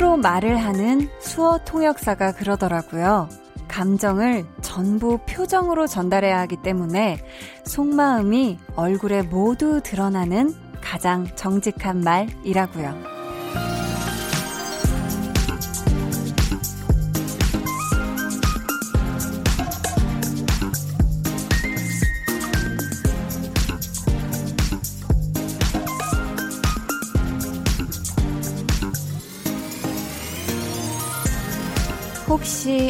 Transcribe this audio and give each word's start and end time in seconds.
손으로 0.00 0.16
말을 0.16 0.56
하는 0.56 1.10
수어 1.20 1.58
통역사가 1.58 2.32
그러더라고요. 2.32 3.28
감정을 3.68 4.46
전부 4.62 5.18
표정으로 5.28 5.86
전달해야 5.86 6.40
하기 6.40 6.56
때문에 6.62 7.18
속마음이 7.66 8.58
얼굴에 8.76 9.22
모두 9.22 9.82
드러나는 9.82 10.54
가장 10.80 11.26
정직한 11.36 12.00
말이라고요. 12.00 13.09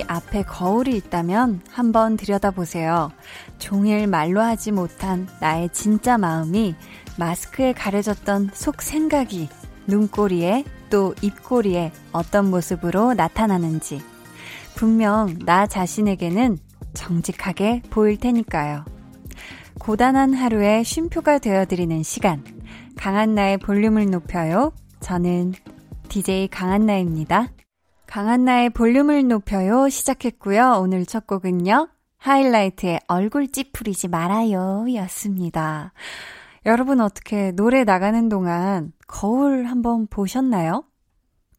앞에 0.06 0.42
거울이 0.42 0.96
있다면 0.96 1.62
한번 1.70 2.16
들여다보세요. 2.16 3.10
종일 3.58 4.06
말로 4.06 4.40
하지 4.40 4.72
못한 4.72 5.28
나의 5.40 5.70
진짜 5.72 6.18
마음이 6.18 6.74
마스크에 7.18 7.72
가려졌던 7.72 8.50
속 8.52 8.82
생각이 8.82 9.48
눈꼬리에 9.86 10.64
또 10.90 11.14
입꼬리에 11.22 11.92
어떤 12.12 12.50
모습으로 12.50 13.14
나타나는지 13.14 14.00
분명 14.74 15.38
나 15.44 15.66
자신에게는 15.66 16.58
정직하게 16.94 17.82
보일 17.90 18.18
테니까요. 18.18 18.84
고단한 19.78 20.34
하루의 20.34 20.84
쉼표가 20.84 21.38
되어드리는 21.38 22.02
시간. 22.02 22.44
강한나의 22.96 23.58
볼륨을 23.58 24.10
높여요. 24.10 24.72
저는 25.00 25.54
DJ 26.08 26.48
강한나입니다. 26.48 27.48
강한나의 28.10 28.70
볼륨을 28.70 29.28
높여요 29.28 29.88
시작했고요. 29.88 30.80
오늘 30.82 31.06
첫 31.06 31.28
곡은요. 31.28 31.88
하이라이트의 32.18 32.98
얼굴 33.06 33.46
찌푸리지 33.46 34.08
말아요 34.08 34.84
였습니다. 34.96 35.92
여러분 36.66 37.00
어떻게 37.00 37.52
노래 37.52 37.84
나가는 37.84 38.28
동안 38.28 38.92
거울 39.06 39.66
한번 39.66 40.08
보셨나요? 40.08 40.82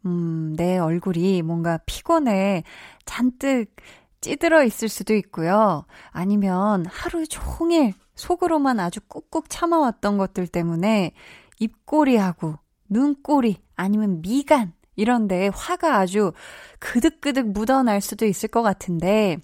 음, 0.06 0.54
내 0.58 0.78
얼굴이 0.78 1.42
뭔가 1.42 1.80
피곤해 1.86 2.66
잔뜩 3.06 3.74
찌들어 4.20 4.66
있을 4.66 4.90
수도 4.90 5.16
있고요. 5.16 5.86
아니면 6.10 6.86
하루 6.86 7.26
종일 7.28 7.94
속으로만 8.16 8.82
아주 8.82 9.00
꾹꾹 9.08 9.48
참아왔던 9.48 10.18
것들 10.18 10.48
때문에 10.48 11.14
입꼬리하고 11.60 12.56
눈꼬리 12.90 13.56
아니면 13.78 14.22
미간 14.22 14.74
이런데 15.02 15.50
화가 15.54 15.98
아주 15.98 16.32
그득그득 16.80 17.52
묻어날 17.52 18.02
수도 18.02 18.26
있을 18.26 18.50
것 18.50 18.62
같은데, 18.62 19.38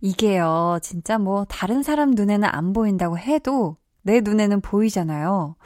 이게요, 0.00 0.78
진짜 0.82 1.18
뭐, 1.18 1.44
다른 1.46 1.82
사람 1.82 2.10
눈에는 2.12 2.48
안 2.50 2.72
보인다고 2.72 3.18
해도 3.18 3.76
내 4.02 4.20
눈에는 4.20 4.60
보이잖아요. 4.60 5.56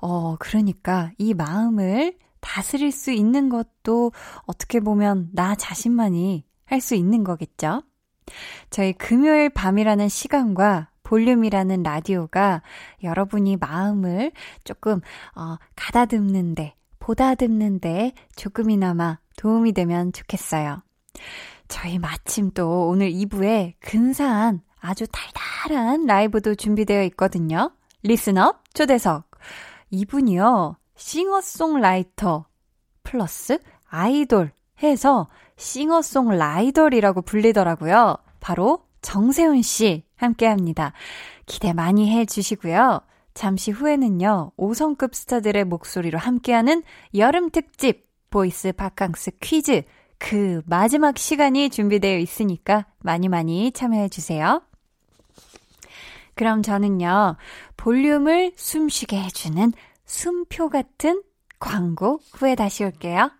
어, 0.00 0.36
그러니까 0.38 1.10
이 1.18 1.34
마음을 1.34 2.16
다스릴 2.40 2.90
수 2.92 3.10
있는 3.12 3.48
것도 3.50 4.12
어떻게 4.46 4.80
보면 4.80 5.28
나 5.32 5.54
자신만이 5.54 6.44
할 6.64 6.80
수 6.80 6.94
있는 6.94 7.24
거겠죠? 7.24 7.82
저희 8.70 8.92
금요일 8.92 9.50
밤이라는 9.50 10.08
시간과 10.08 10.88
볼륨이라는 11.02 11.82
라디오가 11.82 12.62
여러분이 13.02 13.56
마음을 13.56 14.30
조금, 14.62 15.00
어, 15.34 15.56
가다듬는데, 15.74 16.76
보다듬는데 17.00 18.12
조금이나마 18.36 19.18
도움이 19.36 19.72
되면 19.72 20.12
좋겠어요. 20.12 20.82
저희 21.66 21.98
마침 21.98 22.50
또 22.52 22.88
오늘 22.88 23.10
2부에 23.10 23.74
근사한 23.80 24.60
아주 24.80 25.06
달달한 25.10 26.06
라이브도 26.06 26.54
준비되어 26.54 27.02
있거든요. 27.04 27.72
리스너 28.02 28.54
초대석. 28.74 29.30
이분이요. 29.90 30.76
싱어송라이터 30.96 32.46
플러스 33.02 33.58
아이돌 33.88 34.52
해서 34.82 35.28
싱어송라이더이라고 35.56 37.22
불리더라고요. 37.22 38.16
바로 38.40 38.84
정세훈 39.02 39.62
씨 39.62 40.04
함께 40.16 40.46
합니다. 40.46 40.92
기대 41.46 41.72
많이 41.72 42.10
해 42.10 42.24
주시고요. 42.24 43.00
잠시 43.40 43.70
후에는요, 43.70 44.52
5성급 44.58 45.14
스타들의 45.14 45.64
목소리로 45.64 46.18
함께하는 46.18 46.82
여름 47.14 47.48
특집 47.48 48.06
보이스 48.28 48.70
바캉스 48.70 49.38
퀴즈 49.40 49.84
그 50.18 50.60
마지막 50.66 51.16
시간이 51.16 51.70
준비되어 51.70 52.18
있으니까 52.18 52.84
많이 52.98 53.30
많이 53.30 53.72
참여해 53.72 54.10
주세요. 54.10 54.60
그럼 56.34 56.60
저는요, 56.60 57.36
볼륨을 57.78 58.52
숨쉬게 58.56 59.18
해주는 59.18 59.72
숨표 60.04 60.68
같은 60.68 61.22
광고 61.58 62.20
후에 62.34 62.54
다시 62.54 62.84
올게요. 62.84 63.30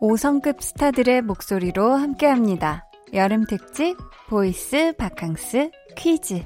5성급 0.00 0.60
스타들의 0.60 1.22
목소리로 1.22 1.94
함께합니다. 1.94 2.86
여름 3.14 3.44
특집 3.46 3.96
보이스 4.28 4.92
바캉스 4.96 5.70
퀴즈. 5.96 6.44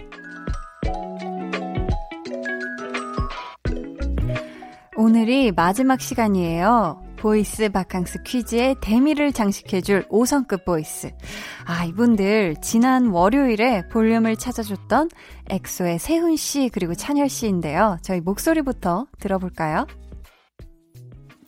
오늘이 4.97 5.53
마지막 5.53 6.01
시간이에요. 6.01 7.03
보이스 7.19 7.69
바캉스 7.69 8.23
퀴즈의 8.23 8.77
대미를 8.81 9.33
장식해줄 9.33 10.09
5성급 10.09 10.65
보이스. 10.65 11.11
아, 11.67 11.85
이분들 11.85 12.57
지난 12.63 13.09
월요일에 13.09 13.89
볼륨을 13.89 14.37
찾아줬던 14.37 15.11
엑소의 15.51 15.99
세훈 15.99 16.37
씨 16.37 16.71
그리고 16.73 16.95
찬열 16.95 17.29
씨인데요. 17.29 17.99
저희 18.03 18.21
목소리부터 18.21 19.07
들어볼까요? 19.21 19.87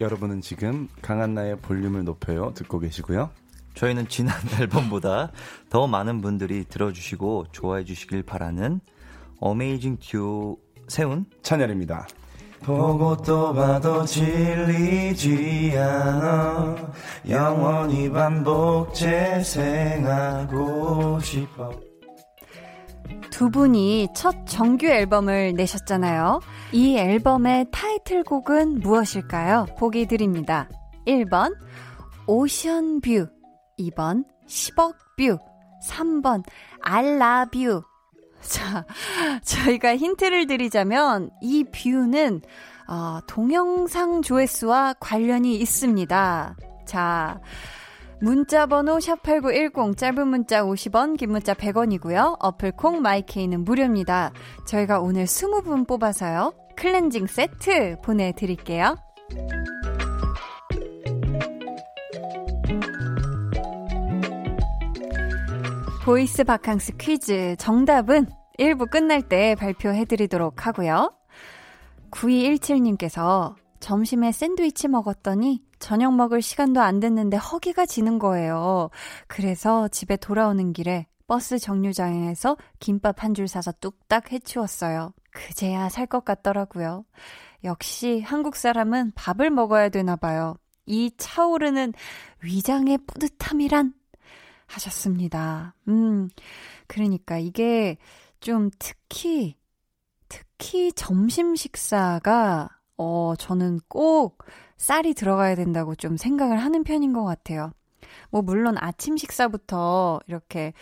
여러분은 0.01 0.41
지금 0.41 0.89
강한나의 1.03 1.59
볼륨을 1.59 2.05
높여요 2.05 2.53
듣고 2.55 2.79
계시고요. 2.81 3.31
저희는 3.75 4.09
지난 4.09 4.35
앨범보다 4.61 5.31
더 5.69 5.87
많은 5.87 6.21
분들이 6.21 6.65
들어주시고 6.65 7.47
좋아해 7.53 7.85
주시길 7.85 8.23
바라는 8.23 8.81
어메이징 9.41 9.99
듀오 10.01 10.59
세운 10.89 11.27
찬열입니다. 11.43 12.07
보고 12.63 13.17
또 13.19 13.53
봐도 13.53 14.05
질리지 14.07 15.75
않아 15.77 16.75
영원히 17.29 18.11
반복 18.11 18.95
재생하고 18.95 20.41
싶어 21.21 21.71
두 23.35 23.51
분이 23.51 24.11
첫 24.15 24.47
정규 24.47 24.87
앨범을 24.87 25.55
내셨잖아요. 25.55 26.39
이 26.71 26.97
앨범의 26.97 27.67
타이틀곡은 27.73 28.79
무엇일까요? 28.79 29.67
보기 29.77 30.07
드립니다. 30.07 30.69
1번, 31.05 31.57
오션 32.29 33.01
뷰. 33.01 33.27
2번, 33.77 34.25
10억 34.47 34.95
뷰. 35.17 35.37
3번, 35.85 36.45
I 36.81 37.05
love 37.05 37.67
you. 37.67 37.83
자, 38.41 38.85
저희가 39.43 39.97
힌트를 39.97 40.47
드리자면, 40.47 41.31
이 41.43 41.65
뷰는, 41.65 42.41
어, 42.87 43.19
동영상 43.27 44.23
조회수와 44.23 44.95
관련이 45.01 45.57
있습니다. 45.57 46.57
자, 46.87 47.41
문자 48.21 48.67
번호 48.67 48.99
샵8910 48.99 49.97
짧은 49.97 50.29
문자 50.29 50.63
50원 50.63 51.17
긴 51.17 51.33
문자 51.33 51.55
100원이고요. 51.55 52.37
어플 52.41 52.73
콩 52.73 53.03
마이케이는 53.03 53.65
무료입니다. 53.65 54.33
저희가 54.67 55.01
오늘 55.01 55.25
20분 55.25 55.87
뽑아서요. 55.87 56.55
클렌징 56.77 57.27
세트 57.27 57.97
보내드릴게요. 58.03 58.97
보이스 66.05 66.45
바캉스 66.45 66.97
퀴즈 66.99 67.57
정답은 67.59 68.27
1부 68.59 68.91
끝날 68.91 69.23
때 69.23 69.55
발표해드리도록 69.55 70.67
하고요. 70.67 71.13
9217님께서 72.11 73.55
점심에 73.81 74.33
샌드위치 74.33 74.89
먹었더니 74.89 75.63
저녁 75.85 76.15
먹을 76.15 76.41
시간도 76.41 76.81
안 76.81 76.99
됐는데 76.99 77.37
허기가 77.37 77.85
지는 77.85 78.19
거예요. 78.19 78.89
그래서 79.29 79.87
집에 79.89 80.17
돌아오는 80.17 80.73
길에 80.73 81.07
버스 81.27 81.59
정류장에서 81.59 82.57
김밥 82.81 83.23
한 83.23 83.35
줄 83.35 83.47
사서 83.49 83.73
뚝딱 83.81 84.33
해치웠어요. 84.33 85.13
그제야 85.31 85.91
살 85.91 86.07
것 86.07 86.25
같더라고요. 86.25 87.05
역시 87.65 88.23
한국 88.25 88.57
사람은 88.57 89.13
밥을 89.15 89.51
먹어야 89.51 89.91
되나 89.91 90.17
봐요. 90.17 90.57
이 90.87 91.11
차오르는 91.19 91.93
위장의 92.43 92.99
뿌듯함이란 93.07 93.93
하셨습니다. 94.67 95.75
음, 95.89 96.31
그러니까 96.87 97.37
이게 97.39 97.99
좀 98.41 98.71
특히, 98.79 99.59
특히 100.29 100.93
점심 100.95 101.55
식사가, 101.57 102.71
어, 102.97 103.35
저는 103.39 103.81
꼭 103.89 104.39
쌀이 104.77 105.15
들어가야 105.15 105.55
된다고 105.55 105.95
좀 105.95 106.17
생각을 106.17 106.59
하는 106.59 106.85
편인 106.85 107.13
것 107.13 107.25
같아요. 107.25 107.73
뭐, 108.31 108.43
물론 108.43 108.77
아침 108.79 109.17
식사부터 109.17 110.21
이렇게, 110.27 110.73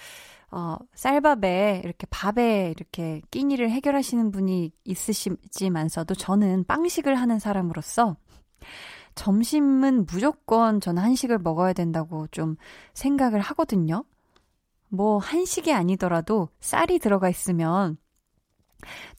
어, 0.50 0.76
쌀밥에, 0.94 1.82
이렇게 1.84 2.06
밥에 2.10 2.72
이렇게 2.76 3.22
끼니를 3.30 3.70
해결하시는 3.70 4.30
분이 4.30 4.72
있으시지만서도 4.84 6.14
저는 6.14 6.64
빵식을 6.64 7.14
하는 7.14 7.38
사람으로서 7.38 8.16
점심은 9.14 10.06
무조건 10.06 10.80
저는 10.80 11.02
한식을 11.02 11.38
먹어야 11.38 11.72
된다고 11.72 12.26
좀 12.28 12.56
생각을 12.94 13.40
하거든요. 13.40 14.04
뭐, 14.88 15.18
한식이 15.18 15.72
아니더라도 15.72 16.48
쌀이 16.60 16.98
들어가 16.98 17.28
있으면 17.28 17.96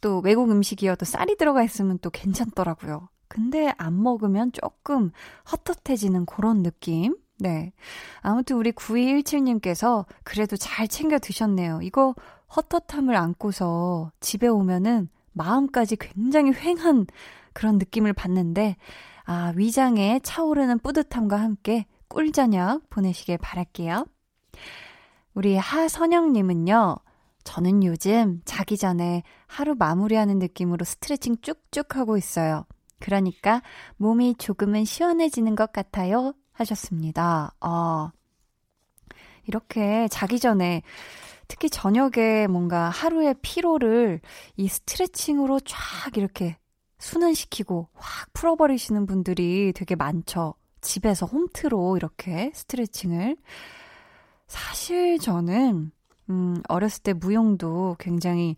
또 0.02 0.20
외국 0.20 0.52
음식이어도 0.52 1.06
쌀이 1.06 1.36
들어가 1.38 1.64
있으면 1.64 1.98
또 2.00 2.10
괜찮더라고요. 2.10 3.10
근데 3.34 3.74
안 3.80 4.04
먹으면 4.04 4.52
조금 4.52 5.10
헛헛해지는 5.52 6.28
그런 6.28 6.62
느낌? 6.62 7.18
네. 7.40 7.74
아무튼 8.22 8.58
우리 8.58 8.72
9217님께서 8.72 10.06
그래도 10.24 10.56
잘 10.56 10.88
챙겨 10.88 11.18
드셨네요. 11.18 11.80
이거 11.82 12.14
헛헛함을 12.56 13.16
안고서 13.16 14.12
집에 14.20 14.48
오면은 14.48 15.10
마음까지 15.32 15.96
굉장히 15.96 16.52
휑한 16.52 17.08
그런 17.54 17.80
느낌을 17.80 18.14
받는데, 18.14 18.76
아, 19.26 19.52
위장에 19.56 20.20
차오르는 20.22 20.78
뿌듯함과 20.78 21.36
함께 21.36 21.88
꿀저녁 22.10 22.88
보내시길 22.92 23.40
바랄게요. 23.40 24.06
우리 25.34 25.58
하선영님은요, 25.58 26.98
저는 27.46 27.84
요즘 27.84 28.42
자기 28.46 28.78
전에 28.78 29.24
하루 29.48 29.74
마무리하는 29.74 30.38
느낌으로 30.38 30.86
스트레칭 30.86 31.36
쭉쭉 31.42 31.96
하고 31.96 32.16
있어요. 32.16 32.68
그러니까 33.04 33.62
몸이 33.98 34.36
조금은 34.36 34.86
시원해지는 34.86 35.58
것 35.58 35.74
같아요. 35.74 36.34
하셨습니다. 36.54 37.54
아, 37.60 38.12
이렇게 39.46 40.08
자기 40.08 40.40
전에 40.40 40.84
특히 41.50 41.70
저녁에 41.70 42.48
뭔가 42.48 42.90
하루의 42.90 43.36
피로를 43.42 44.22
이 44.56 44.70
스트레칭으로 44.70 45.60
쫙 45.60 46.16
이렇게 46.16 46.58
순환시키고 47.00 47.90
확 47.94 48.32
풀어버리시는 48.32 49.06
분들이 49.06 49.74
되게 49.76 49.96
많죠. 49.96 50.54
집에서 50.80 51.26
홈트로 51.26 51.98
이렇게 51.98 52.52
스트레칭을. 52.54 53.36
사실 54.48 55.20
저는, 55.20 55.92
음, 56.30 56.62
어렸을 56.70 57.04
때 57.04 57.12
무용도 57.12 57.98
굉장히 58.00 58.56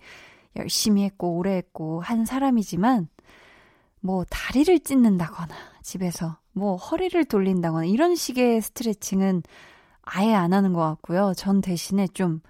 열심히 0.55 1.03
했고, 1.03 1.37
오래 1.37 1.55
했고, 1.55 2.01
한 2.01 2.25
사람이지만, 2.25 3.07
뭐, 4.05 4.23
다리를 4.29 4.79
찢는다거나, 4.81 5.55
집에서, 5.81 6.37
뭐, 6.53 6.75
허리를 6.75 7.25
돌린다거나, 7.25 7.85
이런 7.85 8.15
식의 8.15 8.61
스트레칭은 8.61 9.41
아예 10.03 10.35
안 10.35 10.53
하는 10.53 10.73
것 10.73 10.81
같고요. 10.81 11.33
전 11.35 11.59
대신에 11.59 12.07
좀, 12.09 12.41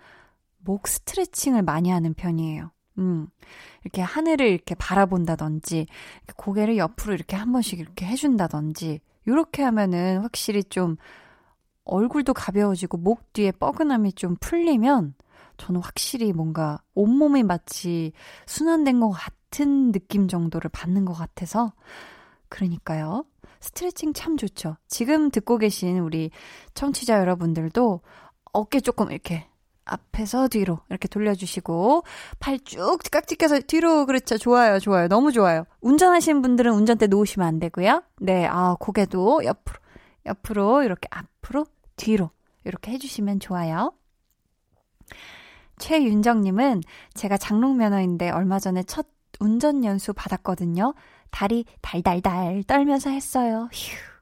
목 0.58 0.90
스트레칭을 0.90 1.62
많이 1.62 1.92
하는 1.92 2.14
편이에요. 2.14 2.72
음, 2.98 3.28
이렇게 3.84 4.02
하늘을 4.02 4.48
이렇게 4.48 4.76
바라본다든지, 4.76 5.88
고개를 6.36 6.76
옆으로 6.76 7.14
이렇게 7.14 7.38
한 7.38 7.54
번씩 7.54 7.80
이렇게 7.80 8.06
해준다든지, 8.06 9.00
이렇게 9.26 9.64
하면은 9.64 10.20
확실히 10.24 10.62
좀 10.62 10.98
얼굴도 11.86 12.34
가벼워지고 12.34 12.98
목 12.98 13.32
뒤에 13.32 13.52
뻐근함이 13.54 14.14
좀 14.14 14.36
풀리면 14.42 15.14
저는 15.56 15.82
확실히 15.82 16.34
뭔가 16.34 16.80
온몸이 16.96 17.44
마치 17.44 18.12
순환된 18.46 19.00
것 19.00 19.12
같 19.12 19.34
은 19.64 19.92
느낌 19.92 20.28
정도를 20.28 20.70
받는 20.70 21.06
것 21.06 21.14
같아서 21.14 21.74
그러니까요. 22.50 23.26
스트레칭 23.60 24.14
참 24.14 24.38
좋죠. 24.38 24.78
지금 24.88 25.32
듣고 25.32 25.58
계신 25.58 26.00
우리 26.00 26.30
청취자 26.74 27.20
여러분들도 27.20 28.02
어깨 28.54 28.80
조금 28.80 29.12
이렇게 29.12 29.48
앞에서 29.86 30.48
뒤로 30.48 30.80
이렇게 30.90 31.08
돌려주시고 31.08 32.04
팔 32.40 32.60
쭉 32.60 33.00
깍지 33.12 33.36
껴서 33.36 33.60
뒤로 33.60 34.06
그렇죠. 34.06 34.38
좋아요 34.38 34.80
좋아요. 34.80 35.08
너무 35.08 35.32
좋아요. 35.32 35.66
운전하시는 35.82 36.42
분들은 36.42 36.74
운전대 36.74 37.08
놓으시면 37.08 37.48
안 37.48 37.60
되고요. 37.60 38.04
네아 38.20 38.78
고개도 38.80 39.46
옆으로 39.46 39.80
옆으로 40.26 40.84
이렇게 40.84 41.08
앞으로 41.12 41.66
뒤로 41.96 42.32
이렇게 42.64 42.92
해주시면 42.92 43.40
좋아요. 43.40 43.94
최윤정님은 45.78 46.82
제가 47.14 47.38
장롱 47.38 47.78
면허인데 47.78 48.30
얼마 48.32 48.60
전에 48.60 48.84
첫 48.84 49.08
운전 49.40 49.84
연수 49.84 50.14
받았거든요 50.14 50.94
다리 51.32 51.66
달달달 51.82 52.64
떨면서 52.66 53.10
했어요 53.10 53.70
휴 53.72 54.16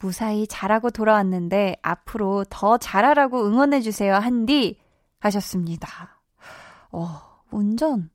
무사히 0.00 0.46
잘하고 0.46 0.90
돌아왔는데 0.90 1.76
앞으로 1.82 2.44
더 2.48 2.78
잘하라고 2.78 3.46
응원해 3.46 3.80
주세요 3.80 4.14
한디 4.14 4.78
하셨습니다. 5.20 6.20
어, 6.90 7.20
운전 7.50 8.10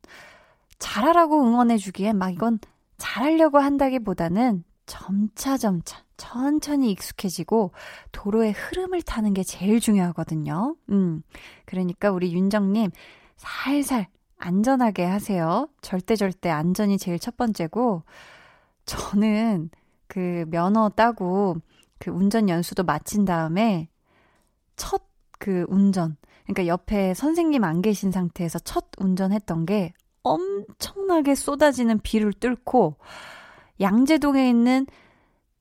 잘하라고 0.79 1.41
응원해 1.43 1.77
주기엔 1.77 2.17
막 2.17 2.31
이건 2.31 2.59
잘하려고 2.97 3.59
한다기보다는 3.59 4.63
점차 4.85 5.57
점차 5.57 6.03
천천히 6.17 6.91
익숙해지고 6.91 7.71
도로의 8.11 8.53
흐름을 8.53 9.01
타는 9.01 9.33
게 9.33 9.43
제일 9.43 9.79
중요하거든요. 9.79 10.75
음. 10.89 11.21
그러니까 11.65 12.11
우리 12.11 12.33
윤정 12.33 12.73
님 12.73 12.89
살살 13.37 14.07
안전하게 14.37 15.05
하세요. 15.05 15.67
절대 15.81 16.15
절대 16.15 16.49
안전이 16.49 16.97
제일 16.97 17.19
첫 17.19 17.37
번째고 17.37 18.03
저는 18.85 19.69
그 20.07 20.45
면허 20.49 20.89
따고 20.89 21.57
그 21.99 22.11
운전 22.11 22.49
연수도 22.49 22.83
마친 22.83 23.25
다음에 23.25 23.89
첫 24.75 25.05
그 25.39 25.65
운전 25.69 26.17
그러니까 26.45 26.67
옆에 26.67 27.13
선생님 27.13 27.63
안 27.63 27.81
계신 27.81 28.11
상태에서 28.11 28.59
첫 28.59 28.85
운전했던 28.97 29.65
게 29.65 29.93
엄청나게 30.23 31.35
쏟아지는 31.35 31.99
비를 31.99 32.33
뚫고 32.33 32.97
양재동에 33.79 34.49
있는 34.49 34.87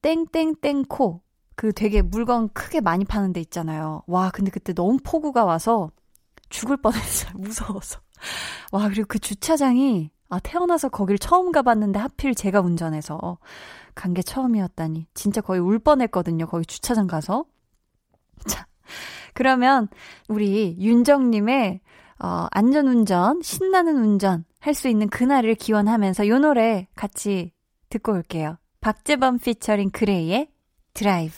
땡땡땡코 0.03 1.21
그 1.57 1.73
되게 1.73 2.03
물건 2.03 2.49
크게 2.55 2.81
많이 2.81 3.05
파는 3.05 3.33
데 3.33 3.41
있잖아요. 3.41 4.03
와, 4.07 4.31
근데 4.31 4.51
그때 4.51 4.73
너무 4.73 4.99
폭우가 5.05 5.45
와서 5.45 5.91
죽을 6.49 6.77
뻔했어요. 6.77 7.33
무서워서. 7.39 8.01
와, 8.73 8.89
그리고 8.89 9.07
그 9.09 9.19
주차장이 9.19 10.11
아, 10.31 10.41
태어나서 10.41 10.89
거길 10.89 11.19
처음 11.19 11.53
가봤는데 11.53 11.99
하필 11.99 12.35
제가 12.35 12.61
운전해서 12.61 13.39
간 13.95 14.15
게 14.15 14.23
처음이었다니. 14.23 15.07
진짜 15.15 15.41
거의 15.41 15.61
울 15.61 15.79
뻔했거든요. 15.79 16.47
거기 16.47 16.67
주차장 16.67 17.07
가서. 17.07 17.45
자, 18.47 18.67
그러면 19.35 19.89
우리 20.29 20.77
윤정님의 20.81 21.81
어, 22.21 22.47
안전운전, 22.51 23.43
신나는 23.43 23.97
운전 23.97 24.45
할 24.61 24.75
수 24.75 24.89
있는 24.89 25.09
그날을 25.09 25.55
기원하면서 25.57 26.27
요 26.29 26.39
노래 26.39 26.89
같이 26.97 27.53
듣고 27.91 28.13
올게요. 28.13 28.57
박재범 28.81 29.39
피처링 29.39 29.91
그레이의 29.91 30.49
드라이브. 30.95 31.35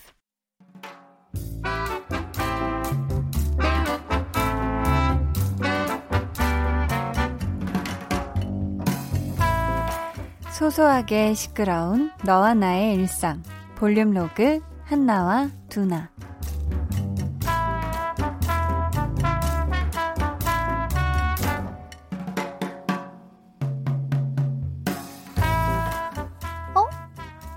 소소하게 10.57 11.35
시끄러운 11.35 12.11
너와 12.25 12.55
나의 12.55 12.95
일상. 12.95 13.43
볼륨 13.75 14.13
로그 14.13 14.63
한나와 14.85 15.51
두나. 15.69 16.09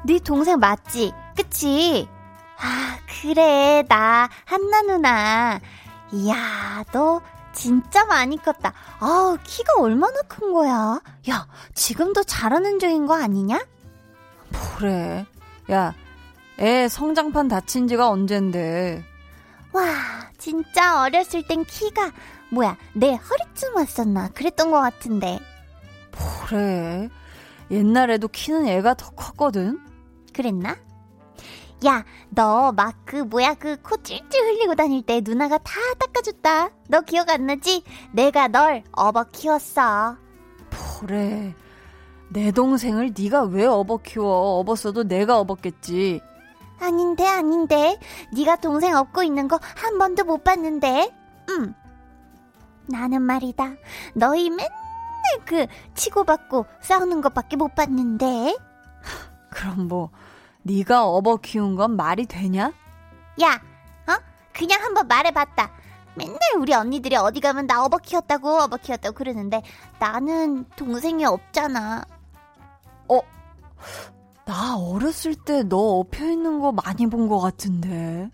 네 0.03 0.20
동생 0.20 0.60
맞지? 0.60 1.13
그치? 1.38 2.06
아, 2.58 2.98
그래. 3.22 3.86
나 3.88 4.27
한나 4.44 4.82
누나. 4.82 5.60
이야, 6.12 6.84
너 6.91 7.22
진짜 7.60 8.06
많이 8.06 8.38
컸다. 8.38 8.74
아우, 9.01 9.38
키가 9.44 9.74
얼마나 9.80 10.22
큰 10.30 10.54
거야? 10.54 11.01
야, 11.30 11.48
지금도 11.74 12.24
자라는 12.24 12.80
중인 12.80 13.06
거 13.06 13.16
아니냐? 13.16 13.60
뭐래. 14.80 15.25
야, 15.70 15.94
애 16.58 16.88
성장판 16.88 17.50
다친 17.50 17.89
지가 17.89 18.10
언젠데. 18.10 19.04
와, 19.74 19.84
진짜 20.38 21.01
어렸을 21.01 21.46
땐 21.46 21.66
키가, 21.66 22.13
뭐야, 22.50 22.78
내 22.94 23.16
허리쯤 23.16 23.75
왔었나? 23.75 24.30
그랬던 24.30 24.72
것 24.72 24.80
같은데. 24.80 25.39
뭐래. 26.50 27.10
옛날에도 27.72 28.30
키는 28.30 28.68
애가 28.68 28.94
더 28.94 29.10
컸거든. 29.10 29.82
그랬나? 30.34 30.78
야, 31.86 32.03
너 32.29 32.71
막 32.74 32.93
그 33.05 33.15
뭐야 33.24 33.53
그 33.55 33.77
코 33.81 33.95
찔찔 33.98 34.41
흘리고 34.43 34.75
다닐 34.75 35.01
때 35.01 35.21
누나가 35.24 35.57
다 35.59 35.71
닦아줬다. 36.00 36.69
너 36.89 37.01
기억 37.01 37.29
안 37.29 37.45
나지? 37.45 37.83
내가 38.12 38.48
널 38.50 38.83
업어 38.91 39.24
키웠어. 39.31 40.17
그래. 41.00 41.55
내 42.31 42.51
동생을 42.51 43.13
네가 43.17 43.43
왜 43.43 43.65
업어 43.65 43.98
키워? 43.98 44.59
업었어도 44.59 45.03
내가 45.05 45.39
업었겠지. 45.39 46.21
아닌데 46.79 47.25
아닌데. 47.27 47.98
네가 48.33 48.57
동생 48.57 48.95
업고 48.95 49.24
있는 49.24 49.48
거 49.48 49.59
한 49.75 49.98
번도 49.98 50.25
못 50.25 50.43
봤는데. 50.43 51.12
응. 51.50 51.74
나는 52.88 53.21
말이다. 53.21 53.74
너희 54.15 54.50
맨날 54.50 54.69
그 55.45 55.65
치고받고 55.95 56.65
싸우는 56.81 57.21
것밖에 57.21 57.55
못 57.55 57.74
봤는데. 57.74 58.57
그럼 59.50 59.88
뭐 59.88 60.09
네가 60.63 61.06
업어 61.08 61.38
키운 61.38 61.75
건 61.75 61.96
말이 61.96 62.25
되냐? 62.25 62.72
야, 63.42 63.62
어? 64.08 64.18
그냥 64.54 64.82
한번 64.84 65.08
말해봤다. 65.08 65.72
맨날 66.16 66.38
우리 66.58 66.74
언니들이 66.74 67.16
어디 67.16 67.39
가면 67.39 67.68
나 67.68 67.84
업어 67.86 67.98
키웠다고 67.98 68.62
업어 68.62 68.78
키웠다고 68.78 69.16
그러는데 69.16 69.62
나는 70.00 70.66
동생이 70.75 71.24
없잖아. 71.25 72.04
어? 73.08 73.20
나 74.46 74.75
어렸을 74.78 75.36
때 75.36 75.63
너 75.63 75.78
업혀 75.78 76.25
있는 76.30 76.60
거 76.60 76.72
많이 76.72 77.08
본 77.08 77.30
것 77.30 77.39
같은데. 77.39 78.30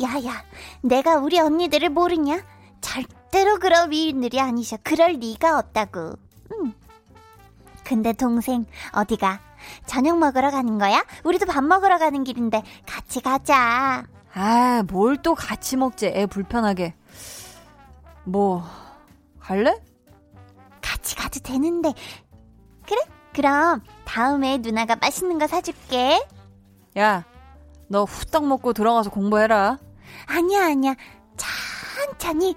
야야, 0.00 0.44
내가 0.82 1.16
우리 1.16 1.40
언니들을 1.40 1.88
모르냐? 1.90 2.40
절대로 2.80 3.58
그럴 3.58 3.90
위인들이 3.90 4.40
아니셔. 4.40 4.76
그럴 4.84 5.12
리가 5.14 5.58
없다고. 5.58 6.14
응. 6.52 6.72
근데 7.84 8.12
동생 8.12 8.64
어디가? 8.92 9.40
저녁 9.86 10.18
먹으러 10.18 10.50
가는 10.50 10.78
거야? 10.78 11.04
우리도 11.24 11.46
밥 11.46 11.62
먹으러 11.64 11.98
가는 11.98 12.22
길인데 12.24 12.62
같이 12.86 13.20
가자. 13.20 14.04
아, 14.34 14.82
뭘 14.88 15.16
또 15.22 15.34
같이 15.34 15.76
먹지? 15.76 16.06
애 16.06 16.26
불편하게. 16.26 16.94
뭐 18.24 18.62
갈래? 19.40 19.74
같이 20.80 21.16
가도 21.16 21.40
되는데. 21.40 21.92
그래? 22.86 23.00
그럼 23.34 23.82
다음에 24.04 24.58
누나가 24.58 24.96
맛있는 24.96 25.38
거 25.38 25.46
사줄게. 25.46 26.20
야, 26.98 27.24
너 27.88 28.04
후딱 28.04 28.46
먹고 28.46 28.72
들어가서 28.72 29.10
공부해라. 29.10 29.78
아니야, 30.26 30.66
아니야. 30.66 30.94
천천히 31.36 32.56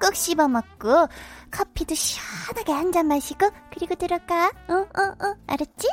꾹꾹 0.00 0.14
씹어 0.14 0.48
먹고 0.48 1.08
커피도 1.50 1.94
시원하게 1.94 2.72
한 2.72 2.92
잔 2.92 3.06
마시고 3.08 3.50
그리고 3.72 3.94
들어가. 3.94 4.46
어, 4.68 4.74
어, 4.74 5.02
어. 5.26 5.34
알았지? 5.46 5.88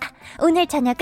아, 0.00 0.42
오늘 0.42 0.66
저녁은 0.66 0.96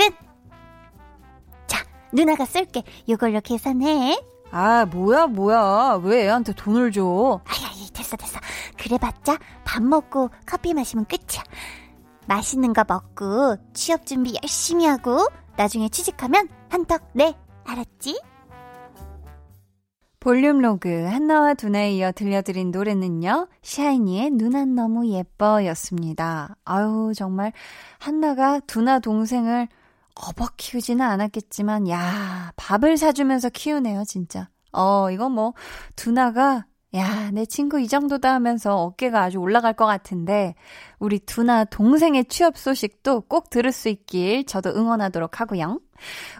자, 1.67 1.83
누나가 2.11 2.45
쏠게. 2.45 2.83
이걸로 3.05 3.41
계산해. 3.41 4.19
아, 4.51 4.85
뭐야, 4.85 5.27
뭐야. 5.27 5.99
왜 6.03 6.25
애한테 6.25 6.53
돈을 6.53 6.91
줘? 6.91 7.41
아야, 7.45 7.87
됐어, 7.93 8.15
됐어. 8.15 8.39
그래봤자 8.77 9.37
밥 9.63 9.83
먹고 9.83 10.29
커피 10.45 10.73
마시면 10.73 11.05
끝이야. 11.05 11.43
맛있는 12.27 12.73
거 12.73 12.83
먹고 12.87 13.57
취업 13.73 14.05
준비 14.05 14.35
열심히 14.41 14.85
하고 14.85 15.27
나중에 15.57 15.89
취직하면 15.89 16.47
한턱 16.69 17.01
내. 17.13 17.35
알았지? 17.65 18.19
볼륨 20.25 20.57
로그 20.57 21.03
한나와 21.03 21.53
두나에 21.53 21.91
이어 21.91 22.11
들려드린 22.11 22.71
노래는요. 22.71 23.47
샤이니의 23.61 24.31
누난 24.31 24.73
너무 24.73 25.07
예뻐였습니다. 25.07 26.55
아유 26.65 27.11
정말 27.15 27.53
한나가 27.99 28.59
두나 28.61 28.97
동생을 28.97 29.67
업어 30.15 30.47
키우지는 30.57 31.05
않았겠지만 31.05 31.87
야 31.89 32.51
밥을 32.55 32.97
사주면서 32.97 33.49
키우네요 33.49 34.03
진짜. 34.07 34.49
어 34.71 35.11
이건 35.11 35.33
뭐 35.33 35.53
두나가 35.95 36.65
야, 36.95 37.29
내 37.31 37.45
친구 37.45 37.79
이 37.79 37.87
정도다 37.87 38.33
하면서 38.33 38.77
어깨가 38.77 39.21
아주 39.21 39.37
올라갈 39.39 39.73
것 39.73 39.85
같은데, 39.85 40.55
우리 40.97 41.19
두나 41.19 41.65
동생의 41.65 42.23
취업 42.29 42.57
소식도 42.57 43.21
꼭 43.27 43.49
들을 43.49 43.73
수 43.73 43.89
있길 43.89 44.45
저도 44.45 44.69
응원하도록 44.69 45.41
하고요. 45.41 45.81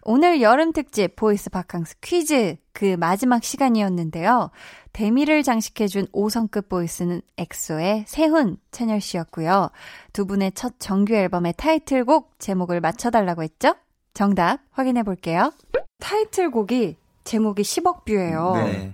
오늘 0.04 0.42
여름 0.42 0.72
특집 0.72 1.18
보이스 1.18 1.50
바캉스 1.50 2.00
퀴즈 2.00 2.56
그 2.75 2.98
마지막 3.00 3.41
시간이었는데요. 3.41 4.51
대미를 4.91 5.44
장식해준 5.44 6.08
5성급 6.08 6.67
보이스는 6.67 7.22
엑소의 7.38 8.03
세훈, 8.05 8.58
찬열 8.72 9.00
씨였고요. 9.00 9.72
두 10.12 10.25
분의 10.25 10.51
첫 10.51 10.74
정규 10.77 11.15
앨범의 11.15 11.53
타이틀곡 11.55 12.36
제목을 12.38 12.82
맞춰달라고 12.82 13.44
했죠? 13.44 13.75
정답 14.13 14.60
확인해 14.72 15.03
볼게요. 15.03 15.53
타이틀곡이 16.00 16.98
제목이 17.24 17.62
10억 17.62 18.03
뷰예요. 18.03 18.55
네. 18.55 18.94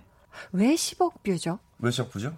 왜 0.52 0.76
10억 0.76 1.24
뷰죠? 1.24 1.58
왜 1.80 1.90
10억 1.90 2.12
뷰죠? 2.12 2.34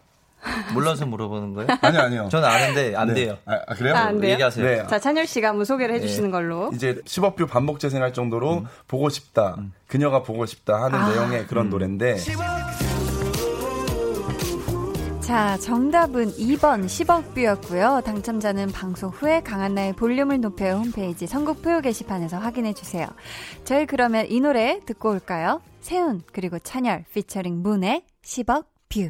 몰라서 0.74 1.06
물어보는 1.06 1.54
거예요? 1.54 1.68
아니요, 1.82 2.02
아니요. 2.02 2.30
저는 2.30 2.48
아는데 2.48 2.96
안 2.96 3.08
네. 3.10 3.14
돼요. 3.14 3.38
아, 3.46 3.60
아, 3.68 3.74
그래요? 3.76 3.96
아, 3.96 4.00
안 4.00 4.20
돼요? 4.20 4.34
얘기하세요. 4.34 4.66
네. 4.66 4.88
자, 4.88 5.00
찬열 5.00 5.28
씨가 5.28 5.50
한번 5.50 5.66
소개를 5.66 5.96
해주시는 5.96 6.32
걸로. 6.32 6.72
이제 6.74 6.96
10억 7.06 7.36
뷰 7.36 7.48
반복 7.48 7.80
재생할 7.80 8.14
정도로 8.14 8.60
음. 8.60 8.66
보고 8.88 9.10
싶다. 9.10 9.58
그녀가 9.88 10.24
보고 10.24 10.46
싶다 10.46 10.84
하는 10.84 11.00
아. 11.00 11.10
내용의 11.10 11.48
그런 11.48 11.70
노래인데 11.70 12.18
자, 15.22 15.58
정답은 15.58 16.32
2번 16.34 16.86
10억 16.86 17.34
뷰였고요. 17.34 18.02
당첨자는 18.06 18.72
방송 18.72 19.10
후에 19.10 19.42
강한나의 19.42 19.94
볼륨을 19.94 20.42
높여 20.42 20.76
홈페이지 20.76 21.26
선곡표 21.26 21.80
게시판에서 21.82 22.38
확인해 22.38 22.74
주세요. 22.74 23.08
저희 23.64 23.86
그러면 23.86 24.30
이 24.30 24.42
노래 24.42 24.82
듣고 24.86 25.12
올까요? 25.12 25.62
세훈 25.80 26.22
그리고 26.34 26.60
찬열 26.60 27.06
피처링 27.14 27.62
문의 27.62 28.04
10억 28.24 28.66
뷰. 28.90 29.10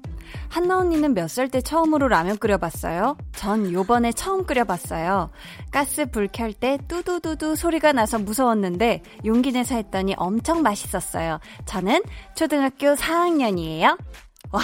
한나 0.51 0.79
언니는 0.79 1.13
몇 1.13 1.25
살 1.29 1.47
때 1.49 1.61
처음으로 1.61 2.09
라면 2.09 2.37
끓여봤어요? 2.37 3.17
전 3.33 3.71
요번에 3.71 4.11
처음 4.11 4.45
끓여봤어요. 4.45 5.31
가스 5.71 6.05
불 6.11 6.27
켤 6.27 6.51
때 6.51 6.77
뚜두두두 6.89 7.55
소리가 7.55 7.93
나서 7.93 8.19
무서웠는데 8.19 9.01
용기 9.25 9.53
내서 9.53 9.75
했더니 9.75 10.13
엄청 10.17 10.61
맛있었어요. 10.61 11.39
저는 11.65 12.03
초등학교 12.35 12.95
4학년이에요. 12.95 13.97
와, 14.51 14.61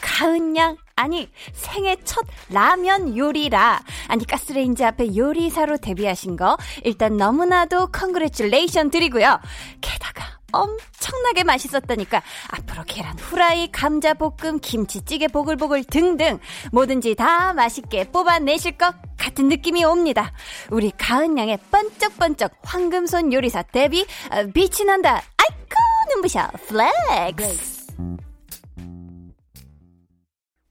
가은양. 0.00 0.76
아니, 0.96 1.28
생애 1.52 1.96
첫 2.04 2.24
라면 2.50 3.16
요리라. 3.16 3.80
아니, 4.08 4.26
가스레인지 4.26 4.84
앞에 4.84 5.16
요리사로 5.16 5.76
데뷔하신 5.78 6.36
거 6.36 6.56
일단 6.82 7.16
너무나도 7.16 7.88
congratulation 7.92 8.90
드리고요. 8.90 9.38
게다가 9.80 10.38
엄청나게 10.54 11.44
맛있었다니까 11.44 12.22
앞으로 12.50 12.84
계란 12.86 13.18
후라이, 13.18 13.70
감자 13.72 14.14
볶음, 14.14 14.60
김치찌개 14.60 15.28
보글보글 15.28 15.84
등등 15.84 16.38
뭐든지 16.72 17.14
다 17.14 17.52
맛있게 17.52 18.10
뽑아내실 18.10 18.78
것 18.78 18.94
같은 19.18 19.48
느낌이 19.48 19.84
옵니다. 19.84 20.32
우리 20.70 20.90
가은 20.90 21.36
양의 21.38 21.58
번쩍번쩍 21.70 22.52
황금손 22.62 23.32
요리사 23.32 23.62
데뷔 23.62 24.06
어, 24.30 24.46
빛이 24.52 24.86
난다. 24.86 25.22
아이쿠 25.36 25.74
눈부셔 26.14 26.48
flex. 26.68 27.84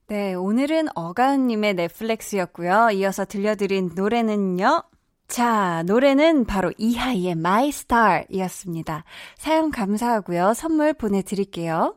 네, 0.08 0.36
오늘은 0.36 0.90
어가은님의 0.94 1.74
내 1.74 1.94
flex였고요. 1.94 2.90
이어서 2.92 3.26
들려드린 3.26 3.92
노래는요. 3.96 4.84
자, 5.28 5.84
노래는 5.88 6.46
바로 6.46 6.72
이하이의 6.78 7.32
My 7.32 7.70
Star 7.70 8.26
이었습니다. 8.30 9.04
사연 9.38 9.72
감사하고요. 9.72 10.54
선물 10.54 10.94
보내드릴게요. 10.94 11.96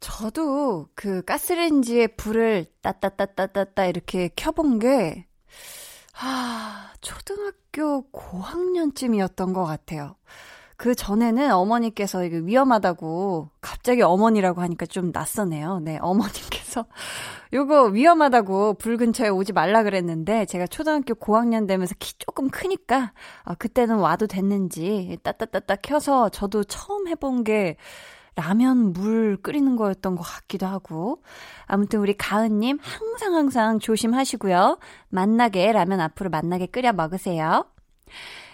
저도 0.00 0.88
그 0.94 1.22
가스레인지에 1.24 2.08
불을 2.08 2.66
따따따따따따 2.82 3.86
이렇게 3.86 4.30
켜본 4.36 4.78
게, 4.78 5.26
아, 6.20 6.92
초등학교 7.00 8.02
고학년쯤이었던 8.10 9.52
것 9.52 9.64
같아요. 9.64 10.16
그 10.76 10.94
전에는 10.94 11.52
어머니께서 11.52 12.24
이거 12.24 12.36
위험하다고 12.36 13.50
갑자기 13.60 14.02
어머니라고 14.02 14.60
하니까 14.60 14.86
좀 14.86 15.10
낯서네요. 15.12 15.80
네, 15.80 15.98
어머니께서 16.00 16.65
요거 17.52 17.86
위험하다고 17.86 18.74
불 18.74 18.96
근처에 18.96 19.28
오지 19.28 19.52
말라 19.52 19.82
그랬는데 19.82 20.44
제가 20.46 20.66
초등학교 20.66 21.14
고학년 21.14 21.66
되면서 21.66 21.94
키 21.98 22.14
조금 22.18 22.50
크니까 22.50 23.12
아, 23.44 23.54
그때는 23.54 23.96
와도 23.96 24.26
됐는지 24.26 25.18
따따따따 25.22 25.76
켜서 25.76 26.28
저도 26.28 26.64
처음 26.64 27.08
해본 27.08 27.44
게 27.44 27.76
라면 28.36 28.92
물 28.92 29.38
끓이는 29.38 29.76
거였던 29.76 30.14
것 30.14 30.22
같기도 30.22 30.66
하고. 30.66 31.22
아무튼 31.64 32.00
우리 32.00 32.14
가은님 32.14 32.78
항상 32.80 33.34
항상 33.34 33.78
조심하시고요. 33.78 34.78
만나게 35.08 35.72
라면 35.72 36.00
앞으로 36.00 36.28
만나게 36.28 36.66
끓여 36.66 36.92
먹으세요. 36.92 37.64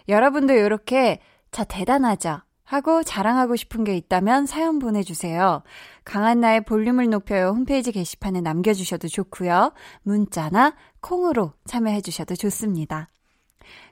여러분도 0.08 0.54
이렇게 0.54 1.20
자, 1.50 1.64
대단하죠? 1.64 2.42
하고 2.72 3.02
자랑하고 3.02 3.54
싶은 3.54 3.84
게 3.84 3.94
있다면 3.98 4.46
사연 4.46 4.78
보내주세요. 4.78 5.62
강한나의 6.06 6.64
볼륨을 6.64 7.10
높여요 7.10 7.48
홈페이지 7.48 7.92
게시판에 7.92 8.40
남겨주셔도 8.40 9.08
좋고요. 9.08 9.74
문자나 10.04 10.74
콩으로 11.02 11.52
참여해주셔도 11.66 12.34
좋습니다. 12.34 13.08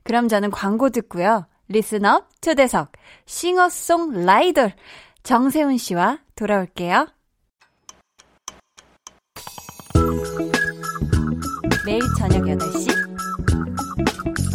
그럼 0.03 0.29
저는 0.29 0.51
광고 0.51 0.89
듣고요. 0.89 1.47
리스너 1.69 2.25
초대석 2.41 2.93
싱어송 3.27 4.25
라이돌 4.25 4.73
정세훈 5.25 5.77
씨와 5.77 6.21
돌아올게요. 6.35 7.07
매일 11.85 12.01
저녁 12.19 12.45
8시 12.45 12.89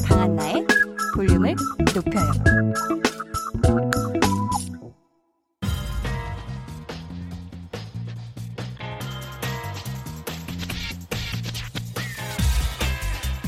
강한나의 0.08 0.66
볼륨을 1.16 1.56
높여요. 1.94 3.05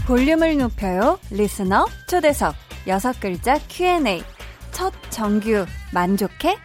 볼륨을 0.08 0.58
높여요. 0.58 1.20
리스너 1.32 1.86
초대석 2.08 2.56
여섯 2.88 3.20
글자 3.20 3.60
Q&A 3.68 4.24
첫 4.72 4.94
정규 5.10 5.66
만족해? 5.94 6.56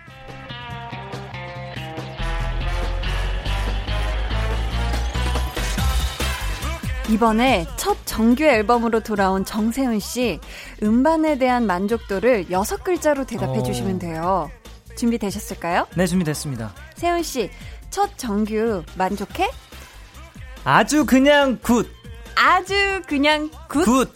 이번에 7.11 7.67
첫 7.77 7.97
정규 8.05 8.45
앨범으로 8.45 9.01
돌아온 9.01 9.45
정세훈 9.45 9.99
씨 9.99 10.39
음반에 10.81 11.37
대한 11.37 11.67
만족도를 11.67 12.49
여섯 12.53 12.85
글자로 12.85 13.25
대답해 13.25 13.59
어. 13.59 13.63
주시면 13.65 13.99
돼요. 13.99 14.53
준비되셨을까요? 14.97 15.89
네, 15.97 16.07
준비됐습니다. 16.07 16.73
세훈 16.95 17.25
씨, 17.25 17.51
첫 17.91 18.17
정규 18.17 18.85
만족해? 18.97 19.51
아주 20.65 21.05
그냥 21.05 21.59
good, 21.61 21.89
아주 22.35 23.03
그냥 23.07 23.51
good. 23.69 23.85
Good, 23.85 24.15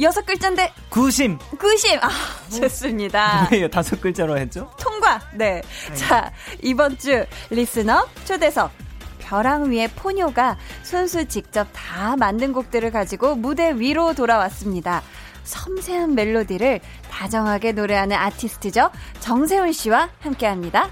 여섯 0.00 0.26
글자인데 0.26 0.72
good임. 0.88 1.38
Good임. 1.58 1.98
아, 2.00 2.10
좋습니다. 2.50 3.48
왜요? 3.52 3.68
다섯 3.68 4.00
글자로 4.00 4.36
했죠? 4.38 4.70
통과. 4.78 5.20
네. 5.34 5.62
자, 5.94 6.32
이번 6.62 6.98
주 6.98 7.24
listener 7.50 8.06
초대석 8.24 8.72
벼랑 9.18 9.70
위의 9.70 9.88
포뇨가 9.88 10.58
손수 10.82 11.26
직접 11.26 11.68
다 11.72 12.16
만든 12.16 12.52
곡들을 12.52 12.90
가지고 12.90 13.36
무대 13.36 13.72
위로 13.74 14.14
돌아왔습니다. 14.14 15.02
섬세한 15.44 16.14
멜로디를 16.14 16.80
다정하게 17.10 17.72
노래하는 17.72 18.16
아티스트죠. 18.16 18.90
정세운 19.20 19.72
씨와 19.72 20.10
함께 20.20 20.46
합니다. 20.46 20.90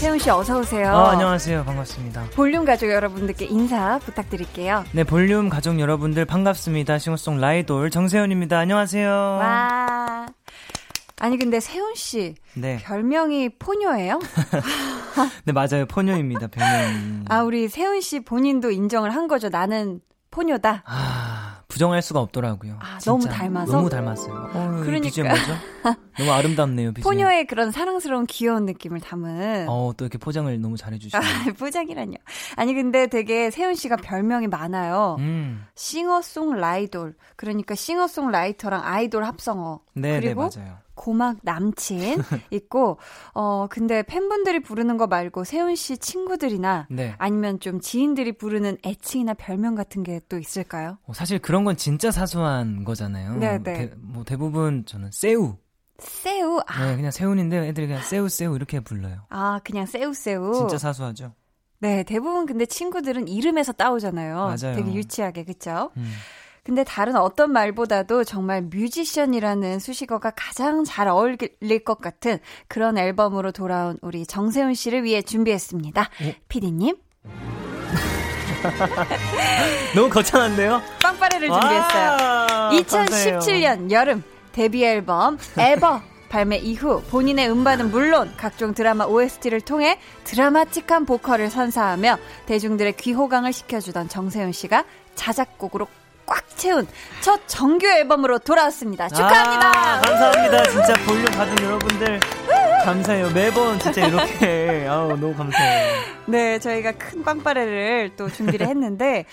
세운 0.00 0.18
씨 0.18 0.30
어서 0.30 0.58
오세요. 0.58 0.92
어, 0.94 1.08
안녕하세요. 1.08 1.62
반갑습니다. 1.62 2.30
볼륨 2.34 2.64
가족 2.64 2.88
여러분들께 2.90 3.44
인사 3.44 3.98
부탁드릴게요. 3.98 4.82
네, 4.92 5.04
볼륨 5.04 5.50
가족 5.50 5.78
여러분들 5.78 6.24
반갑습니다. 6.24 6.98
싱어송라이돌 6.98 7.90
정세운입니다. 7.90 8.58
안녕하세요. 8.58 9.10
와. 9.10 10.26
아니 11.18 11.36
근데 11.36 11.60
세운 11.60 11.94
씨 11.96 12.34
네. 12.54 12.78
별명이 12.82 13.58
포뇨예요? 13.58 14.20
네, 15.44 15.52
맞아요. 15.52 15.84
포뇨입니다. 15.86 16.46
별명. 16.46 17.26
아 17.28 17.42
우리 17.42 17.68
세운 17.68 18.00
씨 18.00 18.20
본인도 18.20 18.70
인정을 18.70 19.14
한 19.14 19.28
거죠. 19.28 19.50
나는 19.50 20.00
포뇨다. 20.30 20.82
아, 20.86 21.39
부정할 21.80 22.02
수가 22.02 22.20
없더라고요. 22.20 22.76
아. 22.78 22.98
너무 23.06 23.26
닮아서? 23.26 23.72
너무 23.72 23.88
닮았어요. 23.88 24.50
어, 24.52 24.80
그러니까. 24.84 25.22
뭐죠? 25.22 25.96
너무 26.18 26.30
아름답네요, 26.30 26.92
BGM. 26.92 27.02
포뇨의 27.02 27.46
그런 27.46 27.70
사랑스러운 27.70 28.26
귀여운 28.26 28.66
느낌을 28.66 29.00
담은 29.00 29.66
어, 29.66 29.92
또 29.96 30.04
이렇게 30.04 30.18
포장을 30.18 30.60
너무 30.60 30.76
잘해주시네요. 30.76 31.22
아, 31.26 31.52
포장이란요. 31.58 32.16
아니 32.56 32.74
근데 32.74 33.06
되게 33.06 33.50
세훈 33.50 33.74
씨가 33.74 33.96
별명이 33.96 34.48
많아요. 34.48 35.16
음, 35.20 35.64
싱어송 35.74 36.56
라이돌. 36.56 37.14
그러니까 37.36 37.74
싱어송 37.74 38.30
라이터랑 38.30 38.82
아이돌 38.84 39.24
합성어. 39.24 39.80
네, 39.94 40.20
그리고 40.20 40.50
네, 40.50 40.60
맞아요. 40.60 40.78
고막 41.00 41.38
남친 41.42 41.98
있고 42.52 42.98
어 43.34 43.66
근데 43.70 44.02
팬분들이 44.02 44.60
부르는 44.62 44.98
거 44.98 45.06
말고 45.06 45.44
세훈 45.44 45.74
씨 45.74 45.96
친구들이나 45.96 46.86
네. 46.90 47.14
아니면 47.18 47.58
좀 47.58 47.80
지인들이 47.80 48.32
부르는 48.36 48.76
애칭이나 48.84 49.34
별명 49.34 49.74
같은 49.74 50.02
게 50.02 50.20
또 50.28 50.38
있을까요? 50.38 50.98
어, 51.06 51.12
사실 51.12 51.38
그런 51.38 51.64
건 51.64 51.76
진짜 51.76 52.10
사소한 52.10 52.84
거잖아요. 52.84 53.36
네, 53.36 53.58
네. 53.58 53.72
대, 53.72 53.94
뭐 53.98 54.24
대부분 54.24 54.84
저는 54.86 55.10
새우. 55.12 55.56
새우 55.98 56.60
아, 56.66 56.86
네, 56.86 56.96
그냥 56.96 57.10
새우인데 57.10 57.68
애들이 57.68 57.86
그냥 57.86 58.02
새우 58.02 58.28
새우 58.28 58.54
이렇게 58.54 58.80
불러요. 58.80 59.26
아 59.28 59.60
그냥 59.64 59.86
새우 59.86 60.12
새우. 60.14 60.54
진짜 60.54 60.78
사소하죠. 60.78 61.34
네 61.78 62.02
대부분 62.04 62.46
근데 62.46 62.66
친구들은 62.66 63.28
이름에서 63.28 63.72
따오잖아요. 63.72 64.34
맞아요. 64.36 64.76
되게 64.76 64.92
유치하게 64.92 65.44
그쵸? 65.44 65.90
음. 65.96 66.12
근데 66.70 66.84
다른 66.84 67.16
어떤 67.16 67.50
말보다도 67.50 68.22
정말 68.22 68.62
뮤지션이라는 68.62 69.80
수식어가 69.80 70.30
가장 70.36 70.84
잘 70.84 71.08
어울릴 71.08 71.82
것 71.84 72.00
같은 72.00 72.38
그런 72.68 72.96
앨범으로 72.96 73.50
돌아온 73.50 73.98
우리 74.02 74.24
정세훈 74.24 74.74
씨를 74.74 75.02
위해 75.02 75.20
준비했습니다. 75.20 76.02
어? 76.02 76.32
피디님 76.48 76.96
너무 79.96 80.08
거창한데요? 80.10 80.80
빵빠레를 81.02 81.48
준비했어요. 81.48 82.08
와, 82.08 82.70
2017년 82.72 83.90
여름 83.90 84.22
데뷔 84.52 84.84
앨범 84.84 85.38
에버 85.58 86.00
발매 86.30 86.58
이후 86.58 87.02
본인의 87.10 87.50
음반은 87.50 87.90
물론 87.90 88.32
각종 88.36 88.74
드라마 88.74 89.06
OST를 89.06 89.60
통해 89.60 89.98
드라마틱한 90.22 91.04
보컬을 91.04 91.50
선사하며 91.50 92.16
대중들의 92.46 92.96
귀호강을 92.96 93.52
시켜주던 93.52 94.08
정세훈 94.08 94.52
씨가 94.52 94.84
자작곡으로 95.16 95.88
꽉 96.30 96.48
채운 96.56 96.86
첫 97.20 97.40
정규 97.48 97.86
앨범으로 97.86 98.38
돌아왔습니다. 98.38 99.08
축하합니다. 99.08 99.68
아, 99.68 100.00
감사합니다. 100.00 100.62
진짜 100.70 100.94
볼륨 101.04 101.24
가족 101.26 101.60
여러분들. 101.64 102.20
감사해요. 102.84 103.30
매번 103.32 103.78
진짜 103.80 104.06
이렇게. 104.06 104.86
아우, 104.88 105.08
너무 105.08 105.34
감사해요. 105.34 106.02
네, 106.26 106.58
저희가 106.60 106.92
큰 106.92 107.24
빵빠레를 107.24 108.12
또 108.16 108.30
준비를 108.30 108.68
했는데 108.68 109.24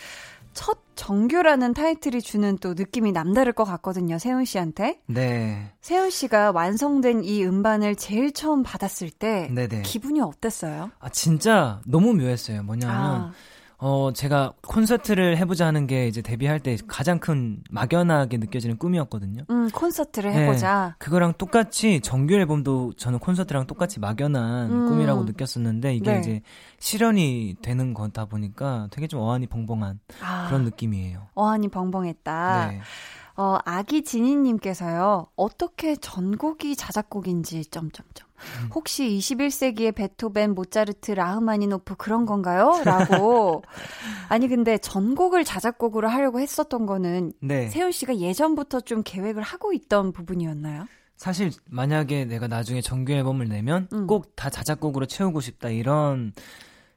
첫 0.54 0.80
정규라는 0.96 1.76
타이틀이 1.76 2.20
주는 2.24 2.58
또 2.58 2.74
느낌이 2.74 3.12
남다를 3.12 3.54
것 3.54 3.64
같거든요. 3.64 4.18
세훈 4.18 4.44
씨한테. 4.44 5.00
네. 5.06 5.72
세훈 5.82 6.10
씨가 6.10 6.52
완성된 6.52 7.24
이 7.24 7.46
음반을 7.46 7.96
제일 7.96 8.34
처음 8.34 8.64
받았을 8.64 9.12
때 9.12 9.50
네네. 9.54 9.84
기분이 9.84 10.20
어땠어요? 10.20 10.90
아, 11.00 11.10
진짜 11.10 11.80
너무 11.86 12.16
묘했어요. 12.16 12.64
뭐냐면, 12.64 12.96
아, 12.98 13.34
어, 13.80 14.12
제가 14.12 14.54
콘서트를 14.64 15.38
해보자 15.38 15.68
하는 15.68 15.86
게 15.86 16.08
이제 16.08 16.22
데뷔할 16.22 16.60
때 16.60 16.78
가장 16.88 17.20
큰 17.20 17.62
막연하게 17.70 18.38
느껴지는 18.38 18.78
꿈이었거든요. 18.78 19.44
음, 19.52 19.70
콘서트를 19.70 20.32
네. 20.32 20.44
해보자. 20.44 20.96
그거랑 20.98 21.34
똑같이 21.38 22.02
정규 22.02 22.34
앨범도 22.34 22.94
저는 22.98 23.20
콘서트랑 23.20 23.68
똑같이 23.68 24.00
막연한 24.00 24.72
음. 24.72 24.90
꿈이라고 24.90 25.26
느꼈었는데 25.26 25.96
이게 25.96 26.14
네. 26.14 26.20
이제 26.20 26.42
실현이 26.80 27.58
되는 27.62 27.94
거다 27.94 28.26
보니까 28.26 28.88
되게 28.90 29.06
좀 29.08 29.20
어안이 29.22 29.46
벙벙한 29.46 30.00
아, 30.24 30.48
그런 30.48 30.64
느낌이에요. 30.64 31.28
어안이 31.36 31.68
벙벙했다. 31.68 32.68
네. 32.72 32.82
어, 33.38 33.60
아기 33.66 34.04
지니님께서요, 34.04 35.28
어떻게 35.36 35.96
전곡이 35.96 36.76
자작곡인지, 36.76 37.66
점점점. 37.66 38.28
음. 38.38 38.70
혹시 38.74 39.08
21세기의 39.08 39.94
베토벤, 39.94 40.56
모차르트, 40.56 41.12
라흐마니노프 41.12 41.96
그런 41.98 42.26
건가요? 42.26 42.82
라고. 42.84 43.64
아니, 44.30 44.48
근데 44.48 44.80
전곡을 44.80 45.44
자작곡으로 45.44 46.08
하려고 46.08 46.40
했었던 46.40 46.88
거는 46.88 47.34
네. 47.40 47.70
세훈 47.70 47.92
씨가 47.92 48.18
예전부터 48.18 48.82
좀 48.82 49.04
계획을 49.06 49.44
하고 49.44 49.72
있던 49.72 50.14
부분이었나요? 50.14 50.88
사실 51.16 51.52
만약에 51.66 52.26
내가 52.26 52.48
나중에 52.48 52.82
정규 52.82 53.12
앨범을 53.12 53.50
내면 53.50 53.88
음. 53.94 54.08
꼭다 54.08 54.50
자작곡으로 54.50 55.06
채우고 55.06 55.42
싶다 55.42 55.70
이런 55.70 56.32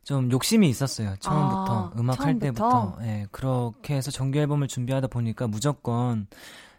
좀 0.05 0.31
욕심이 0.33 0.69
있었어요. 0.69 1.15
처음부터 1.21 1.67
아, 1.75 1.93
음악 1.99 2.21
할 2.21 2.39
처음부터? 2.39 2.71
때부터. 2.97 2.99
예, 3.03 3.27
그렇게 3.31 3.95
해서 3.95 4.11
정규 4.11 4.39
앨범을 4.39 4.67
준비하다 4.69 5.09
보니까 5.09 5.47
무조건 5.47 6.27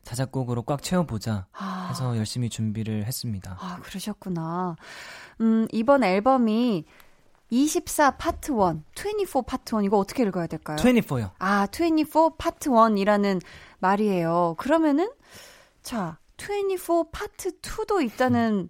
자작곡으로 0.04 0.64
꽉 0.64 0.82
채워보자 0.82 1.46
아. 1.54 1.88
해서 1.90 2.18
열심히 2.18 2.50
준비를 2.50 3.06
했습니다. 3.06 3.58
아, 3.60 3.80
그러셨구나. 3.84 4.76
음, 5.42 5.68
이번 5.72 6.04
앨범이 6.04 6.86
24 7.52 8.12
파트 8.12 8.54
1, 8.54 8.82
24 8.96 9.42
파트 9.42 9.76
1, 9.76 9.84
이거 9.84 9.98
어떻게 9.98 10.24
읽어야 10.24 10.48
될까요? 10.48 10.78
24요. 10.78 11.32
아, 11.38 11.68
24 11.68 12.30
파트 12.38 12.70
1이라는 12.70 13.42
말이에요. 13.80 14.56
그러면은, 14.58 15.12
자, 15.84 16.18
24 16.38 17.04
파트 17.12 17.60
2도 17.60 18.04
있다는 18.04 18.70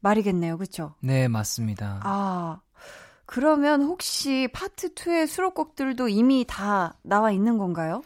말이겠네요. 0.00 0.58
그쵸? 0.58 0.94
네, 1.00 1.28
맞습니다. 1.28 2.00
아, 2.02 2.60
그러면 3.28 3.82
혹시 3.82 4.48
파트 4.54 4.94
2의 4.94 5.26
수록곡들도 5.26 6.08
이미 6.08 6.46
다 6.48 6.94
나와 7.02 7.30
있는 7.30 7.58
건가요? 7.58 8.02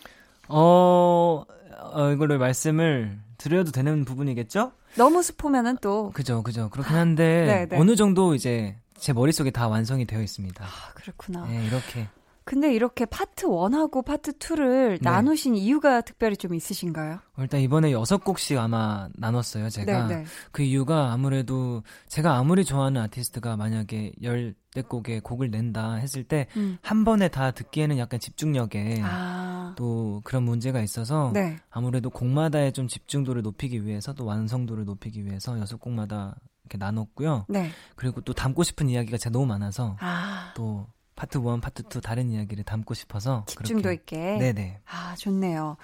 어, 0.48 1.44
어, 1.78 2.10
이걸로 2.12 2.38
말씀을 2.38 3.20
드려도 3.38 3.70
되는 3.70 4.04
부분이겠죠? 4.04 4.72
너무 4.96 5.22
스포면은 5.22 5.78
또, 5.80 6.10
그죠, 6.10 6.42
그죠. 6.42 6.68
그렇긴 6.70 6.96
한데, 6.96 7.46
네, 7.46 7.66
네. 7.66 7.78
어느 7.78 7.94
정도 7.94 8.34
이제 8.34 8.74
제 8.96 9.12
머릿속에 9.12 9.52
다 9.52 9.68
완성이 9.68 10.06
되어 10.06 10.20
있습니다. 10.20 10.64
아, 10.64 10.92
그렇구나. 10.94 11.46
네, 11.46 11.66
이렇게. 11.66 12.08
근데 12.42 12.74
이렇게 12.74 13.06
파트 13.06 13.46
1하고 13.46 14.04
파트 14.04 14.32
2를 14.32 14.94
네. 14.94 14.98
나누신 15.02 15.54
이유가 15.54 16.00
특별히 16.00 16.36
좀 16.36 16.52
있으신가요? 16.52 17.20
일단 17.38 17.60
이번에 17.60 17.92
여섯 17.92 18.24
곡씩 18.24 18.58
아마 18.58 19.08
나눴어요, 19.14 19.70
제가. 19.70 20.08
네, 20.08 20.16
네. 20.16 20.24
그 20.50 20.62
이유가 20.62 21.12
아무래도 21.12 21.84
제가 22.08 22.34
아무리 22.34 22.64
좋아하는 22.64 23.00
아티스트가 23.02 23.56
만약에 23.56 24.14
열 24.24 24.56
댓 24.74 24.88
곡의 24.88 25.20
곡을 25.20 25.50
낸다 25.50 25.94
했을 25.94 26.24
때한 26.24 26.48
음. 26.56 27.04
번에 27.04 27.28
다 27.28 27.50
듣기에는 27.50 27.98
약간 27.98 28.18
집중력에 28.20 29.00
아, 29.02 29.74
또 29.76 30.20
그런 30.24 30.42
문제가 30.44 30.80
있어서 30.80 31.30
네. 31.34 31.58
아무래도 31.70 32.10
곡마다의 32.10 32.72
좀 32.72 32.88
집중도를 32.88 33.42
높이기 33.42 33.84
위해서 33.84 34.12
또 34.14 34.24
완성도를 34.24 34.84
높이기 34.84 35.24
위해서 35.24 35.58
여섯 35.58 35.78
곡마다 35.78 36.36
이렇게 36.64 36.78
나눴고요. 36.78 37.46
네. 37.48 37.70
그리고 37.96 38.20
또 38.22 38.32
담고 38.32 38.62
싶은 38.62 38.88
이야기가 38.88 39.18
제가 39.18 39.32
너무 39.32 39.46
많아서 39.46 39.96
아, 40.00 40.52
또 40.56 40.86
파트 41.14 41.38
1, 41.38 41.60
파트 41.60 41.82
2 41.94 42.00
다른 42.00 42.30
이야기를 42.30 42.64
담고 42.64 42.94
싶어서 42.94 43.44
집중도 43.46 43.82
그렇게. 43.90 44.16
있게. 44.16 44.38
네네. 44.38 44.80
아, 44.86 45.14
좋네요. 45.16 45.76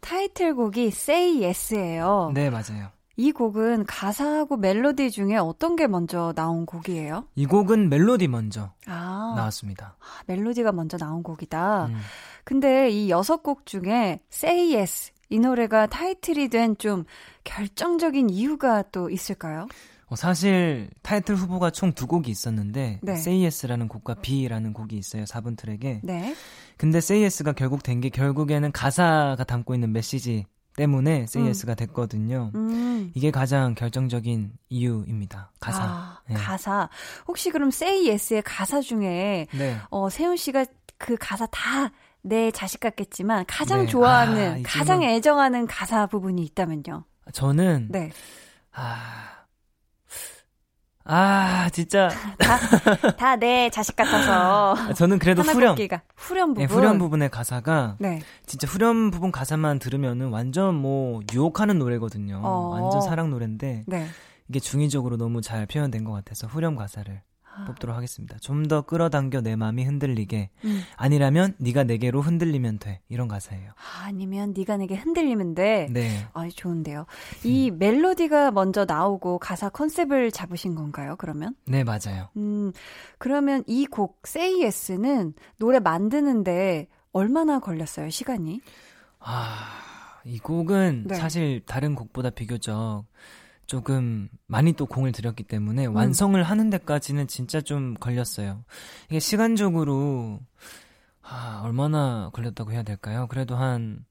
타이틀곡이 0.00 0.86
Say 0.86 1.42
Yes예요. 1.42 2.30
네, 2.34 2.48
맞아요. 2.50 2.90
이 3.16 3.32
곡은 3.32 3.84
가사하고 3.86 4.56
멜로디 4.56 5.10
중에 5.10 5.36
어떤 5.36 5.76
게 5.76 5.86
먼저 5.86 6.32
나온 6.34 6.64
곡이에요? 6.64 7.26
이 7.34 7.44
곡은 7.46 7.88
멜로디 7.88 8.28
먼저 8.28 8.72
아, 8.86 9.34
나왔습니다. 9.36 9.96
아, 10.00 10.22
멜로디가 10.26 10.72
먼저 10.72 10.96
나온 10.96 11.22
곡이다. 11.22 11.86
음. 11.86 11.98
근데 12.44 12.88
이 12.88 13.10
여섯 13.10 13.42
곡 13.42 13.66
중에 13.66 14.20
Say 14.32 14.74
Yes 14.74 15.12
이 15.28 15.38
노래가 15.38 15.86
타이틀이 15.86 16.48
된 16.48 16.76
좀 16.78 17.04
결정적인 17.44 18.30
이유가 18.30 18.82
또 18.90 19.10
있을까요? 19.10 19.68
어, 20.06 20.16
사실 20.16 20.88
타이틀 21.02 21.36
후보가 21.36 21.70
총 21.70 21.92
두 21.92 22.06
곡이 22.06 22.30
있었는데 22.30 23.00
네. 23.02 23.12
Say 23.12 23.42
Yes라는 23.44 23.86
곡과 23.88 24.14
B라는 24.22 24.72
곡이 24.72 24.96
있어요. 24.96 25.24
4분 25.24 25.56
트랙에. 25.56 26.00
네. 26.02 26.34
근데 26.78 26.98
Say 26.98 27.22
Yes가 27.22 27.52
결국 27.52 27.82
된 27.82 28.00
게 28.00 28.08
결국에는 28.08 28.72
가사가 28.72 29.44
담고 29.44 29.74
있는 29.74 29.92
메시지 29.92 30.46
때문에 30.76 31.22
Say 31.22 31.50
음. 31.50 31.74
됐거든요. 31.74 32.50
음. 32.54 33.10
이게 33.14 33.30
가장 33.30 33.74
결정적인 33.74 34.52
이유입니다. 34.68 35.52
가사. 35.60 35.82
아, 35.82 36.20
네. 36.28 36.34
가사. 36.34 36.88
혹시 37.28 37.50
그럼 37.50 37.68
Say 37.68 38.08
Yes의 38.08 38.42
가사 38.42 38.80
중에 38.80 39.46
네. 39.52 39.76
어, 39.90 40.08
세훈 40.08 40.36
씨가 40.36 40.66
그 40.98 41.16
가사 41.18 41.46
다 41.46 41.90
내 42.22 42.50
자식 42.50 42.80
같겠지만 42.80 43.44
가장 43.46 43.82
네. 43.82 43.86
좋아하는, 43.86 44.52
아, 44.52 44.56
이 44.58 44.62
가장. 44.62 45.02
애정하는 45.02 45.66
가사 45.66 46.06
부분이 46.06 46.42
있다면요. 46.44 47.04
저는 47.32 47.88
네. 47.90 48.10
아. 48.72 49.39
아, 51.04 51.68
진짜 51.72 52.08
다 53.18 53.36
내 53.36 53.70
자식 53.70 53.96
같아서. 53.96 54.92
저는 54.94 55.18
그래도 55.18 55.42
후렴 55.42 55.70
꼽기가. 55.74 56.02
후렴 56.16 56.54
부분. 56.54 56.66
네, 56.66 56.72
후렴 56.72 56.98
부분의 56.98 57.30
가사가 57.30 57.96
네. 57.98 58.20
진짜 58.46 58.66
후렴 58.68 59.10
부분 59.10 59.32
가사만 59.32 59.78
들으면은 59.78 60.28
완전 60.28 60.74
뭐 60.74 61.20
유혹하는 61.32 61.78
노래거든요. 61.78 62.40
어. 62.44 62.68
완전 62.68 63.00
사랑 63.00 63.30
노래인데 63.30 63.84
네. 63.86 64.06
이게 64.48 64.60
중의적으로 64.60 65.16
너무 65.16 65.40
잘 65.40 65.64
표현된 65.66 66.04
것 66.04 66.12
같아서 66.12 66.46
후렴 66.46 66.76
가사를 66.76 67.14
아. 67.14 67.29
뽑도록 67.66 67.96
하겠습니다. 67.96 68.36
좀 68.38 68.68
더 68.68 68.82
끌어당겨 68.82 69.40
내 69.40 69.56
마음이 69.56 69.84
흔들리게 69.84 70.50
음. 70.64 70.82
아니라면 70.96 71.54
네가 71.58 71.84
내게로 71.84 72.20
흔들리면 72.20 72.78
돼 72.78 73.00
이런 73.08 73.26
가사예요. 73.26 73.70
아, 73.70 74.04
아니면 74.06 74.54
네가 74.56 74.76
내게 74.76 74.94
흔들리면 74.96 75.54
돼. 75.54 75.88
네, 75.90 76.26
아, 76.34 76.48
좋은데요. 76.54 77.06
이 77.44 77.70
멜로디가 77.70 78.50
먼저 78.52 78.84
나오고 78.84 79.38
가사 79.38 79.68
컨셉을 79.70 80.30
잡으신 80.30 80.74
건가요? 80.74 81.16
그러면? 81.18 81.54
네 81.66 81.82
맞아요. 81.84 82.28
음, 82.36 82.72
그러면 83.18 83.64
이 83.66 83.86
곡 83.86 84.20
Say 84.26 84.62
Yes는 84.62 85.34
노래 85.58 85.80
만드는데 85.80 86.86
얼마나 87.12 87.58
걸렸어요? 87.58 88.10
시간이? 88.10 88.60
아, 89.18 89.68
이 90.24 90.38
곡은 90.38 91.04
네. 91.08 91.14
사실 91.16 91.60
다른 91.66 91.94
곡보다 91.94 92.30
비교적 92.30 93.04
조금 93.70 94.28
많이 94.48 94.72
또 94.72 94.84
공을 94.84 95.12
들였기 95.12 95.44
때문에 95.44 95.86
음. 95.86 95.94
완성을 95.94 96.42
하는 96.42 96.70
데까지는 96.70 97.28
진짜 97.28 97.60
좀 97.60 97.94
걸렸어요. 97.94 98.64
이게 99.08 99.20
시간적으로 99.20 100.40
아, 101.22 101.60
얼마나 101.62 102.30
걸렸다고 102.32 102.72
해야 102.72 102.82
될까요? 102.82 103.28
그래도 103.30 103.54
한 103.54 104.04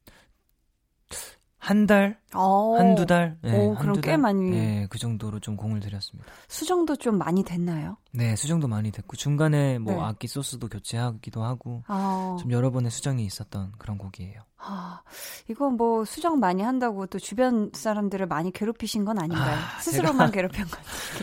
한 1.62 1.86
달, 1.86 2.18
어. 2.34 2.78
한두 2.78 3.06
달, 3.06 3.38
네, 3.44 3.52
오, 3.54 3.72
한두 3.74 3.82
그럼 3.82 3.96
꽤 3.96 4.12
달? 4.12 4.18
많이- 4.18 4.50
네, 4.50 4.88
그 4.90 4.98
정도로 4.98 5.42
좀 5.42 5.58
공을 5.58 5.82
들였습니다. 5.82 6.32
수정도 6.48 6.96
좀 6.96 7.18
많이 7.18 7.44
됐나요? 7.44 7.98
네, 8.14 8.36
수정도 8.38 8.70
많이 8.70 8.92
됐고 8.92 9.18
중간에 9.18 9.78
뭐 9.78 9.94
네. 9.96 10.00
악기 10.00 10.28
소스도 10.30 10.70
교체하기도 10.70 11.44
하고 11.44 11.84
아, 11.88 12.38
좀 12.40 12.52
여러 12.54 12.72
번의 12.72 12.90
수정이 12.92 13.26
있었던 13.26 13.74
그런 13.78 13.98
곡이에요. 13.98 14.42
아, 14.62 15.02
이거 15.48 15.70
뭐 15.70 16.04
수정 16.04 16.40
많이 16.40 16.62
한다고 16.62 17.06
또 17.06 17.18
주변 17.18 17.72
사람들을 17.74 18.26
많이 18.28 18.52
괴롭히신 18.52 19.06
건 19.06 19.18
아닌가요? 19.18 19.58
아, 19.58 19.80
스스로만 19.80 20.32
괴롭힌 20.32 20.66
건. 20.66 20.80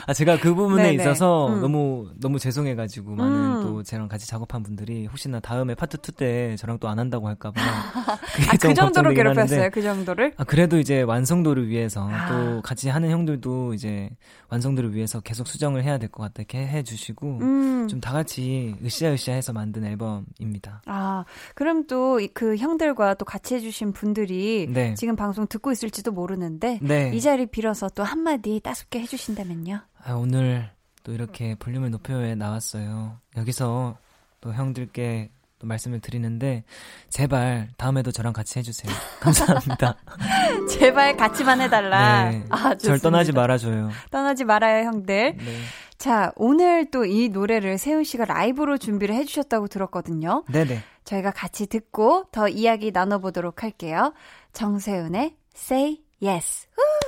아 0.06 0.14
제가 0.14 0.38
그 0.40 0.54
부분에 0.54 0.82
네네. 0.92 0.94
있어서 1.02 1.48
음. 1.48 1.60
너무 1.60 2.08
너무 2.18 2.38
죄송해가지고 2.38 3.14
많은 3.14 3.56
음. 3.56 3.62
또 3.62 3.82
저랑 3.82 4.08
같이 4.08 4.26
작업한 4.26 4.62
분들이 4.62 5.06
혹시나 5.06 5.38
다음에 5.40 5.74
파트 5.74 5.98
2 5.98 6.12
때 6.16 6.56
저랑 6.56 6.78
또 6.78 6.88
안 6.88 6.98
한다고 6.98 7.26
할까봐 7.28 7.60
아, 7.60 8.56
좀그 8.56 8.74
정도로 8.74 9.10
걱정되긴 9.10 9.26
하는데 9.26 9.46
괴롭혔어요? 9.48 9.70
그 9.70 9.82
정도를? 9.82 10.32
아 10.38 10.44
그래도 10.44 10.78
이제 10.78 11.02
완성도를 11.02 11.68
위해서 11.68 12.08
아. 12.10 12.28
또 12.28 12.62
같이 12.62 12.88
하는 12.88 13.10
형들도 13.10 13.74
이제 13.74 14.08
완성도를 14.48 14.94
위해서 14.94 15.20
계속 15.20 15.46
수정을 15.46 15.84
해야 15.84 15.98
될 15.98 16.08
것 16.08 16.22
같다 16.22 16.34
이렇게 16.38 16.66
해주시고 16.66 17.38
음. 17.42 17.88
좀다 17.88 18.12
같이 18.12 18.76
으쌰으쌰해서 18.84 19.52
만든 19.52 19.84
앨범입니다. 19.84 20.82
아, 20.86 21.24
그럼 21.54 21.86
또 21.86 22.18
그 22.32 22.56
형들과 22.56 23.14
또 23.14 23.24
같이 23.26 23.54
해주신 23.56 23.92
분들이 23.92 24.66
네. 24.70 24.94
지금 24.94 25.16
방송 25.16 25.46
듣고 25.46 25.70
있을지도 25.72 26.12
모르는데 26.12 26.78
네. 26.80 27.10
이 27.14 27.20
자리 27.20 27.44
빌어서 27.46 27.88
또 27.90 28.02
한마디 28.04 28.60
따숩게 28.60 29.00
해주신다면요. 29.00 29.80
아, 30.04 30.12
오늘 30.14 30.70
또 31.02 31.12
이렇게 31.12 31.54
볼륨을 31.56 31.90
높여에 31.90 32.34
나왔어요. 32.34 33.18
여기서 33.36 33.98
또 34.40 34.52
형들께 34.54 35.30
또 35.58 35.66
말씀을 35.66 36.00
드리는데 36.00 36.64
제발 37.08 37.68
다음에도 37.78 38.10
저랑 38.10 38.32
같이 38.32 38.58
해주세요. 38.58 38.92
감사합니다. 39.20 39.96
제발 40.70 41.16
같이만 41.16 41.60
해달라. 41.62 42.30
네. 42.30 42.44
아, 42.50 42.62
절 42.74 42.78
좋습니다. 42.78 43.02
떠나지 43.02 43.32
말아줘요. 43.32 43.90
떠나지 44.10 44.44
말아요, 44.44 44.84
형들. 44.86 45.36
네. 45.36 45.58
자, 45.96 46.30
오늘 46.36 46.90
또 46.90 47.06
이 47.06 47.30
노래를 47.30 47.78
세훈 47.78 48.04
씨가 48.04 48.26
라이브로 48.26 48.76
준비를 48.76 49.14
해주셨다고 49.14 49.68
들었거든요. 49.68 50.44
네네. 50.52 50.82
저희가 51.06 51.30
같이 51.30 51.66
듣고 51.66 52.24
더 52.30 52.48
이야기 52.48 52.90
나눠보도록 52.90 53.62
할게요. 53.62 54.12
정세훈의 54.52 55.36
Say 55.56 56.02
Yes. 56.22 56.66
다 56.76 57.05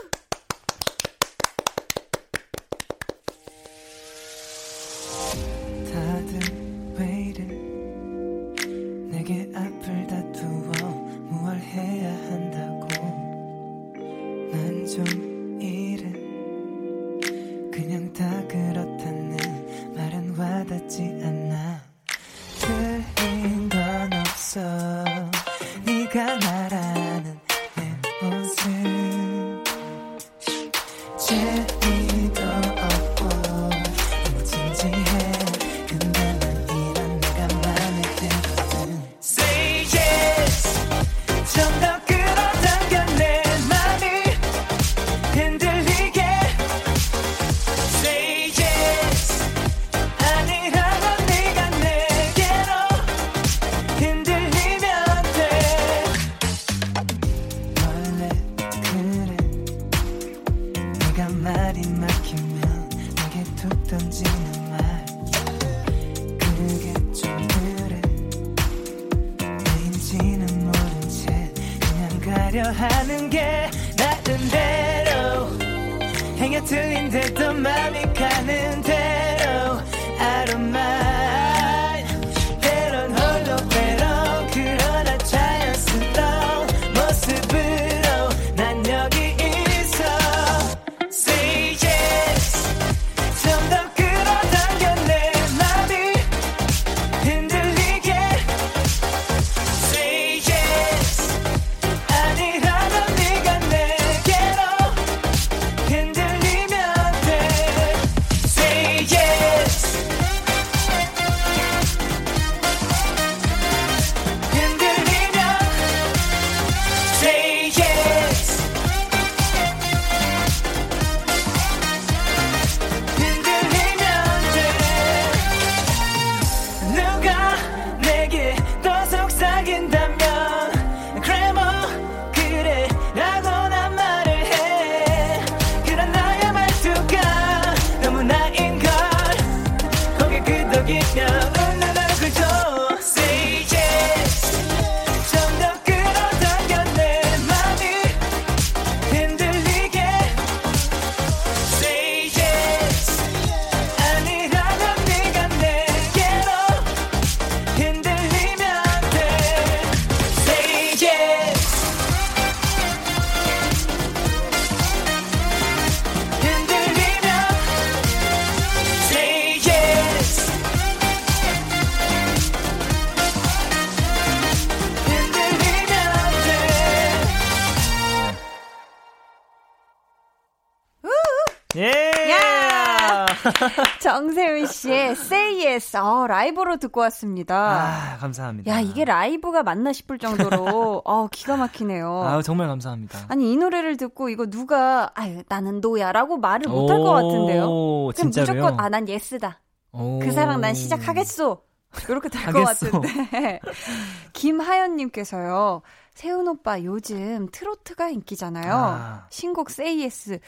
라이브로 186.28 186.76
듣고 186.76 187.00
왔습니다. 187.00 187.56
아, 187.56 188.16
감사합니다. 188.18 188.70
야 188.70 188.78
이게 188.80 189.04
라이브가 189.04 189.64
맞나 189.64 189.92
싶을 189.92 190.18
정도로 190.18 191.02
어 191.04 191.26
기가 191.32 191.56
막히네요. 191.56 192.22
아, 192.24 192.42
정말 192.42 192.68
감사합니다. 192.68 193.26
아니 193.28 193.52
이 193.52 193.56
노래를 193.56 193.96
듣고 193.96 194.28
이거 194.28 194.46
누가 194.46 195.10
아유 195.14 195.42
나는 195.48 195.80
노야 195.80 196.12
라고 196.12 196.36
말을 196.38 196.68
못 196.70 196.88
할 196.90 196.98
것 197.00 197.10
같은데요. 197.12 197.66
그럼 197.66 198.12
진짜로요? 198.14 198.62
무조건 198.62 198.80
아 198.80 198.88
난 198.88 199.08
예스다. 199.08 199.60
오. 199.92 200.20
그 200.20 200.30
사랑 200.30 200.60
난 200.60 200.74
시작하겠소. 200.74 201.62
이렇게 202.08 202.28
될 202.28 202.52
것. 202.52 202.64
같은데. 202.64 203.60
김하연님께서요. 204.34 205.82
세훈 206.14 206.48
오빠 206.48 206.82
요즘 206.82 207.48
트로트가 207.52 208.08
인기잖아요. 208.08 208.72
아. 208.74 209.26
신곡 209.30 209.70
Say 209.70 210.00
Yes 210.02 210.38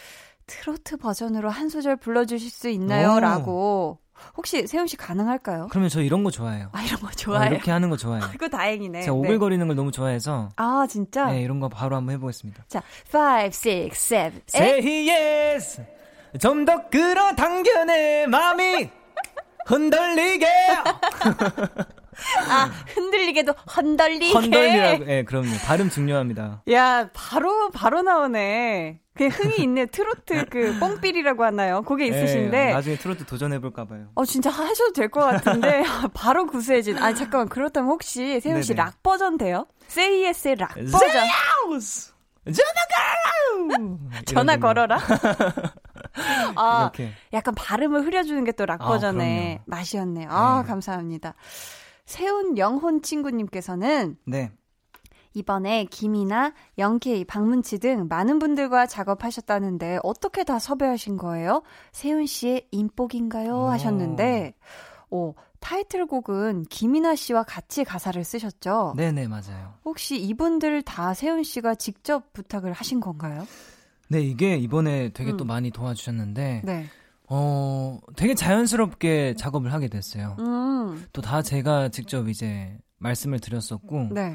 트로트 0.47 0.97
버전으로 0.97 1.49
한 1.49 1.69
소절 1.69 1.97
불러주실 1.97 2.51
수 2.51 2.69
있나요? 2.69 3.15
오. 3.15 3.21
라고. 3.21 3.99
혹시 4.37 4.67
세훈 4.67 4.87
씨 4.87 4.97
가능할까요? 4.97 5.69
그러면 5.71 5.89
저 5.89 6.01
이런 6.03 6.25
거 6.25 6.31
좋아해요. 6.31 6.69
아 6.73 6.83
이런 6.83 7.01
거 7.01 7.09
어, 7.09 7.11
좋아해요. 7.11 7.51
이렇게 7.53 7.71
하는 7.71 7.91
거 7.91 7.97
좋아해요. 7.97 8.27
그거 8.33 8.49
다행이네. 8.49 9.03
제가 9.03 9.13
네. 9.13 9.19
오글거리는 9.19 9.67
걸 9.67 9.77
너무 9.77 9.91
좋아해서 9.91 10.51
아 10.57 10.87
진짜? 10.89 11.27
네, 11.27 11.43
이런 11.43 11.61
거 11.61 11.69
바로 11.69 11.97
한번 11.97 12.15
해보겠습니다. 12.15 12.65
자, 12.69 12.83
5, 13.13 13.45
6, 13.47 13.53
7, 13.53 13.91
8. 14.31 14.33
Say 14.55 15.11
yes. 15.11 15.85
좀 16.41 16.65
더 16.65 16.89
끌어당겨 16.89 17.85
내 17.87 18.27
맘이 18.27 18.89
흔들리게. 19.67 20.47
아, 22.49 22.71
흔들리게도 22.95 23.53
헌덜리게. 23.77 24.33
흔들리라고. 24.33 25.07
예, 25.09 25.25
그럼요. 25.25 25.49
발음 25.65 25.91
중요합니다. 25.91 26.63
야, 26.71 27.09
바로, 27.15 27.71
바로 27.71 28.03
나오네. 28.03 29.01
그냥 29.29 29.33
흥이 29.33 29.57
있네. 29.65 29.87
트로트 29.87 30.47
그 30.47 30.79
뽕삘이라고 30.79 31.45
하나요? 31.45 31.83
그게 31.83 32.07
있으신데. 32.07 32.69
예, 32.71 32.73
나중에 32.73 32.97
트로트 32.97 33.27
도전해볼까 33.27 33.85
봐요. 33.85 34.07
어, 34.15 34.25
진짜 34.25 34.49
하셔도 34.51 34.93
될 34.93 35.11
것 35.11 35.21
같은데. 35.21 35.83
바로 36.15 36.47
구수해진. 36.47 36.97
아니, 36.99 37.15
잠깐만. 37.15 37.49
그렇다면 37.49 37.91
혹시 37.91 38.41
세훈 38.41 38.63
씨. 38.63 38.73
락 38.75 39.03
버전 39.03 39.37
돼요? 39.37 39.67
Say 39.91 40.25
Yes의 40.25 40.57
락 40.57 40.75
버전. 40.75 41.27
Zeus! 41.69 42.13
전화 42.47 43.77
걸어! 43.77 43.99
전화 44.25 44.57
걸어라? 44.57 44.99
아, 46.57 46.91
이렇게. 46.95 47.13
약간 47.33 47.55
발음을 47.55 48.05
흐려주는 48.07 48.43
게 48.45 48.53
또락 48.53 48.83
아, 48.83 48.87
버전의. 48.89 49.61
맛이었네요. 49.67 50.29
아, 50.31 50.63
네. 50.63 50.69
감사합니다. 50.69 51.35
세훈 52.07 52.57
영혼 52.59 53.03
친구님께서는 53.03 54.17
네. 54.27 54.51
이번에 55.35 55.85
김이나 55.85 56.53
영케이, 56.79 57.25
박문치 57.25 57.79
등 57.79 58.07
많은 58.09 58.39
분들과 58.39 58.87
작업하셨다는데 58.87 60.01
어떻게 60.03 60.45
다 60.45 60.59
섭외하신 60.59 61.17
거예요? 61.17 61.63
세훈 61.93 62.27
씨의 62.27 62.67
인복인가요? 62.71 63.55
오. 63.55 63.69
하셨는데, 63.69 64.55
어, 65.11 65.35
타이틀곡은 65.61 66.65
김이나 66.65 67.15
씨와 67.15 67.45
같이 67.45 67.85
가사를 67.85 68.23
쓰셨죠? 68.25 68.95
네네, 68.97 69.29
맞아요. 69.29 69.75
혹시 69.85 70.17
이분들 70.19 70.83
다 70.83 71.15
세훈 71.15 71.43
씨가 71.43 71.75
직접 71.75 72.33
부탁을 72.33 72.73
하신 72.73 73.01
건가요? 73.01 73.47
네, 74.09 74.21
이게 74.21 74.57
이번에 74.57 75.11
되게 75.13 75.33
음. 75.33 75.37
또 75.37 75.45
많이 75.45 75.71
도와주셨는데, 75.71 76.63
네. 76.65 76.87
어, 77.29 78.01
되게 78.17 78.35
자연스럽게 78.35 79.37
작업을 79.37 79.73
하게 79.73 79.87
됐어요. 79.87 80.37
음, 80.41 81.07
또다 81.13 81.43
제가 81.43 81.91
직접 81.91 82.29
이제 82.29 82.77
말씀을 82.99 83.39
드렸었고, 83.39 84.09
네. 84.13 84.35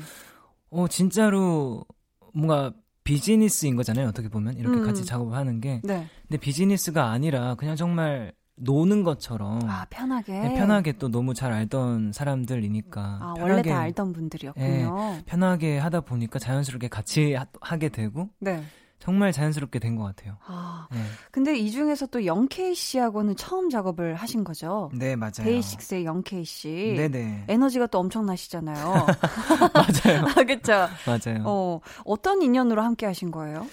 어, 0.76 0.88
진짜로 0.88 1.86
뭔가 2.34 2.74
비즈니스인 3.04 3.76
거잖아요, 3.76 4.08
어떻게 4.08 4.28
보면. 4.28 4.58
이렇게 4.58 4.80
음. 4.80 4.84
같이 4.84 5.06
작업을 5.06 5.38
하는 5.38 5.62
게. 5.62 5.82
네. 5.84 6.08
근데 6.28 6.38
비즈니스가 6.38 7.12
아니라 7.12 7.56
그냥 7.56 7.76
정말 7.76 8.34
노는 8.58 9.04
것처럼 9.04 9.60
아, 9.70 9.86
편하게. 9.90 10.34
네, 10.34 10.54
편하게 10.54 10.94
또 10.94 11.10
너무 11.10 11.34
잘 11.34 11.52
알던 11.54 12.14
사람들이니까 12.14 13.02
아, 13.02 13.34
편하게, 13.36 13.42
원래 13.42 13.62
다 13.62 13.80
알던 13.80 14.14
분들이었군요. 14.14 15.24
편하게 15.26 15.78
하다 15.78 16.02
보니까 16.02 16.40
자연스럽게 16.40 16.88
같이 16.88 17.34
하, 17.34 17.46
하게 17.62 17.90
되고 17.90 18.30
네. 18.40 18.64
정말 19.06 19.32
자연스럽게 19.32 19.78
된 19.78 19.96
것 19.96 20.04
같아요. 20.04 20.38
아, 20.48 20.88
네, 20.92 20.98
근데 21.32 21.56
이 21.56 21.70
중에서 21.70 22.08
또 22.08 22.26
영케이 22.26 22.74
씨하고는 22.74 23.36
처음 23.36 23.70
작업을 23.70 24.16
하신 24.16 24.44
거죠? 24.44 24.90
네 24.96 25.16
맞아요. 25.16 25.44
데이식스의 25.44 26.06
영케이 26.06 26.44
씨. 26.44 26.96
네네 26.98 27.46
에너지가 27.48 27.86
또 27.88 28.00
엄청나시잖아요. 28.00 28.76
맞아요. 29.74 30.26
아, 30.36 30.44
그쵸? 30.44 30.74
맞아요. 31.06 31.44
어. 31.46 31.76
어, 31.76 31.82
어떤 32.04 32.42
인연으로 32.42 32.82
함께 32.82 33.06
하신 33.06 33.30
거예요? 33.32 33.68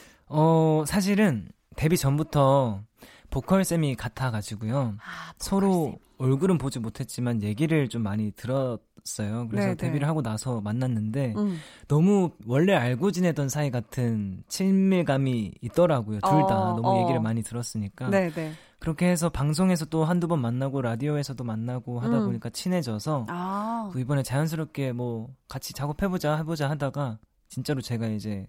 사실은 0.87 1.49
데뷔 1.77 1.97
전부터 1.97 2.83
보컬 3.31 3.65
쌤이 3.65 3.97
같아가지고요. 3.97 4.97
아, 4.99 5.33
서로 5.39 5.97
얼굴은 6.19 6.59
보지 6.59 6.79
못했지만 6.79 7.43
얘기를 7.43 7.89
좀 7.89 8.03
많이 8.03 8.33
들었 8.33 8.81
어요. 9.21 9.49
그래서 9.49 9.67
네네. 9.69 9.77
데뷔를 9.77 10.09
하고 10.09 10.23
나서 10.23 10.61
만났는데 10.61 11.35
음. 11.37 11.59
너무 11.89 12.31
원래 12.47 12.75
알고 12.75 13.11
지내던 13.11 13.49
사이 13.49 13.71
같은 13.71 14.43
친밀감이 14.49 15.55
있더라고요. 15.61 16.21
둘다 16.21 16.73
어, 16.73 16.75
너무 16.77 16.89
어. 16.89 17.01
얘기를 17.03 17.21
많이 17.21 17.43
들었으니까 17.43 18.11
네네. 18.11 18.53
그렇게 18.79 19.07
해서 19.07 19.29
방송에서 19.29 19.85
또 19.87 20.05
한두 20.05 20.27
번 20.29 20.41
만나고 20.41 20.83
라디오에서도 20.83 21.43
만나고 21.45 22.01
하다 22.01 22.21
음. 22.21 22.27
보니까 22.27 22.51
친해져서 22.51 23.27
아, 23.29 23.91
또 23.93 23.99
이번에 23.99 24.23
자연스럽게 24.23 24.93
뭐 24.93 25.29
같이 25.49 25.73
작업해보자 25.73 26.37
해보자 26.37 26.69
하다가 26.71 27.19
진짜로 27.49 27.81
제가 27.81 28.09
이제 28.09 28.47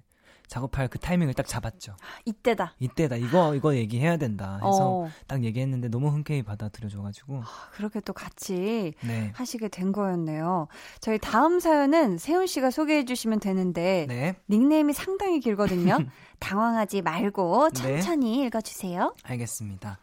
작업할 0.47 0.87
그 0.87 0.99
타이밍을 0.99 1.33
딱 1.33 1.47
잡았죠. 1.47 1.95
이때다. 2.25 2.75
이때다. 2.79 3.15
이거 3.17 3.55
이거 3.55 3.75
얘기해야 3.75 4.17
된다. 4.17 4.55
해서 4.57 5.01
어, 5.03 5.09
딱 5.27 5.43
얘기했는데 5.43 5.89
너무 5.89 6.09
흔쾌히 6.09 6.43
받아들여줘가지고 6.43 7.41
그렇게 7.73 7.99
또 8.01 8.13
같이 8.13 8.93
네. 9.01 9.31
하시게 9.35 9.67
된 9.69 9.91
거였네요. 9.91 10.67
저희 10.99 11.17
다음 11.17 11.59
사연은 11.59 12.17
세훈 12.17 12.47
씨가 12.47 12.71
소개해 12.71 13.05
주시면 13.05 13.39
되는데 13.39 14.05
네, 14.07 14.35
닉네임이 14.49 14.93
상당히 14.93 15.39
길거든요. 15.39 15.97
당황하지 16.39 17.01
말고 17.01 17.69
네. 17.69 17.81
천천히 17.81 18.43
읽어주세요. 18.45 19.15
알겠습니다. 19.23 19.97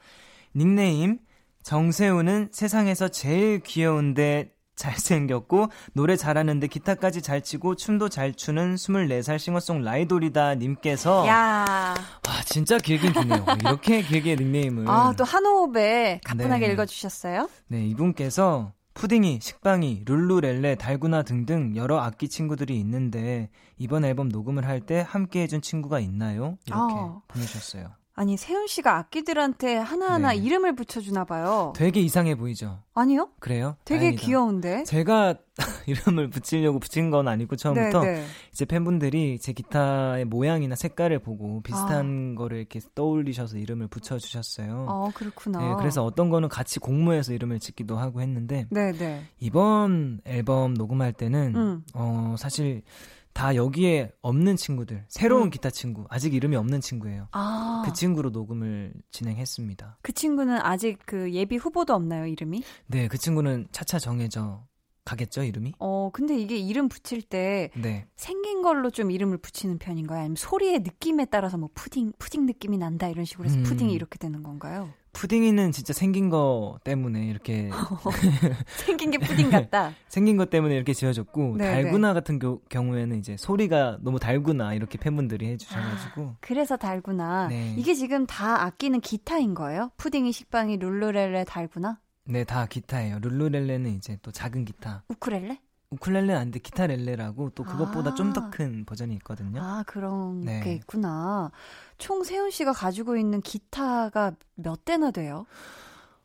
닉네임 0.56 1.18
정세우는 1.62 2.48
세상에서 2.52 3.08
제일 3.08 3.60
귀여운데 3.60 4.52
잘생겼고 4.80 5.68
노래 5.92 6.16
잘하는데 6.16 6.66
기타까지 6.66 7.22
잘 7.22 7.42
치고 7.42 7.76
춤도 7.76 8.08
잘 8.08 8.32
추는 8.34 8.76
24살 8.76 9.38
싱어송 9.38 9.82
라이돌이다 9.82 10.54
님께서 10.56 11.26
야, 11.26 11.94
와 12.26 12.42
진짜 12.46 12.78
길긴 12.78 13.12
기네요. 13.12 13.44
이렇게 13.60 14.02
길게 14.02 14.36
닉네임을 14.36 14.88
아또 14.88 15.24
한 15.24 15.44
호흡에 15.44 16.20
가뿐하게 16.24 16.66
네. 16.66 16.72
읽어주셨어요. 16.72 17.48
네, 17.68 17.86
이분께서 17.88 18.72
푸딩이, 18.94 19.38
식빵이, 19.40 20.02
룰루렐레, 20.06 20.74
달구나 20.74 21.22
등등 21.22 21.76
여러 21.76 22.00
악기 22.00 22.28
친구들이 22.28 22.78
있는데 22.80 23.48
이번 23.78 24.04
앨범 24.04 24.28
녹음을 24.28 24.66
할 24.66 24.80
때 24.80 25.04
함께 25.06 25.42
해준 25.42 25.60
친구가 25.60 26.00
있나요? 26.00 26.58
이렇게 26.66 26.94
어. 26.94 27.22
보내주셨어요. 27.28 27.99
아니 28.20 28.36
세훈 28.36 28.66
씨가 28.66 28.98
악기들한테 28.98 29.78
하나하나 29.78 30.32
네. 30.32 30.36
이름을 30.36 30.76
붙여주나 30.76 31.24
봐요. 31.24 31.72
되게 31.74 32.00
이상해 32.00 32.34
보이죠? 32.34 32.82
아니요? 32.92 33.30
그래요? 33.40 33.76
되게 33.86 34.00
다행이다. 34.00 34.22
귀여운데. 34.22 34.84
제가 34.84 35.36
이름을 35.86 36.28
붙이려고 36.28 36.80
붙인 36.80 37.10
건 37.10 37.28
아니고 37.28 37.56
처음부터 37.56 38.02
네, 38.04 38.12
네. 38.12 38.24
이제 38.52 38.66
팬분들이 38.66 39.38
제 39.38 39.54
기타의 39.54 40.26
모양이나 40.26 40.74
색깔을 40.74 41.20
보고 41.20 41.62
비슷한 41.62 42.34
거를 42.34 42.58
이렇게 42.58 42.80
떠올리셔서 42.94 43.56
이름을 43.56 43.86
붙여주셨어요. 43.88 44.86
아. 44.86 44.92
어 44.92 45.10
그렇구나. 45.14 45.58
네, 45.58 45.74
그래서 45.78 46.04
어떤 46.04 46.28
거는 46.28 46.50
같이 46.50 46.78
공모해서 46.78 47.32
이름을 47.32 47.58
짓기도 47.58 47.96
하고 47.96 48.20
했는데 48.20 48.66
네, 48.68 48.92
네. 48.92 49.22
이번 49.38 50.20
앨범 50.26 50.74
녹음할 50.74 51.14
때는 51.14 51.56
음. 51.56 51.84
어 51.94 52.34
사실 52.38 52.82
다 53.32 53.54
여기에 53.54 54.12
없는 54.22 54.56
친구들 54.56 55.04
새로운 55.08 55.44
음. 55.44 55.50
기타 55.50 55.70
친구 55.70 56.04
아직 56.08 56.34
이름이 56.34 56.56
없는 56.56 56.80
친구예요. 56.80 57.28
아, 57.32 57.82
그 57.86 57.92
친구로 57.92 58.30
녹음을 58.30 58.92
진행했습니다. 59.10 59.98
그 60.02 60.12
친구는 60.12 60.58
아직 60.60 60.98
그 61.06 61.32
예비 61.32 61.56
후보도 61.56 61.94
없나요, 61.94 62.26
이름이? 62.26 62.62
네, 62.86 63.08
그 63.08 63.18
친구는 63.18 63.68
차차 63.72 63.98
정해져 63.98 64.64
가겠죠 65.04 65.42
이름이? 65.42 65.72
어, 65.78 66.10
근데 66.12 66.38
이게 66.38 66.56
이름 66.56 66.88
붙일 66.88 67.22
때 67.22 67.70
네, 67.74 68.06
생긴 68.16 68.62
걸로 68.62 68.90
좀 68.90 69.10
이름을 69.10 69.38
붙이는 69.38 69.78
편인가요? 69.78 70.20
아니면 70.20 70.36
소리의 70.36 70.80
느낌에 70.80 71.24
따라서 71.26 71.56
뭐 71.56 71.68
푸딩, 71.74 72.12
푸딩 72.18 72.46
느낌이 72.46 72.78
난다 72.78 73.08
이런 73.08 73.24
식으로 73.24 73.46
해서 73.48 73.58
음. 73.58 73.62
푸딩이 73.64 73.92
이렇게 73.92 74.18
되는 74.18 74.42
건가요? 74.42 74.92
푸딩이는 75.12 75.72
진짜 75.72 75.92
생긴 75.92 76.30
거 76.30 76.78
때문에 76.84 77.24
이렇게 77.26 77.68
생긴 78.86 79.10
게 79.10 79.18
푸딩 79.18 79.50
같다. 79.50 79.92
생긴 80.08 80.36
것 80.36 80.50
때문에 80.50 80.74
이렇게 80.74 80.92
지어졌고 80.92 81.56
네, 81.58 81.64
달구나 81.82 82.12
같은 82.14 82.38
교- 82.38 82.60
경우에는 82.68 83.18
이제 83.18 83.36
소리가 83.36 83.98
너무 84.02 84.18
달구나 84.18 84.74
이렇게 84.74 84.98
팬분들이 84.98 85.46
해주셔가지고 85.48 86.36
그래서 86.40 86.76
달구나. 86.76 87.48
네. 87.48 87.74
이게 87.76 87.94
지금 87.94 88.26
다 88.26 88.62
아끼는 88.64 89.00
기타인 89.00 89.54
거예요? 89.54 89.90
푸딩이, 89.96 90.32
식빵이, 90.32 90.76
룰루렐레, 90.78 91.44
달구나? 91.44 91.98
네 92.26 92.44
다 92.44 92.66
기타예요. 92.66 93.18
룰루렐레는 93.20 93.90
이제 93.96 94.16
또 94.22 94.30
작은 94.30 94.64
기타. 94.64 95.02
우쿨렐레? 95.08 95.58
우쿨렐레는 95.90 96.36
아닌데 96.36 96.58
기타렐레라고 96.60 97.50
또 97.50 97.64
그것보다 97.64 98.10
아. 98.10 98.14
좀더 98.14 98.50
큰 98.50 98.84
버전이 98.84 99.14
있거든요. 99.16 99.60
아, 99.62 99.82
그런 99.86 100.40
네. 100.42 100.60
게 100.60 100.72
있구나. 100.74 101.50
총 101.98 102.22
세훈 102.22 102.50
씨가 102.50 102.72
가지고 102.72 103.16
있는 103.16 103.40
기타가 103.40 104.32
몇 104.54 104.84
대나 104.84 105.10
돼요? 105.10 105.46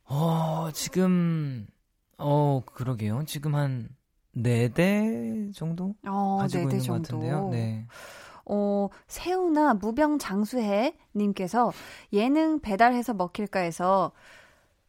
어, 0.03 0.69
지금, 0.71 1.65
어, 2.17 2.61
그러게요. 2.65 3.23
지금 3.25 3.55
한, 3.55 3.89
네대 4.33 5.49
정도? 5.55 5.95
어, 6.05 6.37
가지고 6.37 6.65
네대 6.65 6.77
있는 6.77 6.87
것 6.87 6.93
정도. 7.03 7.19
같은데요. 7.19 7.49
네. 7.49 7.87
어, 8.45 8.89
세우나 9.07 9.73
무병장수해 9.73 10.95
님께서 11.15 11.73
예능 12.13 12.59
배달해서 12.59 13.15
먹힐까 13.15 13.59
해서 13.61 14.11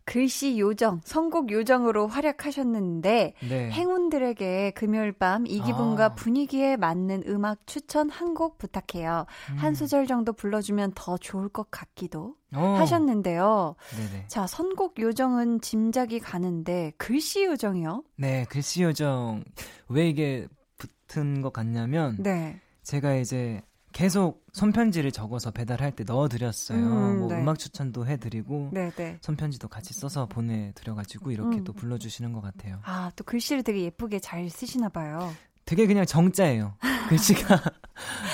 글씨 0.07 0.59
요정, 0.61 1.01
선곡 1.05 1.51
요정으로 1.51 2.07
활약하셨는데 2.07 3.35
네. 3.49 3.71
행운들에게 3.73 4.71
금요일 4.71 5.11
밤 5.13 5.45
이 5.49 5.61
기분과 5.61 6.05
아. 6.05 6.15
분위기에 6.15 6.77
맞는 6.77 7.25
음악 7.27 7.67
추천 7.67 8.09
한 8.09 8.33
곡 8.35 8.57
부탁해요. 8.59 9.27
한 9.57 9.73
음. 9.73 9.75
소절 9.75 10.07
정도 10.07 10.33
불러주면 10.33 10.93
더 10.95 11.17
좋을 11.19 11.49
것 11.49 11.71
같기도 11.71 12.35
어. 12.55 12.77
하셨는데요. 12.79 13.75
네네. 13.97 14.29
자, 14.29 14.47
선곡 14.47 15.01
요정은 15.01 15.61
짐작이 15.61 16.21
가는데 16.21 16.93
글씨 16.99 17.45
요정이요? 17.45 18.05
네, 18.17 18.45
글씨 18.49 18.83
요정. 18.83 19.43
왜 19.89 20.09
이게 20.09 20.47
붙은 20.79 21.43
것 21.43 21.53
같냐면, 21.53 22.17
네. 22.23 22.61
제가 22.83 23.17
이제 23.17 23.61
계속 23.97 24.45
손편지를 24.53 25.11
적어서 25.11 25.51
배달할 25.51 25.91
때 25.91 26.05
넣어드렸어요. 26.05 26.77
음, 26.79 27.19
뭐 27.19 27.29
네. 27.29 27.41
음악 27.41 27.59
추천도 27.59 28.07
해드리고, 28.07 28.69
네, 28.71 28.91
네. 28.91 29.17
손편지도 29.23 29.69
같이 29.69 29.95
써서 29.95 30.27
보내드려가지고, 30.27 31.31
이렇게 31.31 31.57
음. 31.61 31.65
또 31.65 31.73
불러주시는 31.73 32.35
것 32.35 32.43
같아요. 32.43 32.79
아, 32.85 33.11
또 33.17 33.25
글씨를 33.25 33.63
되게 33.63 33.81
예쁘게 33.85 34.19
잘 34.19 34.51
쓰시나 34.51 34.91
봐요. 34.91 35.33
되게 35.65 35.87
그냥 35.87 36.05
정자예요. 36.05 36.75
글씨가. 37.09 37.63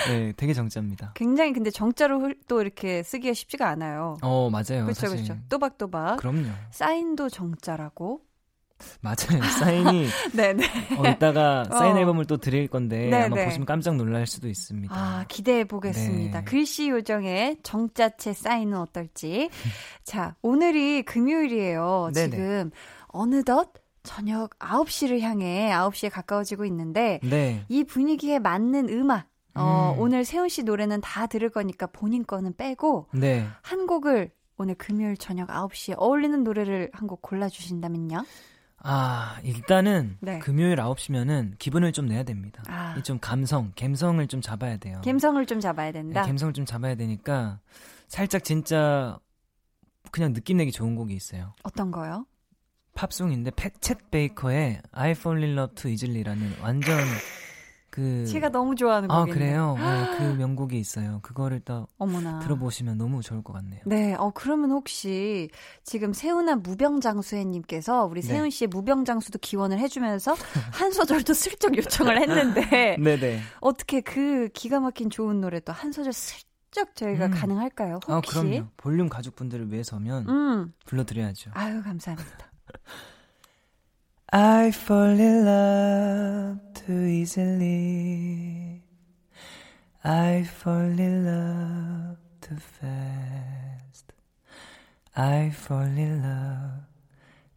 네, 0.09 0.33
되게 0.37 0.53
정자입니다. 0.53 1.13
굉장히 1.15 1.53
근데 1.53 1.71
정자로 1.71 2.21
흘- 2.23 2.41
또 2.49 2.61
이렇게 2.61 3.05
쓰기가 3.05 3.33
쉽지가 3.33 3.69
않아요. 3.69 4.17
어, 4.21 4.51
맞아요. 4.51 4.83
그렇죠. 4.87 5.11
그렇죠. 5.11 5.39
또박또박. 5.49 6.17
그럼요. 6.19 6.49
사인도 6.73 7.29
정자라고. 7.29 8.21
맞아요. 9.01 9.43
사인이 9.59 10.07
네, 10.35 10.53
네. 10.53 10.65
어, 10.99 11.09
이따가 11.09 11.63
어. 11.71 11.77
사인 11.77 11.97
앨범을 11.97 12.25
또 12.27 12.37
드릴 12.37 12.69
건데 12.69 13.09
네, 13.11 13.23
아마 13.23 13.37
네. 13.37 13.45
보시면 13.47 13.67
깜짝 13.67 13.97
놀랄 13.97 14.27
수도 14.27 14.49
있습니다. 14.49 14.95
아, 14.95 15.25
기대해 15.29 15.65
보겠습니다. 15.65 16.41
네. 16.41 16.45
글씨 16.45 16.89
요정의 16.89 17.59
정자체 17.63 18.33
사인은 18.33 18.79
어떨지. 18.79 19.51
자, 20.05 20.35
오늘이 20.43 21.03
금요일이에요. 21.03 22.11
네네. 22.15 22.31
지금 22.31 22.71
어느덧 23.09 23.73
저녁 24.03 24.59
9시를 24.59 25.21
향해 25.21 25.71
9시에 25.73 26.11
가까워지고 26.11 26.65
있는데 26.67 27.21
네. 27.23 27.65
이 27.69 27.85
분위기에 27.85 28.39
맞는 28.41 28.89
음악 28.89 29.29
어, 29.55 29.95
음. 29.97 30.01
오늘 30.03 30.25
세훈 30.25 30.49
씨 30.49 30.63
노래는 30.63 31.01
다 31.03 31.27
들을 31.27 31.49
거니까 31.51 31.87
본인 31.87 32.25
거는 32.27 32.57
빼고 32.57 33.09
네. 33.13 33.47
한 33.63 33.87
곡을 33.87 34.31
오늘 34.59 34.75
금요일 34.75 35.17
저녁 35.17 35.49
9시에 35.49 35.95
어울리는 35.99 36.43
노래를 36.43 36.91
한 36.93 37.07
곡 37.07 37.21
골라 37.23 37.49
주신다면요? 37.49 38.25
아, 38.85 39.39
일단은 39.45 40.17
네. 40.21 40.39
금요일 40.41 40.77
9시면은 40.77 41.57
기분을 41.59 41.93
좀 41.93 42.07
내야 42.07 42.25
됩니다. 42.25 42.63
아. 42.67 42.97
이좀 42.99 43.19
감성, 43.21 43.73
감성을 43.79 44.27
좀 44.27 44.41
잡아야 44.41 44.77
돼요. 44.77 45.01
감성을 45.05 45.45
좀 45.47 45.61
잡아야 45.61 45.87
네, 45.87 45.93
된다. 45.93 46.23
감성을 46.23 46.53
좀 46.53 46.65
잡아야 46.65 46.95
되니까 46.97 47.61
살짝 48.09 48.43
진짜 48.45 49.19
그냥 50.11 50.33
느낌 50.33 50.57
내기 50.57 50.73
좋은 50.73 50.97
곡이 50.97 51.15
있어요. 51.15 51.53
어떤 51.63 51.91
거요? 51.91 52.27
팝송인데 52.95 53.53
패, 53.57 53.71
챗 53.71 54.11
베이커의 54.11 54.83
I 54.91 55.11
Fall 55.13 55.43
in 55.43 55.57
Love 55.57 55.75
Too 55.77 55.93
Easily라는 55.93 56.57
완전 56.61 56.99
그 57.93 58.25
제가 58.27 58.49
너무 58.49 58.75
좋아하는 58.75 59.11
아 59.11 59.21
곡인데. 59.21 59.39
그래요? 59.39 59.77
네, 59.79 59.83
그 60.17 60.23
명곡이 60.39 60.79
있어요. 60.79 61.21
그거를 61.23 61.61
또 61.61 61.87
어머나. 61.99 62.39
들어보시면 62.39 62.97
너무 62.97 63.21
좋을 63.21 63.43
것 63.45 63.53
같네요. 63.53 63.83
네, 63.85 64.15
어, 64.15 64.31
그러면 64.35 64.71
혹시 64.71 65.51
지금 65.85 66.15
세훈아 66.15 66.57
무병장수해님께서 66.57 68.07
우리 68.07 68.23
네. 68.23 68.29
세훈 68.29 68.49
씨의 68.51 68.69
무병장수도 68.69 69.39
기원을 69.41 69.79
해주면서 69.79 70.35
한 70.73 70.91
소절도 70.91 71.35
슬쩍 71.35 71.77
요청을 71.77 72.19
했는데 72.21 72.97
네네. 72.99 73.41
어떻게 73.61 74.01
그 74.01 74.49
기가 74.55 74.81
막힌 74.81 75.11
좋은 75.11 75.41
노래 75.43 75.61
또 75.61 75.73
한 75.73 75.93
소절 75.93 76.13
슬쩍 76.15 76.97
저희가 76.97 77.27
음. 77.27 77.31
가능할까요? 77.33 78.01
혹시? 78.09 78.39
아 78.39 78.43
그럼요. 78.43 78.69
볼륨 78.79 79.09
가족분들을 79.11 79.71
위해서면 79.71 80.27
음, 80.31 80.73
불러드려야죠. 80.87 81.51
아유 81.55 81.83
감사합니다. 81.83 82.51
I 84.35 84.71
fall 84.71 85.21
in 85.21 85.45
love 85.45 86.59
too 86.73 87.05
easily. 87.05 88.83
I 90.03 90.43
fall 90.45 90.99
in 90.99 91.27
love 91.27 92.17
too 92.41 92.57
fast. 92.57 94.15
I 95.15 95.51
fall 95.51 95.83
in 95.83 96.23
love 96.23 96.87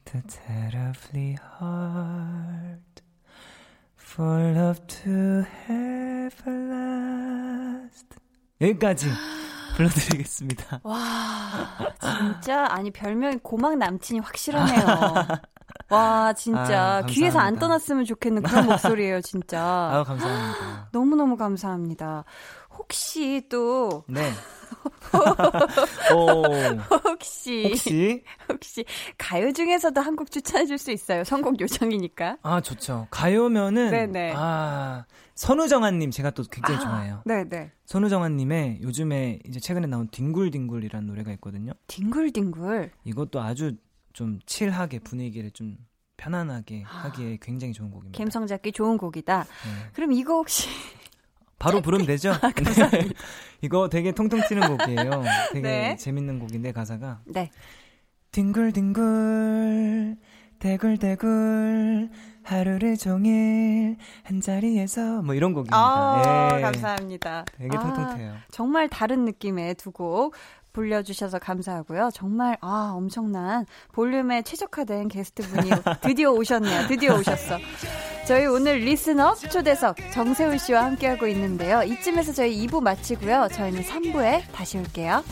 too 0.03 0.21
terribly 0.27 1.39
hard. 1.59 2.81
For 3.95 4.51
love 4.53 4.85
to 5.03 5.45
have 5.67 6.35
a 6.45 6.51
last. 6.51 8.05
여기까지 8.59 9.07
불러드리겠습니다. 9.77 10.81
와, 10.83 10.97
진짜 12.01 12.67
아니 12.69 12.91
별명이 12.91 13.37
고막 13.43 13.77
남친이 13.77 14.19
확실하네요. 14.19 15.25
와, 15.89 16.33
진짜 16.37 16.97
아유, 16.97 17.05
귀에서 17.07 17.39
안. 17.39 17.57
떠났으면 17.59 18.05
좋겠는 18.05 18.41
그런 18.43 18.65
목소리예요, 18.65 19.21
진짜. 19.21 19.61
아유 19.93 20.03
감사합니다. 20.03 20.89
너무 20.91 21.15
너무 21.15 21.37
감사합니다. 21.37 22.23
혹시 22.77 23.43
또 23.49 24.03
네. 24.07 24.21
오, 26.13 26.41
혹시 27.05 27.63
혹시? 27.65 28.23
혹시 28.49 28.85
가요 29.17 29.51
중에서도 29.53 29.99
한 30.01 30.15
곡 30.15 30.31
추천해 30.31 30.65
줄 30.65 30.77
수 30.77 30.91
있어요? 30.91 31.23
선곡 31.23 31.59
요청이니까. 31.61 32.37
아, 32.41 32.61
좋죠. 32.61 33.07
가요면은, 33.11 33.91
네네. 33.91 34.33
아, 34.35 35.05
선우정아님 35.35 36.11
제가 36.11 36.31
또 36.31 36.43
굉장히 36.43 36.79
좋아해요. 36.79 37.21
네네. 37.25 37.71
선우정아님의 37.85 38.79
요즘에 38.81 39.39
이제 39.45 39.59
최근에 39.59 39.87
나온 39.87 40.07
딩굴딩굴이라는 40.09 41.07
노래가 41.07 41.31
있거든요. 41.33 41.71
딩글딩글. 41.87 42.91
이것도 43.03 43.41
아주 43.41 43.75
좀 44.15 44.39
칠하게 44.45 44.99
분위기를 44.99 45.51
좀 45.51 45.75
편안하게 46.17 46.83
하기에 46.85 47.37
굉장히 47.41 47.73
좋은 47.73 47.91
곡입니다. 47.91 48.17
감성 48.17 48.47
잡기 48.47 48.71
좋은 48.71 48.97
곡이다. 48.97 49.43
네. 49.43 49.89
그럼 49.93 50.13
이거 50.13 50.35
혹시 50.35 50.69
바로 51.59 51.81
부르면 51.81 52.05
되죠? 52.07 52.31
아, 52.31 52.51
네. 52.51 53.09
이거 53.61 53.89
되게 53.89 54.13
통통 54.13 54.39
튀는 54.47 54.67
곡이에요. 54.77 55.23
되게 55.51 55.61
네. 55.61 55.95
재밌는 55.97 56.39
곡인데 56.39 56.71
가사가 56.71 57.21
네. 57.25 57.51
딩굴딩굴 58.31 60.15
대굴대굴 60.59 62.09
하루를 62.43 62.95
종일 62.97 63.97
한 64.23 64.39
자리에서 64.39 65.21
뭐 65.23 65.35
이런 65.35 65.53
곡입니다. 65.53 65.75
아, 65.77 66.57
예. 66.57 66.61
감사합니다. 66.61 67.43
되게 67.57 67.75
아, 67.75 67.79
통통 67.81 68.15
튀어요. 68.17 68.35
정말 68.51 68.87
다른 68.87 69.25
느낌의 69.25 69.75
두 69.75 69.91
곡 69.91 70.33
불려주셔서 70.75 71.39
감사하고요. 71.39 72.09
정말 72.13 72.57
아 72.61 72.91
엄청난 72.95 73.65
볼륨에 73.93 74.41
최적화된 74.41 75.07
게스트분이 75.07 75.69
드디어 76.03 76.31
오셨네요. 76.31 76.87
드디어 76.87 77.15
오셨어. 77.15 77.57
저희 78.27 78.45
오늘 78.45 78.79
리스너 78.79 79.35
초대석 79.35 79.97
정세훈 80.11 80.57
씨와 80.57 80.83
함께하고 80.83 81.27
있는데요. 81.27 81.81
이쯤에서 81.83 82.33
저희 82.33 82.67
2부 82.67 82.81
마치고요. 82.81 83.47
저희는 83.53 83.83
3부에 83.83 84.43
다시 84.51 84.77
올게요. 84.77 85.23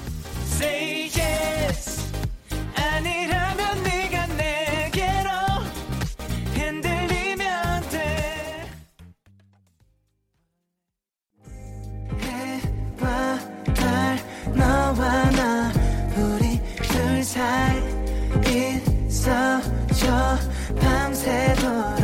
너와 14.56 15.30
나 15.32 15.72
우리 16.18 16.60
둘 16.82 17.24
사이 17.24 17.82
있어줘 19.08 20.38
밤새도록 20.80 22.04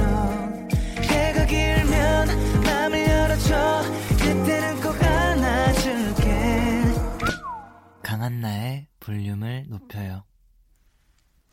해가 1.03 1.45
길면 1.45 2.63
맘을 2.63 3.07
열어줘 3.07 3.81
그때는 4.17 4.81
꼭 4.81 5.03
안아줄게 5.03 6.83
강한나의 8.03 8.87
볼륨을 8.99 9.65
높여요. 9.69 10.23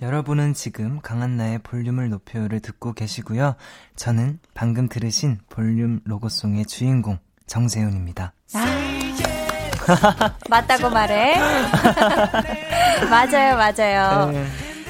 여러분은 0.02 0.52
지금 0.52 1.00
강한나의 1.00 1.60
볼륨을 1.60 2.10
높여요를 2.10 2.60
듣고 2.60 2.92
계시고요. 2.92 3.56
저는 3.96 4.40
방금 4.52 4.88
들으신 4.88 5.38
볼륨 5.48 6.00
로고송의 6.04 6.66
주인공 6.66 7.18
정세훈입니다. 7.46 8.34
맞다고 10.50 10.90
말해. 10.90 11.36
맞아요, 13.10 13.56
맞아요. 13.56 14.30
네. 14.30 14.46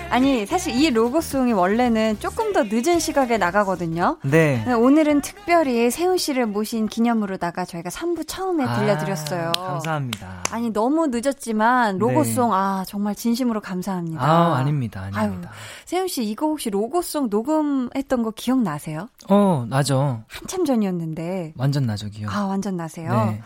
아니, 0.09 0.47
사실 0.47 0.73
이 0.75 0.91
로고송이 0.91 1.53
원래는 1.53 2.21
조금 2.21 2.53
더 2.53 2.63
늦은 2.63 3.01
시각에 3.01 3.39
나가거든요. 3.39 4.19
네. 4.23 4.65
오늘은 4.73 5.21
특별히 5.21 5.91
세훈 5.91 6.17
씨를 6.17 6.47
모신 6.47 6.87
기념으로다가 6.87 7.65
저희가 7.65 7.91
3부 7.91 8.27
처음에 8.27 8.65
들려드렸어요. 8.77 9.53
아, 9.57 9.61
감사합니다. 9.61 10.45
아니, 10.53 10.71
너무 10.71 11.09
늦었지만 11.09 11.99
로고송, 11.99 12.51
네. 12.51 12.57
아, 12.57 12.85
정말 12.87 13.17
진심으로 13.17 13.61
감사합니다. 13.61 14.23
아, 14.23 14.57
아닙니다. 14.57 15.09
아닙니다. 15.13 15.51
세훈 15.85 16.07
씨, 16.07 16.23
이거 16.25 16.47
혹시 16.47 16.71
로고송 16.71 17.29
녹음했던 17.29 18.23
거 18.23 18.31
기억나세요? 18.31 19.09
어, 19.29 19.67
나죠. 19.69 20.23
한참 20.29 20.65
전이었는데. 20.65 21.55
완전 21.57 21.85
나죠, 21.85 22.09
기억. 22.11 22.35
아, 22.35 22.47
완전 22.47 22.77
나세요? 22.77 23.27
네. 23.27 23.43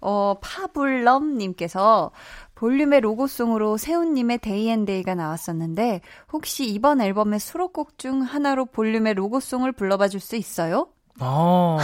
어, 0.00 0.34
파불럼님께서 0.40 2.10
볼륨의 2.54 3.00
로고송으로 3.02 3.76
세운님의 3.76 4.38
Day 4.38 4.59
and 4.59 4.79
Day가 4.79 5.14
나왔었는데, 5.14 6.00
혹시 6.32 6.66
이번 6.66 7.00
앨범의 7.00 7.38
수록곡 7.40 7.98
중 7.98 8.22
하나로 8.22 8.66
볼륨의 8.66 9.14
로고송을 9.14 9.72
불러봐 9.72 10.08
줄 10.08 10.20
수 10.20 10.36
있어요? 10.36 10.88
어. 11.20 11.78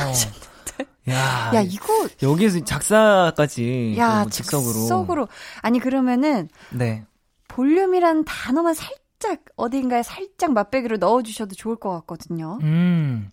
야, 1.09 1.51
야, 1.55 1.61
이거, 1.61 1.93
여기에서 2.23 2.63
작사까지 2.65 3.97
야, 3.99 4.25
또 4.25 4.31
즉석으로. 4.31 4.73
즉석으로. 4.73 5.29
아니, 5.61 5.79
그러면은, 5.79 6.49
네. 6.71 7.05
볼륨이라는 7.49 8.25
단어만 8.25 8.75
살짝, 8.75 9.41
어딘가에 9.57 10.03
살짝 10.03 10.53
맛배기로 10.53 10.97
넣어 10.99 11.23
주셔도 11.23 11.55
좋을 11.55 11.77
것 11.77 11.91
같거든요. 12.01 12.59
음. 12.63 13.31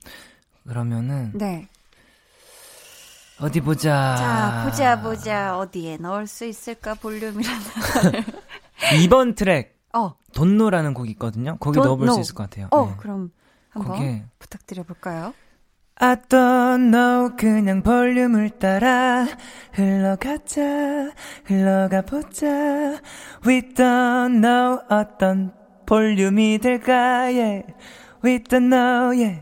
그러면은 0.68 1.32
네. 1.34 1.68
어디 3.42 3.62
보자. 3.62 4.16
자, 4.18 4.64
보자, 4.66 5.02
보자. 5.02 5.58
어디에 5.58 5.98
넣을 5.98 6.28
수 6.28 6.46
있을까, 6.46 6.94
볼륨이라는. 6.96 7.62
2번 9.08 9.36
트랙 9.38 9.78
어, 9.94 10.16
돈노라는 10.34 10.94
곡이 10.94 11.12
있거든요. 11.12 11.58
거기 11.60 11.76
Don't 11.76 11.86
넣어볼 11.88 12.08
know. 12.08 12.14
수 12.14 12.20
있을 12.22 12.36
것 12.36 12.50
같아요. 12.50 12.68
어, 12.72 12.88
네. 12.88 12.94
그럼 12.98 13.32
한번 13.70 13.94
거기에 13.98 14.26
부탁드려볼까요? 14.40 15.34
I 16.02 16.16
don't 16.16 16.92
know 16.92 17.36
그냥 17.38 17.82
볼륨을 17.84 18.52
따라 18.52 19.26
흘러가자 19.74 21.12
흘러가 21.46 22.02
보자 22.04 22.46
We 23.46 23.62
don't 23.74 24.40
know 24.42 24.80
어떤 24.90 25.54
볼륨이 25.86 26.60
될까 26.60 26.94
yeah. 27.34 27.64
We 28.24 28.40
don't 28.40 28.70
know 28.70 29.12
yeah. 29.12 29.42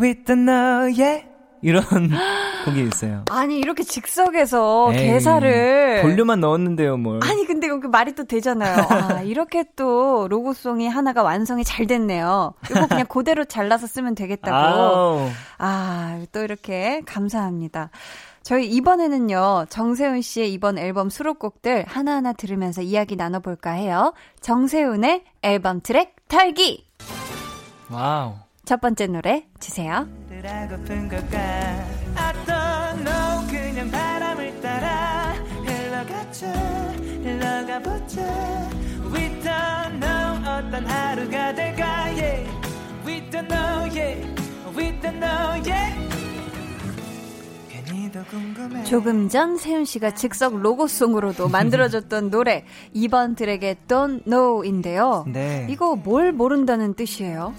We 0.00 0.14
don't 0.14 0.44
know 0.48 0.86
yeah. 0.98 1.26
이런 1.62 1.82
곡이 2.64 2.82
있어요. 2.82 3.24
아니 3.30 3.58
이렇게 3.58 3.82
즉석에서 3.82 4.92
에이, 4.92 5.06
개사를 5.06 6.02
볼륨만 6.02 6.40
넣었는데요, 6.40 6.96
뭘. 6.96 7.20
아니 7.22 7.44
근데 7.46 7.68
여기 7.68 7.88
말이 7.88 8.14
또 8.14 8.24
되잖아요. 8.24 8.86
아 8.90 9.22
이렇게 9.22 9.64
또 9.76 10.26
로고송이 10.28 10.88
하나가 10.88 11.22
완성이 11.22 11.64
잘 11.64 11.86
됐네요. 11.86 12.54
이거 12.70 12.86
그냥 12.86 13.06
그대로 13.06 13.44
잘라서 13.44 13.86
쓰면 13.86 14.14
되겠다고. 14.14 14.56
아우. 14.56 15.28
아또 15.58 16.42
이렇게 16.42 17.02
감사합니다. 17.06 17.90
저희 18.42 18.66
이번에는요 18.66 19.66
정세훈 19.68 20.20
씨의 20.20 20.52
이번 20.52 20.76
앨범 20.76 21.10
수록곡들 21.10 21.84
하나하나 21.86 22.32
들으면서 22.32 22.82
이야기 22.82 23.14
나눠볼까 23.16 23.70
해요. 23.72 24.14
정세운의 24.40 25.22
앨범 25.42 25.80
트랙 25.80 26.16
털기 26.28 26.84
wow. 27.90 28.34
첫 28.64 28.80
번째 28.80 29.06
노래 29.08 29.46
주세요. 29.58 30.06
조금 48.84 49.28
전 49.28 49.56
세운 49.56 49.84
씨가 49.84 50.14
즉석 50.14 50.60
로고송으로도 50.60 51.48
만들어줬던 51.48 52.30
노래 52.30 52.64
2번 52.94 53.36
트랙의 53.36 53.76
Don't 53.88 54.24
Know인데요. 54.24 55.24
네. 55.32 55.66
이거 55.70 55.96
뭘 55.96 56.32
모른다는 56.32 56.94
뜻이에요? 56.94 57.54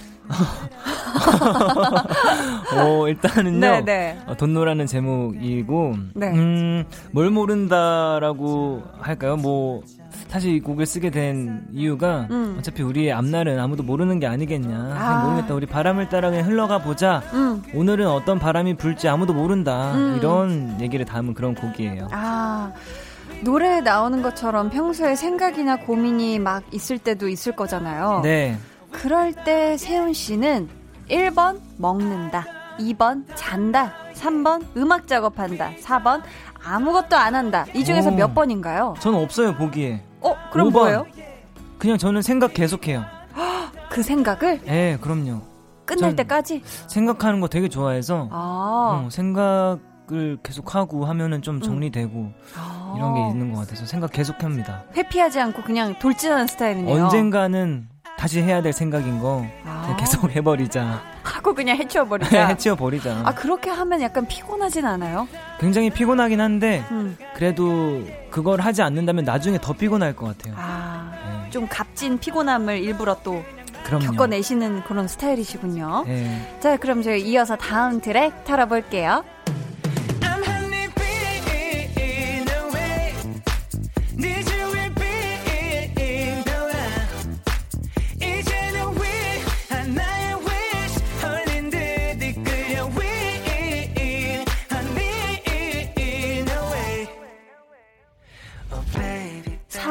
어, 2.75 3.07
일단은요. 3.07 3.59
네, 3.59 3.81
네. 3.83 4.19
어, 4.25 4.35
돈노라는 4.35 4.87
제목이고, 4.87 5.93
네. 6.15 6.27
음, 6.31 6.85
뭘 7.11 7.29
모른다라고 7.29 8.83
할까요? 8.99 9.35
뭐, 9.35 9.81
사실 10.27 10.53
이 10.55 10.59
곡을 10.59 10.85
쓰게 10.85 11.11
된 11.11 11.65
이유가, 11.71 12.27
음. 12.31 12.55
어차피 12.57 12.81
우리의 12.83 13.11
앞날은 13.13 13.59
아무도 13.59 13.83
모르는 13.83 14.19
게 14.19 14.27
아니겠냐. 14.27 14.95
아. 14.97 15.25
모르겠다. 15.25 15.53
우리 15.53 15.65
바람을 15.65 16.09
따라 16.09 16.29
그냥 16.29 16.47
흘러가 16.47 16.79
보자. 16.79 17.21
음. 17.33 17.61
오늘은 17.73 18.07
어떤 18.07 18.39
바람이 18.39 18.75
불지 18.75 19.07
아무도 19.07 19.33
모른다. 19.33 19.93
음. 19.93 20.15
이런 20.17 20.81
얘기를 20.81 21.05
담은 21.05 21.33
그런 21.33 21.53
곡이에요. 21.53 22.07
아, 22.11 22.71
노래에 23.43 23.81
나오는 23.81 24.21
것처럼 24.21 24.69
평소에 24.69 25.15
생각이나 25.15 25.75
고민이 25.77 26.39
막 26.39 26.63
있을 26.71 26.97
때도 26.97 27.27
있을 27.27 27.55
거잖아요. 27.55 28.21
네. 28.23 28.57
그럴 28.93 29.33
때 29.33 29.75
세훈 29.77 30.13
씨는 30.13 30.69
1번 31.09 31.59
먹는다, 31.77 32.45
2번 32.79 33.25
잔다, 33.35 33.93
3번 34.13 34.63
음악 34.77 35.07
작업한다, 35.07 35.71
4번 35.81 36.21
아무것도 36.63 37.17
안 37.17 37.35
한다. 37.35 37.65
이 37.73 37.83
중에서 37.83 38.09
오. 38.09 38.15
몇 38.15 38.33
번인가요? 38.33 38.93
저는 38.99 39.19
없어요, 39.19 39.53
보기에. 39.55 40.01
어, 40.21 40.35
그럼 40.51 40.69
5번. 40.69 40.71
뭐예요? 40.71 41.05
그냥 41.77 41.97
저는 41.97 42.21
생각 42.21 42.53
계속해요. 42.53 43.03
그 43.89 44.01
생각을 44.01 44.61
예, 44.67 44.97
그럼요. 45.01 45.41
끝날 45.85 46.11
전- 46.11 46.15
때까지? 46.15 46.61
생각하는 46.87 47.41
거 47.41 47.47
되게 47.49 47.67
좋아해서, 47.67 48.29
아, 48.31 49.03
어, 49.05 49.09
생각 49.11 49.79
생각을 50.07 50.37
계속 50.43 50.75
하고 50.75 51.05
하면은 51.05 51.41
좀 51.41 51.61
정리되고 51.61 52.31
아. 52.57 52.93
이런 52.97 53.13
게 53.15 53.27
있는 53.29 53.51
것 53.53 53.59
같아서 53.61 53.85
생각 53.85 54.11
계속 54.11 54.41
합니다. 54.43 54.83
회피하지 54.95 55.39
않고 55.39 55.61
그냥 55.63 55.97
돌진하는 55.99 56.47
스타일이네요. 56.47 57.03
언젠가는 57.05 57.87
다시 58.23 58.41
해야 58.41 58.61
될 58.61 58.71
생각인 58.71 59.19
거 59.19 59.45
아. 59.65 59.97
계속 59.99 60.31
해버리자. 60.33 61.01
하고 61.23 61.53
그냥 61.53 61.75
해치워버리자. 61.75 62.47
해치워 62.47 62.77
버리자. 62.77 63.21
아 63.25 63.35
그렇게 63.35 63.69
하면 63.69 63.99
약간 64.01 64.25
피곤하진 64.25 64.85
않아요? 64.85 65.27
굉장히 65.59 65.89
피곤하긴 65.89 66.39
한데 66.39 66.85
음. 66.91 67.17
그래도 67.35 68.01
그걸 68.31 68.61
하지 68.61 68.81
않는다면 68.81 69.25
나중에 69.25 69.57
더 69.61 69.73
피곤할 69.73 70.15
것 70.15 70.25
같아요. 70.37 70.53
아, 70.57 71.11
네. 71.43 71.49
좀 71.49 71.67
값진 71.67 72.17
피곤함을 72.17 72.77
일부러 72.79 73.17
또 73.23 73.43
그럼요. 73.83 74.05
겪어내시는 74.05 74.85
그런 74.85 75.09
스타일이시군요. 75.09 76.05
네. 76.07 76.57
자, 76.61 76.77
그럼 76.77 77.01
저희 77.01 77.23
이어서 77.23 77.57
다음 77.57 77.99
트랙 77.99 78.45
털어볼게요. 78.45 79.25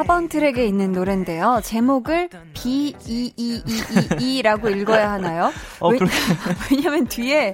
4번 0.02 0.28
트랙에 0.28 0.66
있는 0.66 0.92
노래인데요. 0.92 1.60
제목을 1.64 2.28
B-E-E-E-E라고 3.42 3.88
읽어야 4.70 5.12
하나요? 5.12 5.52
어, 5.80 5.88
왜. 5.88 5.98
왜냐면 6.70 7.06
뒤에 7.06 7.52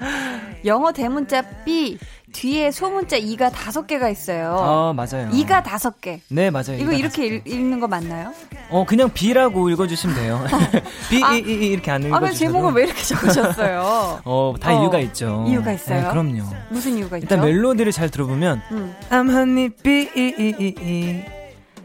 영어 0.64 0.92
대문자 0.92 1.42
B, 1.64 1.98
뒤에 2.32 2.70
소문자 2.70 3.16
E가 3.16 3.50
다섯 3.50 3.86
개가 3.86 4.08
있어요. 4.10 4.56
아 4.58 4.92
맞아요. 4.92 5.30
E가 5.32 5.62
다섯 5.62 6.00
개. 6.00 6.20
네 6.28 6.50
맞아요. 6.50 6.74
이거 6.78 6.92
이가 6.92 6.94
이렇게 6.94 7.26
읽, 7.26 7.46
읽는 7.46 7.80
거 7.80 7.88
맞나요? 7.88 8.32
어 8.70 8.84
그냥 8.86 9.10
B라고 9.12 9.70
읽어주시면 9.70 10.14
돼요. 10.16 10.44
B 11.10 11.22
아. 11.24 11.34
E 11.34 11.38
E 11.38 11.42
E 11.64 11.66
이렇게 11.68 11.90
안 11.90 12.02
아, 12.12 12.18
그 12.20 12.26
읽어주셔도. 12.26 12.38
제목을 12.52 12.72
왜 12.74 12.84
이렇게 12.84 13.02
적으셨어요? 13.02 14.20
어 14.26 14.54
다 14.60 14.76
어, 14.76 14.80
이유가 14.82 14.98
있죠. 15.00 15.44
이유가 15.48 15.72
있어요? 15.72 16.02
네, 16.02 16.08
그럼요. 16.10 16.42
무슨 16.70 16.96
이유가 16.98 17.16
있죠? 17.18 17.24
일단 17.24 17.40
멜로디를 17.40 17.92
잘 17.92 18.10
들어보면 18.10 18.60
음. 18.72 18.94
I'm 19.10 19.30
honey 19.30 19.70
B 19.70 20.08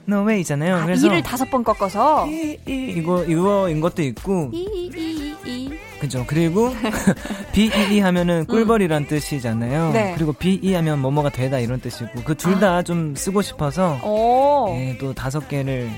E 0.08 0.12
E 0.12 0.12
E 0.12 0.16
E 0.16 0.18
No 0.18 0.26
way잖아요. 0.28 0.76
아, 0.76 0.86
그래서 0.86 1.08
E를 1.08 1.22
다섯 1.24 1.50
번 1.50 1.64
꺾어서 1.64 2.28
이, 2.28 2.58
이, 2.68 2.94
이거 2.98 3.24
이거인 3.24 3.80
것도 3.82 4.02
있고 4.04 4.50
E, 4.54 4.66
E, 4.74 4.92
E, 4.96 5.36
E. 5.46 5.80
그죠. 6.00 6.26
그리고 6.28 6.74
B 7.54 7.66
E 7.68 7.96
E 7.96 8.00
하면은 8.00 8.46
꿀벌이란 8.46 9.08
뜻이잖아요. 9.08 9.92
네. 9.94 10.14
그리고 10.16 10.34
B 10.34 10.60
E 10.62 10.74
하면 10.74 11.00
뭐뭐가 11.00 11.30
되다 11.30 11.60
이런 11.60 11.80
뜻이고 11.80 12.24
그 12.24 12.36
둘 12.36 12.60
다좀 12.60 13.16
쓰고 13.16 13.42
싶어서 13.42 14.00
오. 14.04 14.74
네, 14.74 14.98
또 15.00 15.14
다섯 15.14 15.48
개를 15.48 15.90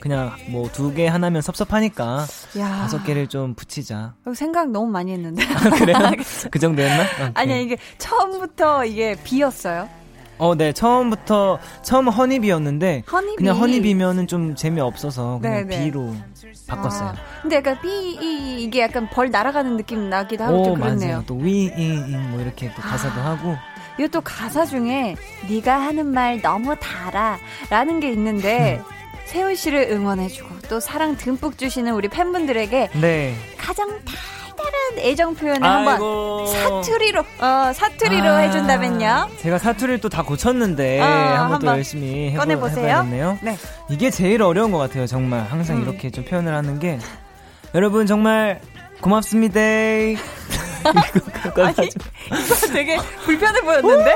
그냥 0.00 0.30
뭐 0.48 0.68
두 0.72 0.94
개 0.94 1.06
하나면 1.08 1.42
섭섭하니까 1.42 2.26
야. 2.58 2.68
다섯 2.68 3.04
개를 3.04 3.26
좀 3.26 3.54
붙이자. 3.54 4.14
생각 4.34 4.70
너무 4.70 4.86
많이 4.90 5.12
했는데. 5.12 5.44
그래요? 5.78 5.98
그 6.50 6.58
정도였나? 6.58 7.04
아니야, 7.34 7.56
이게 7.58 7.76
처음부터 7.98 8.84
이게 8.86 9.14
B였어요. 9.24 9.88
어, 10.40 10.54
네. 10.54 10.72
처음부터 10.72 11.58
처음 11.82 12.08
허니비였는데 12.08 13.04
허니비. 13.12 13.36
그냥 13.36 13.56
허니비면은 13.58 14.26
좀 14.26 14.56
재미없어서 14.56 15.38
그냥 15.40 15.68
네, 15.68 15.76
네. 15.76 15.84
B로 15.84 16.14
바꿨어요. 16.66 17.10
아, 17.10 17.14
근데 17.42 17.56
약간 17.56 17.78
B, 17.80 17.88
E, 17.88 18.62
이게 18.62 18.80
약간 18.80 19.08
벌 19.10 19.30
날아가는 19.30 19.76
느낌 19.76 20.08
나기도 20.08 20.44
하고 20.44 20.64
좀 20.64 20.74
그렇네요. 20.76 21.10
맞아요. 21.12 21.24
또 21.26 21.36
위, 21.36 21.64
이, 21.64 22.04
이, 22.08 22.16
뭐 22.30 22.40
이렇게 22.40 22.72
또 22.74 22.80
가사도 22.80 23.20
하고. 23.20 23.56
이것도 23.98 24.22
가사 24.22 24.64
중에 24.64 25.14
네가 25.48 25.78
하는 25.78 26.06
말 26.06 26.40
너무 26.40 26.74
달아 26.80 27.38
라는 27.68 28.00
게 28.00 28.10
있는데 28.12 28.80
세훈 29.26 29.54
씨를 29.54 29.88
응원해주고 29.90 30.60
또 30.70 30.80
사랑 30.80 31.16
듬뿍 31.16 31.58
주시는 31.58 31.92
우리 31.92 32.08
팬분들에게 32.08 32.90
네. 33.00 33.34
가장 33.58 33.88
달 34.04 34.39
달한 34.62 34.98
애정 35.08 35.34
표현을 35.34 35.62
한번 35.66 35.94
아이고. 35.94 36.46
사투리로 36.46 37.20
어 37.40 37.72
사투리로 37.74 38.28
아, 38.28 38.36
해준다면요. 38.38 39.28
제가 39.38 39.58
사투리를 39.58 40.00
또 40.00 40.08
다 40.08 40.22
고쳤는데 40.22 41.00
아, 41.00 41.06
한번 41.42 41.48
또 41.48 41.54
한번 41.54 41.76
열심히 41.76 42.30
해보, 42.30 42.38
꺼내 42.38 42.56
보세요. 42.56 42.86
해봐야겠네요. 42.88 43.38
네. 43.42 43.56
이게 43.88 44.10
제일 44.10 44.42
어려운 44.42 44.70
것 44.72 44.78
같아요. 44.78 45.06
정말 45.06 45.40
항상 45.48 45.76
음. 45.76 45.82
이렇게 45.82 46.10
좀 46.10 46.24
표현을 46.24 46.54
하는 46.54 46.78
게 46.78 46.98
여러분 47.74 48.06
정말 48.06 48.60
고맙습니다. 49.00 49.60
이거 51.46 51.64
아니 51.64 51.74
이거 51.88 52.66
되게 52.72 52.96
불편해 53.24 53.60
보였는데 53.60 54.14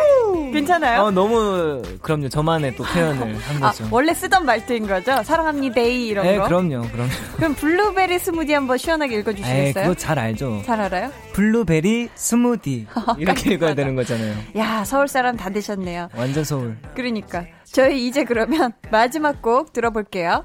괜찮아요? 0.53 1.03
어, 1.03 1.11
너무 1.11 1.83
그럼요. 2.01 2.29
저만의 2.29 2.77
또 2.77 2.85
표현을 2.85 3.37
한 3.39 3.63
아, 3.63 3.71
거죠. 3.71 3.87
원래 3.91 4.15
쓰던 4.15 4.47
말투인 4.47 4.87
거죠? 4.87 5.23
사랑합니다 5.25 5.81
이런 5.81 6.25
네, 6.25 6.37
거. 6.39 6.45
그럼요. 6.47 6.89
그럼요. 6.91 7.11
그럼 7.37 7.55
블루베리 7.55 8.19
스무디 8.19 8.53
한번 8.55 8.79
시원하게 8.79 9.17
읽어주시겠어요? 9.19 9.85
그거 9.85 9.95
잘 9.95 10.19
알죠. 10.19 10.63
잘 10.65 10.81
알아요? 10.81 11.11
블루베리 11.35 12.09
스무디 12.15 12.87
이렇게 13.19 13.55
읽어야 13.55 13.75
되는 13.75 13.95
거잖아요. 13.97 14.35
야 14.57 14.85
서울 14.85 15.09
사람 15.09 15.37
다 15.37 15.51
되셨네요. 15.51 16.09
완전 16.17 16.45
서울. 16.45 16.77
그러니까 16.95 17.45
저희 17.65 18.07
이제 18.07 18.25
그러면 18.25 18.73
마지막 18.91 19.43
곡 19.43 19.73
들어볼게요. 19.73 20.45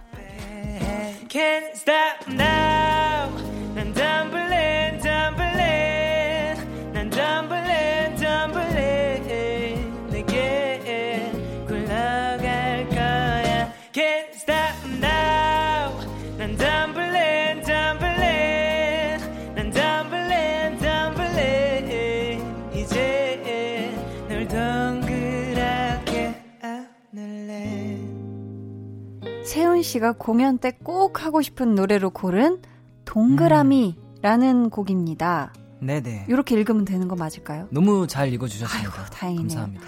Can't 1.29 1.71
stop 1.75 2.33
now. 2.33 3.08
세훈 29.79 29.83
씨가 29.83 30.11
공연 30.13 30.57
때 30.57 30.71
꼭 30.83 31.23
하고 31.23 31.41
싶은 31.41 31.73
노래로 31.75 32.09
고른 32.09 32.59
동그라미라는 33.05 34.69
곡입니다. 34.69 35.53
네네. 35.79 36.25
이렇게 36.27 36.55
읽으면 36.55 36.83
되는 36.85 37.07
거 37.07 37.15
맞을까요? 37.15 37.67
너무 37.71 38.05
잘 38.05 38.33
읽어주셨습니다. 38.33 38.77
아이고, 38.99 39.09
다행이네요. 39.11 39.47
감사합니다. 39.47 39.85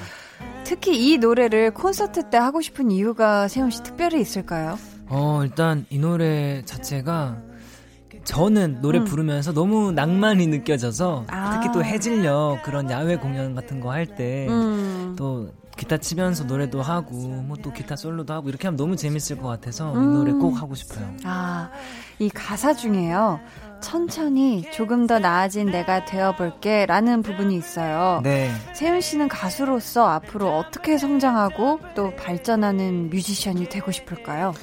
특히 0.64 1.12
이 1.12 1.18
노래를 1.18 1.74
콘서트 1.74 2.30
때 2.30 2.38
하고 2.38 2.62
싶은 2.62 2.90
이유가 2.92 3.48
세훈 3.50 3.70
씨 3.70 3.84
특별히 3.84 4.22
있을까요? 4.22 4.78
어, 5.10 5.42
일단 5.44 5.86
이 5.90 6.00
노래 6.00 6.64
자체가 6.64 7.38
저는 8.24 8.80
노래 8.82 9.00
음. 9.00 9.06
부르면서 9.06 9.52
너무 9.52 9.92
낭만이 9.92 10.48
느껴져서 10.48 11.26
아. 11.28 11.60
특히 11.60 11.74
또 11.74 11.84
해질녘 11.84 12.64
그런 12.64 12.90
야외 12.90 13.18
공연 13.18 13.56
같은 13.56 13.82
거 13.82 13.90
할 13.92 14.06
때또 14.06 14.52
음. 14.54 15.50
기타 15.78 15.98
치면서 15.98 16.44
노래도 16.44 16.82
하고 16.82 17.16
뭐 17.16 17.58
또 17.64 17.72
기타 17.72 17.96
솔로도 17.96 18.34
하고 18.34 18.50
이렇게 18.50 18.68
하면 18.68 18.76
너무 18.78 18.96
재밌을 18.96 19.38
것 19.38 19.48
같아서 19.48 19.94
음. 19.94 20.02
이 20.04 20.06
노래 20.16 20.32
꼭 20.32 20.60
하고 20.62 20.74
싶어요. 20.76 21.08
아, 21.24 21.70
이 22.20 22.30
가사 22.30 22.74
중에요. 22.74 23.40
천천히 23.82 24.64
조금 24.72 25.08
더 25.08 25.18
나아진 25.20 25.68
내가 25.72 26.06
되어볼게 26.06 26.86
라는 26.86 27.22
부분이 27.24 27.56
있어요. 27.56 28.22
네. 28.24 28.52
세훈 28.74 29.02
씨는 29.02 29.28
가수로서 29.28 30.08
앞으로 30.08 30.58
어떻게 30.58 30.98
성장하고 30.98 31.80
또 31.96 32.16
발전하는 32.16 33.10
뮤지션이 33.10 33.70
되고 33.70 33.92
싶을까요? 33.92 34.54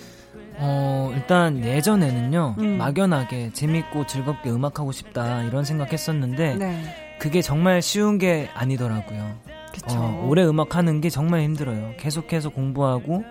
어, 0.60 1.12
일단 1.14 1.64
예전에는요. 1.64 2.56
음. 2.58 2.78
막연하게 2.78 3.52
재밌고 3.52 4.06
즐겁게 4.06 4.50
음악하고 4.50 4.90
싶다 4.92 5.42
이런 5.42 5.64
생각했었는데 5.64 6.54
네. 6.56 7.16
그게 7.20 7.42
정말 7.42 7.82
쉬운 7.82 8.18
게 8.18 8.48
아니더라고요. 8.54 9.36
그쵸. 9.72 9.98
어, 9.98 10.26
오래 10.28 10.44
음악 10.44 10.76
하는 10.76 11.00
게 11.00 11.10
정말 11.10 11.42
힘들어요. 11.42 11.92
계속해서 11.98 12.50
공부하고 12.50 13.24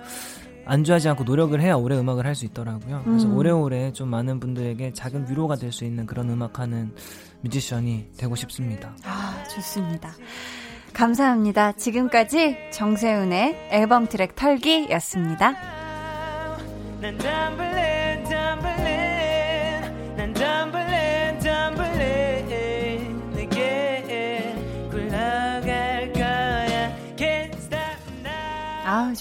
안주하지 0.65 1.07
않고 1.09 1.23
노력을 1.23 1.59
해야 1.61 1.75
오래 1.75 1.97
음악을 1.97 2.25
할 2.25 2.35
수 2.35 2.45
있더라고요. 2.45 3.01
그래서 3.05 3.27
음. 3.27 3.37
오래오래 3.37 3.93
좀 3.93 4.09
많은 4.09 4.39
분들에게 4.39 4.91
작은 4.93 5.27
위로가 5.29 5.55
될 5.55 5.71
수 5.71 5.85
있는 5.85 6.05
그런 6.05 6.29
음악하는 6.29 6.93
뮤지션이 7.41 8.07
되고 8.17 8.35
싶습니다. 8.35 8.93
아, 9.05 9.43
좋습니다. 9.55 10.11
감사합니다. 10.93 11.73
지금까지 11.73 12.57
정세훈의 12.71 13.69
앨범 13.71 14.07
트랙 14.07 14.35
털기였습니다. 14.35 15.55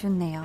좋네요. 0.06 0.44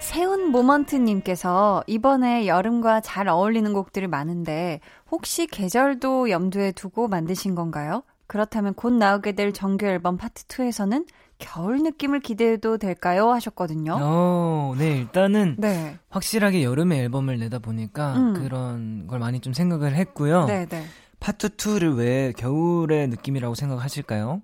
세운 0.00 0.50
모먼트님께서 0.50 1.84
이번에 1.86 2.46
여름과 2.46 3.00
잘 3.00 3.28
어울리는 3.28 3.72
곡들이 3.72 4.06
많은데 4.06 4.80
혹시 5.10 5.46
계절도 5.46 6.30
염두에 6.30 6.72
두고 6.72 7.08
만드신 7.08 7.54
건가요? 7.54 8.02
그렇다면 8.26 8.74
곧 8.74 8.92
나오게 8.92 9.32
될 9.32 9.52
정규 9.52 9.86
앨범 9.86 10.16
파트 10.16 10.44
2에서는 10.44 11.06
겨울 11.38 11.82
느낌을 11.82 12.20
기대해도 12.20 12.78
될까요? 12.78 13.30
하셨거든요. 13.32 13.98
어, 14.00 14.74
네, 14.78 14.98
일단은 14.98 15.56
네. 15.58 15.98
확실하게 16.08 16.64
여름에 16.64 16.98
앨범을 17.00 17.38
내다 17.38 17.58
보니까 17.58 18.16
음. 18.16 18.34
그런 18.34 19.06
걸 19.06 19.18
많이 19.18 19.40
좀 19.40 19.52
생각을 19.52 19.94
했고요. 19.94 20.46
네, 20.46 20.66
네. 20.66 20.84
파트 21.20 21.48
2를 21.56 21.96
왜 21.96 22.32
겨울의 22.36 23.08
느낌이라고 23.08 23.54
생각하실까요? 23.54 24.42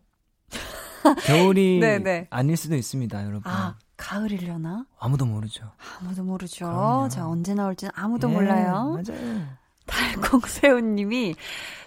겨울이 1.27 1.79
네, 1.81 1.99
네. 1.99 2.27
아닐 2.31 2.57
수도 2.57 2.77
있습니다, 2.77 3.25
여러분. 3.25 3.43
아, 3.45 3.77
가을이려나? 4.01 4.87
아무도 4.99 5.27
모르죠. 5.27 5.71
아무도 6.01 6.25
모르죠. 6.25 6.65
그럼요. 6.65 7.09
자, 7.11 7.29
언제 7.29 7.55
나올지는 7.55 7.93
아무도 7.95 8.31
예, 8.31 8.33
몰라요. 8.35 8.99
맞아요. 9.07 9.47
달콩새우님이 9.87 11.35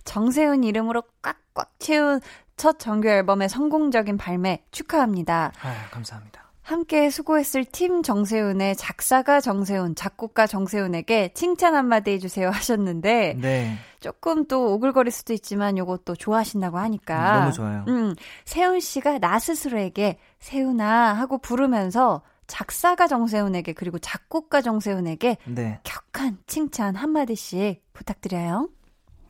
정세훈 0.05 0.63
이름으로 0.63 1.03
꽉꽉 1.21 1.73
채운 1.79 2.21
첫 2.55 2.77
정규 2.77 3.07
앨범의 3.07 3.49
성공적인 3.49 4.17
발매 4.17 4.63
축하합니다. 4.71 5.51
아, 5.61 5.89
감사합니다. 5.89 6.42
함께 6.63 7.09
수고했을 7.09 7.65
팀 7.65 8.03
정세훈의 8.03 8.77
작사가 8.77 9.41
정세훈, 9.41 9.95
작곡가 9.95 10.47
정세훈에게 10.47 11.31
칭찬 11.33 11.75
한마디 11.75 12.11
해주세요 12.11 12.49
하셨는데 12.51 13.37
네, 13.39 13.77
조금 13.99 14.45
또 14.47 14.73
오글거릴 14.73 15.11
수도 15.11 15.33
있지만 15.33 15.77
요것도 15.77 16.15
좋아하신다고 16.15 16.77
하니까 16.77 17.39
너무 17.39 17.51
좋아요. 17.51 17.85
음, 17.89 18.15
세훈 18.45 18.79
씨가 18.79 19.19
나 19.19 19.39
스스로에게 19.39 20.17
세훈아 20.39 21.13
하고 21.13 21.37
부르면서 21.37 22.21
작사가 22.47 23.07
정세훈에게 23.07 23.73
그리고 23.73 23.99
작곡가 23.99 24.61
정세훈에게 24.61 25.37
네, 25.45 25.79
격한 25.83 26.39
칭찬 26.47 26.95
한마디씩 26.95 27.81
부탁드려요. 27.91 28.69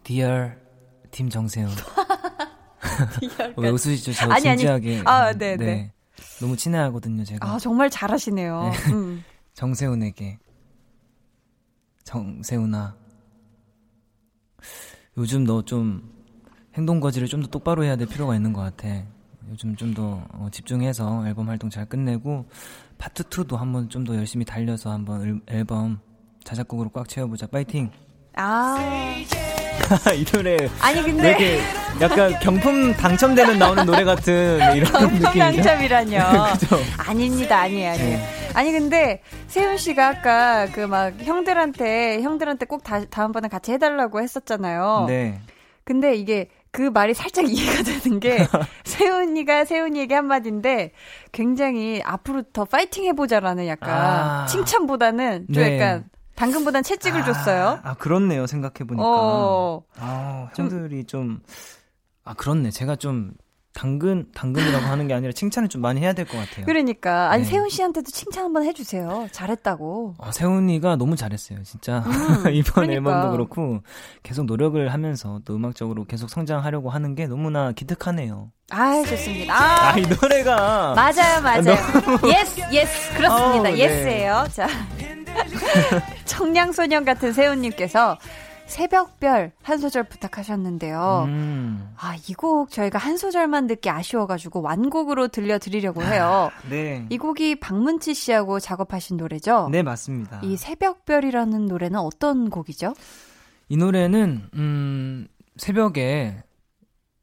Dear 0.03 0.51
팀 1.09 1.29
정세훈. 1.29 1.71
왜 3.57 3.69
웃으시죠? 3.69 4.13
저 4.13 4.25
아니, 4.25 4.49
아니. 4.49 4.57
진지하게. 4.57 5.01
아, 5.05 5.33
네, 5.33 5.55
네. 5.55 5.92
너무 6.41 6.55
친해하거든요, 6.57 7.23
제가. 7.23 7.47
아, 7.47 7.59
정말 7.59 7.89
잘하시네요. 7.89 8.71
음. 8.91 9.23
정세훈에게 9.53 10.39
정세훈아 12.03 12.95
요즘 15.17 15.43
너 15.45 15.61
좀 15.63 16.11
행동 16.75 16.99
거지를 16.99 17.27
좀 17.27 17.41
더 17.43 17.47
똑바로 17.47 17.83
해야 17.83 17.95
될 17.95 18.07
필요가 18.07 18.35
있는 18.35 18.51
것 18.51 18.61
같아. 18.61 18.87
요즘 19.49 19.75
좀 19.75 19.93
더 19.93 20.25
집중해서 20.51 21.27
앨범 21.27 21.49
활동 21.49 21.69
잘 21.69 21.85
끝내고 21.85 22.45
파트 22.97 23.23
2도 23.23 23.57
한번 23.57 23.89
좀 23.89 24.03
더 24.05 24.15
열심히 24.15 24.43
달려서 24.45 24.91
한번 24.91 25.21
앨- 25.21 25.41
앨범 25.59 25.99
자작곡으로 26.43 26.89
꽉 26.89 27.07
채워보자. 27.07 27.45
파이팅. 27.47 27.91
아, 28.35 28.75
이 30.15 30.25
노래 30.25 30.57
아니 30.79 31.01
근데 31.03 31.21
되게 31.33 31.59
약간 32.01 32.37
경품 32.39 32.93
당첨되면 32.93 33.59
나오는 33.59 33.85
노래 33.85 34.03
같은 34.03 34.59
이런 34.75 35.03
느낌이죠. 35.03 35.31
경당첨이라뇨. 35.31 36.19
그죠? 36.59 36.77
아닙니다, 36.97 37.59
아니에요, 37.59 37.91
아니에요. 37.91 38.17
네. 38.17 38.23
아니 38.53 38.71
근데 38.71 39.21
세훈 39.47 39.77
씨가 39.77 40.07
아까 40.09 40.67
그 40.71 40.81
막 40.87 41.13
형들한테 41.21 42.21
형들한테 42.21 42.65
꼭 42.65 42.83
다, 42.83 43.03
다음번에 43.05 43.47
같이 43.47 43.71
해달라고 43.71 44.21
했었잖아요. 44.21 45.05
네. 45.07 45.39
근데 45.85 46.15
이게 46.15 46.47
그 46.71 46.81
말이 46.81 47.13
살짝 47.13 47.47
이해가 47.49 47.83
되는 47.83 48.19
게 48.19 48.47
세훈이가 48.83 49.65
세훈이에게 49.65 50.15
한 50.15 50.25
마디인데 50.25 50.91
굉장히 51.31 52.01
앞으로 52.03 52.43
더 52.53 52.65
파이팅 52.65 53.05
해보자라는 53.05 53.67
약간 53.67 53.89
아. 53.91 54.45
칭찬보다는 54.47 55.47
좀 55.53 55.63
네. 55.63 55.75
약간 55.79 56.05
당근보단 56.35 56.83
채찍을 56.83 57.21
아, 57.21 57.25
줬어요. 57.25 57.79
아 57.83 57.93
그렇네요. 57.95 58.47
생각해 58.47 58.85
보니까. 58.87 59.03
어. 59.05 59.83
아, 59.97 60.49
좀- 60.55 60.69
형들이 60.69 61.05
좀, 61.05 61.39
아, 62.23 62.33
그렇네. 62.33 62.71
제가 62.71 62.95
좀, 62.95 63.33
당근, 63.75 64.27
당근이라고 64.35 64.85
하는 64.85 65.07
게 65.07 65.15
아니라 65.15 65.31
칭찬을 65.33 65.67
좀 65.67 65.81
많이 65.81 65.99
해야 65.99 66.13
될 66.13 66.25
것 66.27 66.37
같아요. 66.37 66.63
그러니까 66.67 67.31
아니 67.31 67.41
네. 67.43 67.49
세훈 67.49 67.69
씨한테도 67.69 68.11
칭찬 68.11 68.43
한번 68.45 68.65
해주세요. 68.65 69.27
잘했다고. 69.31 70.13
아, 70.19 70.31
세훈이가 70.31 70.95
너무 70.97 71.15
잘했어요. 71.15 71.63
진짜. 71.63 72.03
음, 72.05 72.05
이번 72.53 72.85
그러니까. 72.87 72.93
앨범도 72.93 73.31
그렇고, 73.31 73.79
계속 74.21 74.45
노력을 74.45 74.93
하면서 74.93 75.39
또 75.43 75.55
음악적으로 75.55 76.05
계속 76.05 76.29
성장하려고 76.29 76.91
하는 76.91 77.15
게 77.15 77.25
너무나 77.25 77.71
기특하네요. 77.71 78.51
아 78.69 79.01
좋습니다. 79.07 79.55
아, 79.55 79.89
아, 79.93 79.97
이 79.97 80.03
노래가. 80.03 80.93
맞아요, 80.93 81.41
맞아요. 81.41 81.75
Yes, 82.29 82.61
yes, 82.71 83.13
그렇습니다. 83.17 83.69
아우, 83.69 83.73
네. 83.75 83.77
Yes예요. 83.79 84.45
자, 84.53 84.67
청량소년 86.25 87.05
같은 87.05 87.33
세운님께서 87.33 88.17
새벽별 88.65 89.51
한 89.61 89.77
소절 89.77 90.03
부탁하셨는데요. 90.05 91.25
음, 91.27 91.93
아, 91.97 92.15
이 92.27 92.33
곡 92.33 92.71
저희가 92.71 92.97
한 92.97 93.17
소절만 93.17 93.67
듣기 93.67 93.89
아쉬워가지고 93.89 94.61
완곡으로 94.61 95.27
들려드리려고 95.27 96.01
해요. 96.01 96.49
네. 96.69 97.05
이 97.09 97.17
곡이 97.17 97.59
박문치 97.59 98.13
씨하고 98.13 98.59
작업하신 98.59 99.17
노래죠? 99.17 99.67
네, 99.71 99.83
맞습니다. 99.83 100.39
이 100.43 100.55
새벽별이라는 100.57 101.65
노래는 101.65 101.99
어떤 101.99 102.49
곡이죠? 102.49 102.93
이 103.69 103.77
노래는 103.77 104.49
음 104.55 105.27
새벽에 105.57 106.43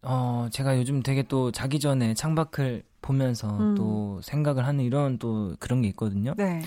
어 0.03 0.49
제가 0.53 0.79
요즘 0.79 1.03
되게 1.03 1.23
또 1.23 1.51
자기 1.53 1.81
전에 1.81 2.15
창밖을 2.15 2.83
보면서 3.03 3.49
음. 3.59 3.75
또 3.77 4.21
생각을 4.23 4.67
하는 4.67 4.85
이런 4.85 5.19
또 5.19 5.57
그런 5.59 5.81
게 5.83 5.89
있거든요. 5.89 6.35
네. 6.37 6.63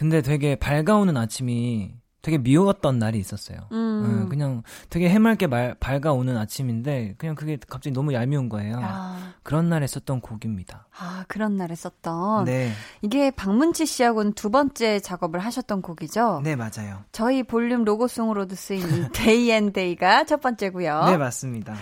근데 0.00 0.22
되게 0.22 0.56
밝아오는 0.56 1.14
아침이 1.14 1.92
되게 2.22 2.38
미웠던 2.38 2.98
날이 2.98 3.18
있었어요. 3.18 3.58
음. 3.72 3.76
음, 3.76 4.28
그냥 4.30 4.62
되게 4.88 5.10
해맑게 5.10 5.46
말, 5.46 5.74
밝아오는 5.74 6.38
아침인데 6.38 7.16
그냥 7.18 7.34
그게 7.34 7.58
갑자기 7.68 7.92
너무 7.92 8.14
얄미운 8.14 8.48
거예요. 8.48 8.80
아, 8.82 9.34
그런 9.42 9.68
날에 9.68 9.86
썼던 9.86 10.22
곡입니다. 10.22 10.86
아, 10.98 11.26
그런 11.28 11.58
날에 11.58 11.74
썼던. 11.74 12.46
네, 12.46 12.72
이게 13.02 13.30
박문치 13.30 13.84
씨하고는 13.84 14.32
두 14.32 14.48
번째 14.50 15.00
작업을 15.00 15.38
하셨던 15.38 15.82
곡이죠? 15.82 16.40
네 16.44 16.56
맞아요. 16.56 17.04
저희 17.12 17.42
볼륨 17.42 17.84
로고송으로도 17.84 18.54
쓰인 18.54 18.80
이 18.80 19.08
Day 19.12 19.50
and 19.50 19.74
Day가 19.74 20.24
첫 20.24 20.40
번째고요. 20.40 21.04
네 21.10 21.18
맞습니다. 21.18 21.74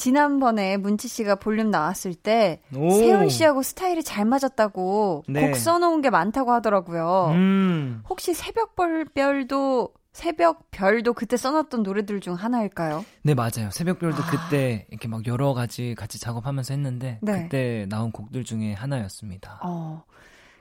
지난번에 0.00 0.78
문치 0.78 1.08
씨가 1.08 1.34
볼륨 1.34 1.70
나왔을 1.70 2.14
때 2.14 2.62
오. 2.74 2.90
세훈 2.90 3.28
씨하고 3.28 3.62
스타일이 3.62 4.02
잘 4.02 4.24
맞았다고 4.24 5.24
네. 5.28 5.46
곡 5.46 5.56
써놓은 5.56 6.00
게 6.00 6.08
많다고 6.08 6.52
하더라고요. 6.52 7.32
음, 7.34 8.02
혹시 8.08 8.32
새벽별도 8.32 9.90
새벽별도 10.14 11.12
그때 11.12 11.36
써놨던 11.36 11.82
노래들 11.82 12.20
중 12.20 12.32
하나일까요? 12.32 13.04
네 13.22 13.34
맞아요. 13.34 13.70
새벽별도 13.70 14.22
아. 14.22 14.26
그때 14.30 14.86
이렇게 14.88 15.06
막 15.06 15.26
여러 15.26 15.52
가지 15.52 15.94
같이 15.94 16.18
작업하면서 16.18 16.72
했는데 16.72 17.18
네. 17.20 17.42
그때 17.42 17.84
나온 17.90 18.10
곡들 18.10 18.44
중에 18.44 18.72
하나였습니다. 18.72 19.60
어. 19.62 20.04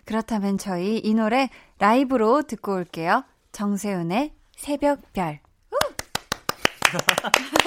그렇다면 0.04 0.58
저희 0.58 0.98
이 0.98 1.14
노래 1.14 1.50
라이브로 1.78 2.42
듣고 2.42 2.74
올게요. 2.74 3.24
정세훈의 3.54 4.34
새벽별. 4.58 5.40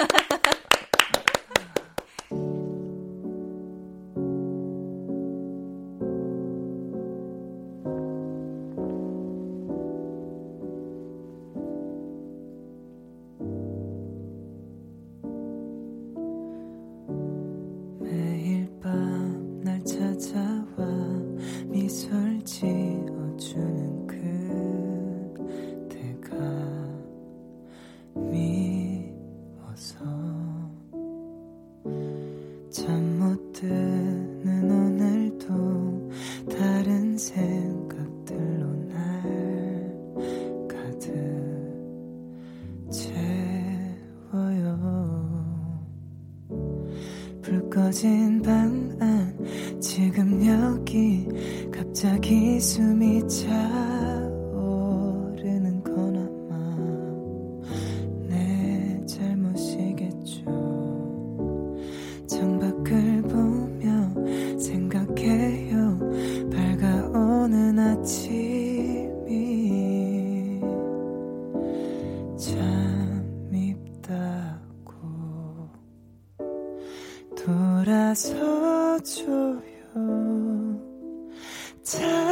돌아서줘요. 78.93 79.63
차 81.83 82.32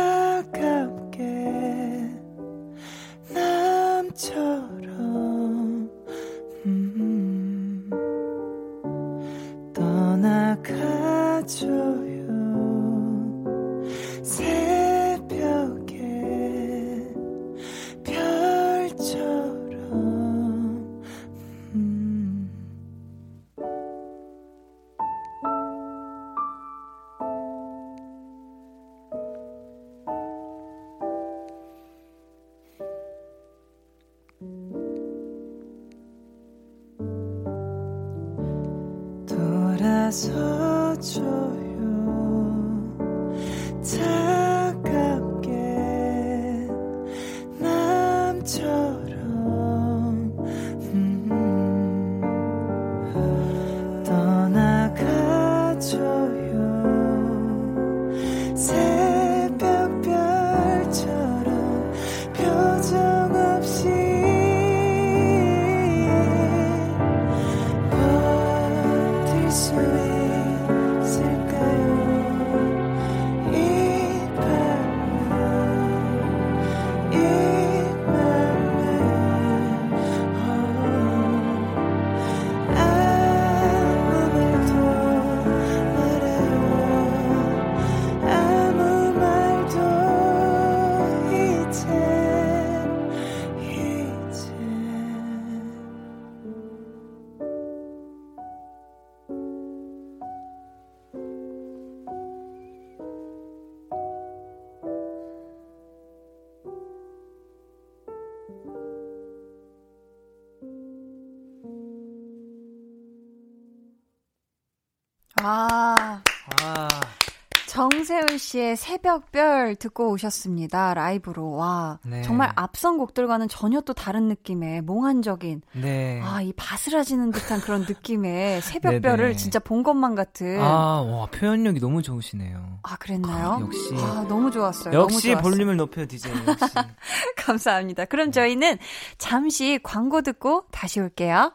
씨의 118.40 118.76
새벽별 118.76 119.76
듣고 119.76 120.10
오셨습니다. 120.10 120.94
라이브로. 120.94 121.52
와, 121.52 121.98
네. 122.04 122.22
정말 122.22 122.50
앞선 122.56 122.98
곡들과는 122.98 123.48
전혀 123.48 123.80
또 123.82 123.92
다른 123.92 124.28
느낌의 124.28 124.82
몽환적인, 124.82 125.62
네. 125.74 126.20
아, 126.24 126.42
이 126.42 126.52
바스라지는 126.54 127.30
듯한 127.30 127.60
그런 127.60 127.82
느낌의 127.82 128.60
새벽별을. 128.62 129.36
진짜 129.36 129.58
본 129.58 129.82
것만 129.82 130.14
같은. 130.14 130.60
아, 130.60 131.00
와, 131.02 131.26
표현력이 131.26 131.80
너무 131.80 132.02
좋으시네요. 132.02 132.78
아, 132.82 132.96
그랬나요? 132.96 133.52
아, 133.52 133.60
역시. 133.60 133.94
아, 133.96 134.24
너무 134.28 134.50
좋았어요. 134.50 134.94
역시 134.94 134.94
너무 134.94 135.20
좋았어요. 135.20 135.42
볼륨을 135.42 135.76
높여 135.76 136.00
역시. 136.02 136.26
감사합니다. 137.36 138.06
그럼 138.06 138.32
저희는 138.32 138.78
잠시 139.18 139.78
광고 139.82 140.22
듣고 140.22 140.64
다시 140.70 141.00
올게요. 141.00 141.52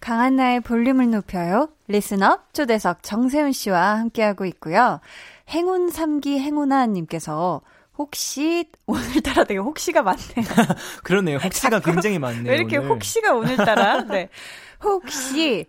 강한나의 0.00 0.60
볼륨을 0.60 1.10
높여요. 1.10 1.68
리스너 1.86 2.40
초대석 2.52 3.02
정세훈 3.04 3.52
씨와 3.52 3.98
함께하고 4.00 4.44
있고요. 4.46 5.00
행운 5.52 5.90
삼기 5.90 6.38
행운아님께서 6.38 7.62
혹시 7.98 8.70
오늘따라 8.86 9.44
되게 9.44 9.60
혹시가 9.60 10.02
많네요. 10.02 10.24
그러네요. 11.04 11.38
혹시가 11.38 11.80
굉장히 11.80 12.18
많네요. 12.18 12.50
왜 12.50 12.56
이렇게 12.56 12.78
오늘. 12.78 12.90
혹시가 12.90 13.34
오늘따라? 13.34 14.04
네. 14.04 14.28
혹시 14.82 15.66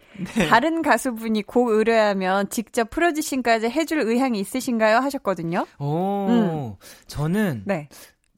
다른 0.50 0.82
가수분이 0.82 1.44
곡 1.44 1.70
의뢰하면 1.70 2.50
직접 2.50 2.90
프로듀싱까지 2.90 3.70
해줄 3.70 4.00
의향이 4.00 4.40
있으신가요? 4.40 4.98
하셨거든요. 4.98 5.68
오, 5.78 6.28
음. 6.30 6.76
저는 7.06 7.64
네. 7.66 7.90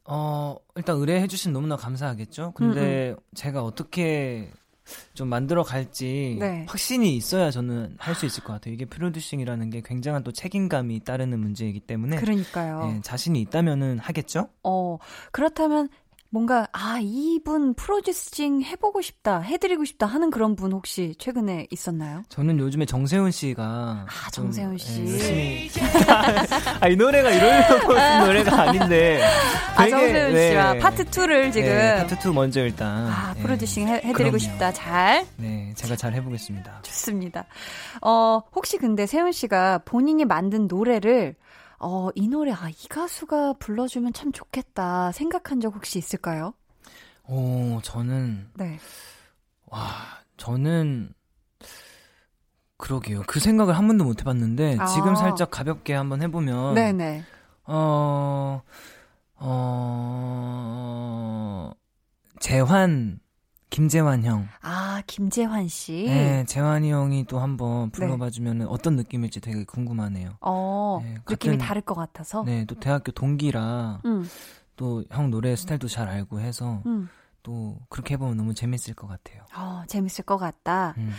어 0.03 0.57
일단 0.75 0.97
의뢰해 0.97 1.27
주신 1.27 1.53
너무나 1.53 1.77
감사하겠죠. 1.77 2.51
근데 2.55 3.11
음, 3.11 3.15
제가 3.35 3.63
어떻게 3.63 4.51
좀 5.13 5.29
만들어 5.29 5.63
갈지 5.63 6.37
네. 6.39 6.65
확신이 6.67 7.15
있어야 7.15 7.51
저는 7.51 7.95
할 7.97 8.15
수 8.15 8.25
있을 8.25 8.43
것 8.43 8.53
같아요. 8.53 8.73
이게 8.73 8.85
프로듀싱이라는 8.85 9.69
게 9.69 9.81
굉장한 9.83 10.23
또 10.23 10.31
책임감이 10.31 11.01
따르는 11.01 11.37
문제이기 11.39 11.81
때문에 11.81 12.15
그러니까요. 12.17 12.93
예, 12.95 13.01
자신이 13.01 13.41
있다면은 13.41 13.99
하겠죠. 13.99 14.47
어, 14.63 14.97
그렇다면 15.31 15.89
뭔가, 16.31 16.67
아, 16.73 16.99
이분 17.01 17.73
producing 17.75 18.61
해보고 18.61 19.01
싶다, 19.01 19.39
해드리고 19.39 19.85
싶다 19.85 20.05
하는 20.05 20.29
그런 20.31 20.57
분 20.57 20.73
혹시 20.73 21.15
최근에 21.17 21.67
있었나요? 21.71 22.23
저는 22.27 22.59
요즘에 22.59 22.85
정세운 22.85 23.31
씨가 23.31 23.63
아, 23.63 24.31
좀, 24.31 24.45
정세운 24.51 24.77
씨. 24.77 25.01
예, 25.05 25.11
열심히 25.11 25.69
아, 26.81 26.87
이 26.89 26.95
노래가 26.97 27.29
이러려고 27.29 27.93
쓴 27.93 28.19
노래가 28.25 28.61
아닌데 28.63 29.23
아, 29.75 29.85
되게, 29.85 29.91
정세운 29.91 30.33
네. 30.33 30.49
씨와 30.51 30.73
파트 30.79 31.05
2를 31.05 31.53
지금. 31.53 31.69
네, 31.69 31.95
파트 32.05 32.27
2 32.27 32.33
먼저 32.33 32.59
일단 32.61 33.07
아, 33.07 33.33
예, 33.37 33.41
producing 33.41 33.87
해, 33.87 33.93
해드리고 33.95 34.13
그럼요. 34.13 34.37
싶다. 34.37 34.73
잘. 34.73 35.25
네, 35.37 35.71
제가 35.75 35.95
잘 35.95 36.13
해보겠습니다. 36.15 36.79
좋습니다. 36.81 37.45
어, 38.01 38.41
혹시 38.53 38.77
근데 38.77 39.05
세운 39.05 39.31
씨가 39.31 39.79
본인이 39.85 40.25
만든 40.25 40.67
노래를 40.67 41.35
어, 41.79 42.09
이 42.15 42.27
노래, 42.27 42.51
아, 42.51 42.69
이 42.69 42.87
가수가 42.89 43.53
불러주면 43.53 44.13
참 44.13 44.31
좋겠다 44.31 45.11
생각한 45.11 45.59
적 45.59 45.75
혹시 45.75 45.99
있을까요? 45.99 46.53
오, 47.27 47.79
저는 47.83 48.49
네. 48.55 48.79
와, 49.65 49.89
저는 50.37 51.13
그러게요. 52.77 53.23
그 53.25 53.39
생각을 53.39 53.77
한 53.77 53.87
번도 53.87 54.03
못 54.03 54.19
해봤는데 54.21 54.77
아. 54.79 54.85
지금 54.85 55.15
살짝 55.15 55.49
가볍게 55.49 55.93
한번 55.93 56.21
해보면 56.21 56.75
네네. 56.75 57.23
어, 57.65 58.61
어, 59.37 60.51
재환, 62.39 63.19
김재환 63.79 64.23
형. 64.23 64.47
아, 64.61 65.01
김재환 65.05 65.67
씨. 65.67 66.05
네, 66.07 66.45
재환이 66.45 66.93
형이 66.93 67.25
또 67.25 67.39
한번 67.39 67.91
네. 67.91 67.91
불러봐 67.91 68.29
주면 68.29 68.61
어떤 68.69 68.95
느낌일지 68.95 69.41
되게 69.41 69.65
궁금하네요. 69.65 70.37
어, 70.39 71.01
네, 71.03 71.15
느낌이 71.29 71.57
같은- 71.57 71.59
다를 71.59 71.81
것 71.81 71.93
같아서. 71.93 72.43
네, 72.45 72.63
또 72.63 72.75
대학교 72.79 73.11
동기라 73.11 73.99
음, 74.05 74.29
또형 74.77 75.29
노래 75.29 75.57
스타일도 75.57 75.89
잘 75.89 76.07
알고 76.07 76.39
해서 76.39 76.83
음. 76.85 77.09
또 77.43 77.77
그렇게 77.89 78.13
해보면 78.13 78.37
너무 78.37 78.53
재밌을 78.53 78.93
것 78.93 79.07
같아요. 79.07 79.41
어, 79.57 79.83
재밌을 79.87 80.23
것 80.23 80.37
같다. 80.37 80.93
음. 80.97 81.11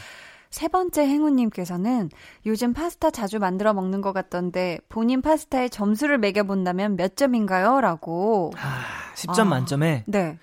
세 0.49 0.69
번째 0.69 1.07
행운님께서는 1.07 2.09
요즘 2.47 2.73
파스타 2.73 3.11
자주 3.11 3.39
만들어 3.39 3.75
먹는 3.75 4.01
것 4.01 4.15
같던데 4.15 4.79
본인 4.89 5.21
파스타에 5.21 5.69
점수를 5.69 6.17
매겨본다면 6.17 6.97
몇 6.97 7.17
점인가요? 7.19 7.83
라고. 7.83 8.51
아, 8.57 9.13
10점 9.15 9.41
아. 9.41 9.45
만점에 9.45 10.05
네. 10.07 10.39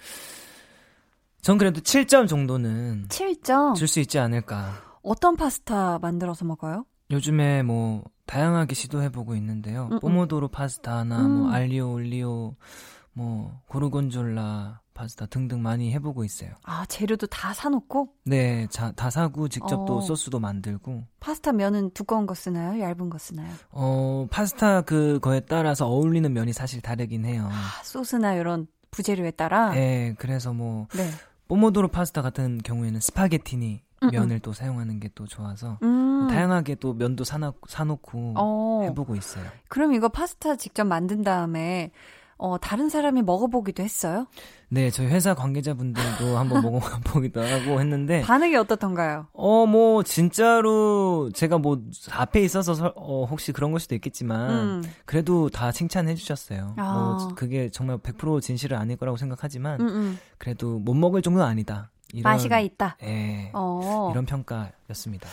전 1.43 1.57
그래도 1.57 1.81
7점 1.81 2.27
정도는 2.27 3.05
7점. 3.09 3.75
줄 3.75 3.87
수 3.87 3.99
있지 3.99 4.17
않을까. 4.17 4.71
어떤 5.03 5.35
파스타 5.35 5.99
만들어서 5.99 6.45
먹어요? 6.45 6.85
요즘에 7.11 7.63
뭐 7.63 8.03
다양하게 8.25 8.73
시도해보고 8.73 9.35
있는데요. 9.35 9.87
음, 9.91 9.93
음. 9.93 9.99
뽀모도로 9.99 10.47
파스타나 10.47 11.19
음. 11.25 11.31
뭐 11.31 11.51
알리오 11.51 11.91
올리오 11.91 12.55
뭐 13.11 13.59
고르곤졸라 13.67 14.79
파스타 14.93 15.25
등등 15.25 15.61
많이 15.61 15.91
해보고 15.91 16.23
있어요. 16.23 16.51
아, 16.63 16.85
재료도 16.85 17.27
다 17.27 17.53
사놓고? 17.53 18.09
네, 18.25 18.67
자, 18.69 18.91
다 18.93 19.09
사고 19.09 19.49
직접 19.49 19.85
또 19.85 19.97
어. 19.97 20.01
소스도 20.01 20.39
만들고 20.39 21.03
파스타 21.19 21.51
면은 21.51 21.89
두꺼운 21.93 22.25
거 22.25 22.33
쓰나요? 22.35 22.79
얇은 22.81 23.09
거 23.09 23.17
쓰나요? 23.17 23.51
어 23.71 24.27
파스타 24.31 24.81
그거에 24.83 25.41
따라서 25.41 25.87
어울리는 25.87 26.31
면이 26.31 26.53
사실 26.53 26.79
다르긴 26.81 27.25
해요. 27.25 27.49
아, 27.51 27.83
소스나 27.83 28.35
이런 28.35 28.67
부재료에 28.91 29.31
따라? 29.31 29.71
네, 29.71 30.15
그래서 30.19 30.53
뭐 30.53 30.87
네. 30.95 31.09
뽀모도로 31.53 31.89
파스타 31.89 32.23
같은 32.23 32.57
경우에는 32.63 32.99
스파게티니 32.99 33.81
음, 34.01 34.09
면을 34.11 34.39
또 34.39 34.53
사용하는 34.53 34.99
게 34.99 35.09
또 35.13 35.27
좋아서 35.27 35.77
음. 35.83 36.27
다양하게 36.27 36.75
또 36.75 36.95
면도 36.95 37.23
사놓, 37.23 37.55
사놓고 37.67 38.33
어. 38.35 38.81
해보고 38.85 39.15
있어요. 39.15 39.45
그럼 39.67 39.93
이거 39.93 40.09
파스타 40.09 40.55
직접 40.55 40.83
만든 40.85 41.21
다음에 41.21 41.91
어, 42.37 42.57
다른 42.57 42.89
사람이 42.89 43.21
먹어보기도 43.21 43.83
했어요? 43.83 44.27
네, 44.69 44.89
저희 44.89 45.07
회사 45.07 45.33
관계자분들도 45.35 46.03
한번 46.37 46.61
먹어보기도 46.63 47.41
하고 47.41 47.79
했는데 47.79 48.21
반응이 48.21 48.55
어떻던가요? 48.55 49.27
어, 49.33 49.65
뭐, 49.65 50.03
진짜로, 50.03 51.29
제가 51.33 51.57
뭐, 51.59 51.81
앞에 52.11 52.41
있어서, 52.41 52.73
설- 52.73 52.93
어, 52.95 53.25
혹시 53.29 53.51
그런 53.51 53.71
걸 53.71 53.79
수도 53.79 53.95
있겠지만, 53.95 54.49
음. 54.51 54.83
그래도 55.05 55.49
다 55.49 55.71
칭찬해 55.71 56.15
주셨어요. 56.15 56.73
아. 56.77 56.93
뭐, 56.93 57.35
그게 57.35 57.69
정말 57.69 57.97
100% 57.99 58.41
진실은 58.41 58.77
아닐 58.77 58.97
거라고 58.97 59.15
생각하지만, 59.17 59.79
음, 59.81 59.87
음. 59.87 60.19
그래도 60.37 60.79
못 60.79 60.95
먹을 60.95 61.21
정도는 61.21 61.47
아니다. 61.47 61.91
이런, 62.11 62.31
맛이가 62.31 62.59
있다. 62.59 62.97
예. 63.03 63.49
어. 63.53 64.09
이런 64.11 64.25
평가였습니다. 64.25 65.27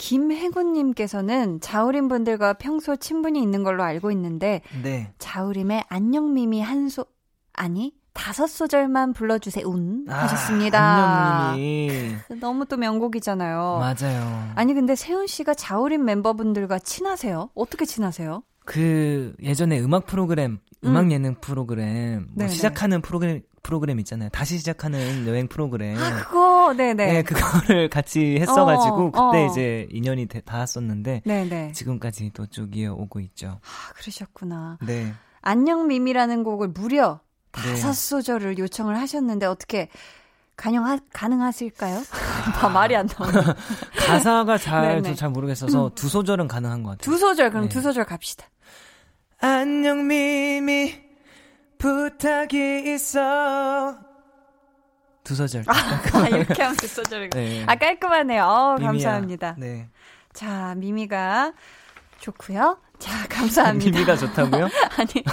김혜군님께서는 0.00 1.60
자우림 1.60 2.08
분들과 2.08 2.54
평소 2.54 2.96
친분이 2.96 3.40
있는 3.40 3.62
걸로 3.62 3.82
알고 3.82 4.10
있는데 4.12 4.62
네. 4.82 5.12
자우림의 5.18 5.84
안녕미미 5.88 6.62
한소 6.62 7.04
아니 7.52 7.92
다섯 8.14 8.46
소절만 8.46 9.12
불러주세요 9.12 9.68
운 9.68 10.06
하셨습니다. 10.08 10.80
아, 10.80 11.50
안녕님이. 11.50 12.16
너무 12.40 12.64
또 12.64 12.78
명곡이잖아요. 12.78 13.78
맞아요. 13.78 14.52
아니 14.54 14.72
근데 14.72 14.96
세훈 14.96 15.26
씨가 15.26 15.52
자우림 15.52 16.04
멤버분들과 16.04 16.78
친하세요? 16.78 17.50
어떻게 17.54 17.84
친하세요? 17.84 18.42
그, 18.64 19.34
예전에 19.42 19.80
음악 19.80 20.06
프로그램, 20.06 20.58
음악 20.84 21.06
음. 21.06 21.12
예능 21.12 21.34
프로그램, 21.40 22.28
뭐. 22.34 22.46
시작하는 22.48 23.00
프로그램, 23.02 23.42
프로그램 23.62 23.98
있잖아요. 24.00 24.28
다시 24.30 24.58
시작하는 24.58 25.26
여행 25.26 25.46
프로그램. 25.48 25.96
아 25.98 26.24
그거 26.24 26.72
네네 26.76 27.12
네, 27.12 27.22
그거를 27.22 27.88
같이 27.90 28.38
했어가지고 28.40 29.10
어, 29.14 29.30
그때 29.30 29.44
어. 29.44 29.46
이제 29.50 29.86
인연이 29.90 30.26
돼- 30.26 30.40
닿았었는데 30.40 31.22
네네 31.26 31.72
지금까지 31.72 32.30
또 32.32 32.46
쭉 32.46 32.74
이어오고 32.74 33.20
있죠. 33.20 33.60
아 33.62 33.92
그러셨구나. 33.94 34.78
네. 34.86 35.12
안녕 35.42 35.86
미미라는 35.88 36.42
곡을 36.44 36.68
무려 36.68 37.20
네. 37.52 37.62
다섯 37.62 37.92
소절을 37.92 38.56
요청을 38.58 38.96
하셨는데 38.98 39.44
어떻게 39.46 39.88
가능하, 40.60 40.98
가능하실까요? 41.14 42.02
아, 42.60 42.68
말이 42.68 42.94
안 42.94 43.08
나오네. 43.08 43.32
가사가 44.06 44.58
잘, 44.58 44.82
네네. 44.82 44.98
음. 44.98 45.02
저잘 45.04 45.30
모르겠어서 45.30 45.92
두 45.94 46.10
소절은 46.10 46.48
가능한 46.48 46.82
것 46.82 46.90
같아요. 46.90 47.02
두 47.02 47.16
소절 47.16 47.48
그럼 47.48 47.64
네. 47.64 47.68
두 47.70 47.80
소절 47.80 48.04
갑시다. 48.04 48.44
안녕 49.40 50.06
미미 50.06 51.00
부탁이 51.78 52.92
있어. 52.92 53.96
두 55.24 55.34
소절. 55.34 55.64
아, 55.66 56.28
이렇게 56.28 56.62
하면 56.62 56.76
두 56.76 56.86
소절. 56.86 57.30
네. 57.30 57.64
아 57.66 57.74
깔끔하네요. 57.76 58.44
어. 58.44 58.76
감사합니다. 58.78 59.54
네. 59.56 59.88
자 60.34 60.74
미미가 60.76 61.54
좋고요. 62.18 62.76
자 63.00 63.26
감사합니다. 63.28 63.90
미미가 63.90 64.16
좋다고요? 64.16 64.64
아니 64.96 65.24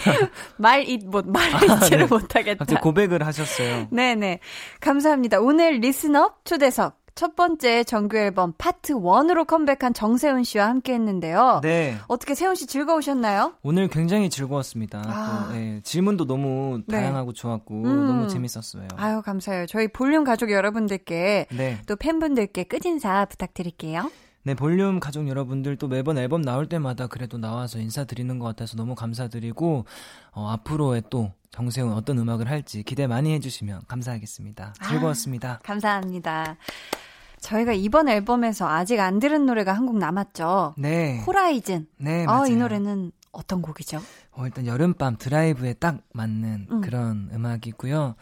말 0.58 0.82
잇 0.88 1.06
못 1.06 1.26
말 1.28 1.44
잇지를 1.54 2.00
네. 2.00 2.06
못하겠다. 2.06 2.60
갑자기 2.66 2.82
고백을 2.82 3.26
하셨어요. 3.26 3.88
네네. 3.92 4.40
감사합니다. 4.82 5.40
오늘 5.40 5.80
listener 5.80 6.32
초대석 6.46 6.98
첫 7.16 7.36
번째 7.36 7.84
정규 7.84 8.16
앨범 8.16 8.54
파트 8.60 8.94
1으로 8.94 9.48
컴백한 9.48 9.94
정세운 9.96 10.44
씨와 10.44 10.68
함께 10.68 10.94
했는데요. 10.94 11.62
네. 11.64 11.98
어떻게 12.08 12.36
세운 12.36 12.54
씨 12.54 12.68
즐거우셨나요? 12.68 13.54
오늘 13.64 13.88
굉장히 13.88 14.30
즐거웠습니다. 14.30 15.02
아. 15.08 15.50
또, 15.52 15.58
예, 15.58 15.82
질문도 15.84 16.26
너무 16.28 16.82
네. 16.86 16.98
다양하고 16.98 17.34
좋았고 17.34 17.74
음. 17.84 18.06
너무 18.08 18.28
재밌었어요. 18.28 18.88
아유, 18.98 19.22
감사해요. 19.24 19.66
저희 19.66 19.88
볼륨 19.88 20.24
가족 20.24 20.52
여러분들께 20.52 21.48
네. 21.52 21.78
또 21.88 21.96
팬분들께 21.96 22.66
끝인사 22.66 23.26
부탁드릴게요. 23.26 24.12
네, 24.48 24.54
볼륨 24.56 25.02
가족 25.02 25.28
여러분들 25.28 25.76
또 25.76 25.90
매번 25.90 26.18
앨범 26.18 26.42
나올 26.42 26.68
때마다 26.70 27.08
그래도 27.08 27.38
나와서 27.38 27.80
인사드리는 27.80 28.40
것 28.40 28.46
같아서 28.46 28.78
너무 28.78 28.96
감사드리고, 28.96 29.84
어, 30.32 30.50
앞으로의 30.52 31.04
또 31.10 31.34
정세훈 31.52 31.92
어떤 31.92 32.18
음악을 32.18 32.50
할지 32.50 32.82
기대 32.84 33.08
많이 33.08 33.34
해주시면 33.34 33.82
감사하겠습니다. 33.90 34.74
아. 34.80 34.88
즐거웠습니다. 34.88 35.60
감사합니다. 35.64 36.56
저희가 37.42 37.74
이번 37.74 38.08
앨범에서 38.08 38.70
아직 38.70 39.02
안 39.02 39.20
들은 39.20 39.46
노래가 39.46 39.74
한 39.74 39.86
곡 39.86 39.98
남았죠. 39.98 40.76
네. 40.78 41.22
호라이즌. 41.28 41.88
네, 41.98 42.24
아, 42.24 42.38
맞아요. 42.38 42.46
이 42.54 42.56
노래는 42.56 43.12
어떤 43.34 43.62
곡이죠? 43.62 44.00
어, 44.32 44.46
일단 44.46 44.66
여름밤 44.66 45.18
드라이브에 45.18 45.74
딱 45.74 46.00
맞는 46.14 46.68
음. 46.72 46.80
그런 46.82 47.30
음악이고요. 47.34 48.16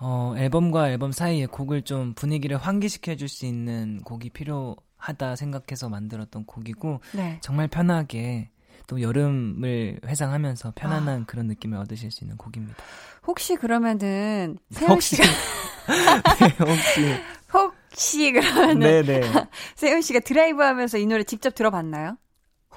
어, 0.00 0.34
앨범과 0.36 0.90
앨범 0.90 1.12
사이에 1.12 1.46
곡을 1.46 1.82
좀 1.82 2.14
분위기를 2.14 2.56
환기시켜 2.56 3.14
줄 3.14 3.28
수 3.28 3.46
있는 3.46 4.00
곡이 4.02 4.30
필요 4.30 4.74
하다 4.98 5.36
생각해서 5.36 5.88
만들었던 5.88 6.44
곡이고, 6.44 7.00
네. 7.14 7.38
정말 7.40 7.68
편하게 7.68 8.50
또 8.88 9.00
여름을 9.00 10.00
회상하면서 10.04 10.70
아. 10.70 10.72
편안한 10.74 11.26
그런 11.26 11.46
느낌을 11.46 11.78
얻으실 11.78 12.10
수 12.10 12.24
있는 12.24 12.36
곡입니다. 12.36 12.82
혹시 13.26 13.54
그러면은 13.54 14.58
세운 14.70 14.92
혹시 14.92 15.16
씨가 15.16 15.28
네, 16.40 16.56
혹시 16.58 17.14
혹시 17.52 18.32
그러면은 18.32 18.80
네네 19.04 19.20
세운 19.76 20.00
씨가 20.00 20.20
드라이브 20.20 20.62
하면서 20.62 20.96
이 20.96 21.06
노래 21.06 21.22
직접 21.24 21.54
들어봤나요? 21.54 22.16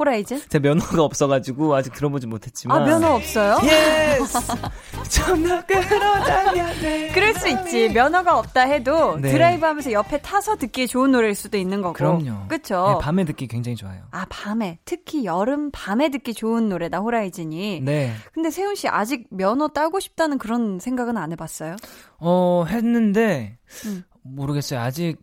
Horizon? 0.02 0.42
제 0.50 0.58
면허가 0.60 1.04
없어가지고 1.04 1.76
아직 1.76 1.94
들어보지 1.94 2.26
못했지만 2.26 2.82
아, 2.82 2.86
면허 2.86 3.14
없어요? 3.14 3.60
예스 3.64 4.40
전화 5.10 5.64
끌어다녀 5.66 6.66
그럴 7.14 7.34
수 7.36 7.48
있지. 7.50 7.90
면허가 7.90 8.40
없다 8.40 8.62
해도 8.62 9.18
네. 9.20 9.32
드라이브 9.32 9.64
하면서 9.66 9.92
옆에 9.92 10.20
타서 10.22 10.56
듣기에 10.56 10.88
좋은 10.88 11.12
노래일 11.12 11.36
수도 11.36 11.58
있는 11.58 11.82
거고. 11.82 11.94
그럼요 11.94 12.48
그쵸? 12.48 12.96
네, 12.98 13.06
밤에 13.06 13.26
듣기 13.26 13.48
굉장히 13.48 13.76
좋아요 13.76 14.02
아, 14.12 14.26
밤에. 14.30 14.80
특히 14.86 15.24
여름 15.26 15.70
밤에 15.72 16.10
듣기 16.10 16.34
좋은 16.34 16.68
노래다, 16.70 17.00
호라이즌이. 17.00 17.82
네 17.82 18.14
근데 18.34 18.50
세훈 18.50 18.74
씨 18.76 18.88
아직 18.88 19.28
면허 19.30 19.68
따고 19.68 20.00
싶다는 20.00 20.40
그런 20.40 20.80
생각은 20.80 21.16
안 21.18 21.32
해봤어요? 21.32 21.76
어, 22.18 22.66
했는데, 22.68 23.58
음. 23.86 24.04
모르겠어요. 24.24 24.80
아직 24.80 25.18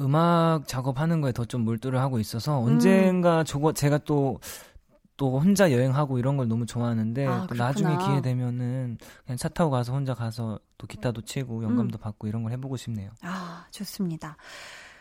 음악 0.00 0.66
작업하는 0.66 1.20
거에 1.20 1.32
더 1.32 1.44
좀 1.44 1.62
몰두를 1.64 1.98
하고 2.00 2.18
있어서, 2.18 2.60
음. 2.62 2.66
언젠가 2.66 3.44
저거, 3.44 3.72
제가 3.72 3.98
또, 3.98 4.38
또 5.16 5.38
혼자 5.38 5.70
여행하고 5.72 6.18
이런 6.18 6.36
걸 6.36 6.48
너무 6.48 6.64
좋아하는데, 6.66 7.26
아, 7.26 7.46
또. 7.48 7.54
나중에 7.54 7.96
기회 7.98 8.20
되면은, 8.20 8.98
그냥 9.24 9.36
차 9.36 9.48
타고 9.48 9.70
가서 9.70 9.92
혼자 9.92 10.14
가서 10.14 10.58
또 10.78 10.86
기타도 10.86 11.22
치고, 11.22 11.62
영감도 11.64 11.98
음. 11.98 12.00
받고 12.00 12.26
이런 12.28 12.42
걸 12.42 12.52
해보고 12.52 12.76
싶네요. 12.76 13.10
아, 13.22 13.66
좋습니다. 13.70 14.36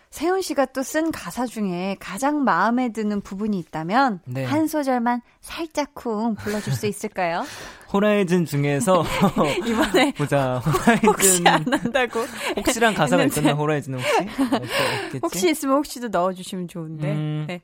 세훈 0.10 0.42
씨가 0.42 0.66
또 0.68 0.82
쓴 0.84 1.12
가사 1.12 1.46
중에 1.46 1.96
가장 2.00 2.44
마음에 2.44 2.92
드는 2.92 3.22
부분이 3.22 3.60
있다면 3.60 4.22
네. 4.26 4.44
한 4.44 4.68
소절만 4.68 5.22
살짝쿵 5.42 6.36
불러줄 6.36 6.74
수 6.74 6.88
있을까요? 6.88 7.44
호라이즌 7.94 8.46
중에서, 8.46 9.04
이번에 9.66 10.14
보자, 10.14 10.60
혹시 11.06 11.44
호라이즌. 11.44 11.48
안 11.48 11.74
한다고 11.74 12.20
혹시란 12.58 12.94
가사가. 12.96 13.24
있었나, 13.26 13.54
호라이즌은 13.54 14.00
혹시? 14.00 14.16
없- 14.20 14.54
없겠지? 14.54 15.20
혹시 15.22 15.50
있으면 15.52 15.76
혹시도 15.78 16.08
넣어주시면 16.08 16.68
좋은데. 16.68 17.12
음. 17.12 17.46
네. 17.48 17.62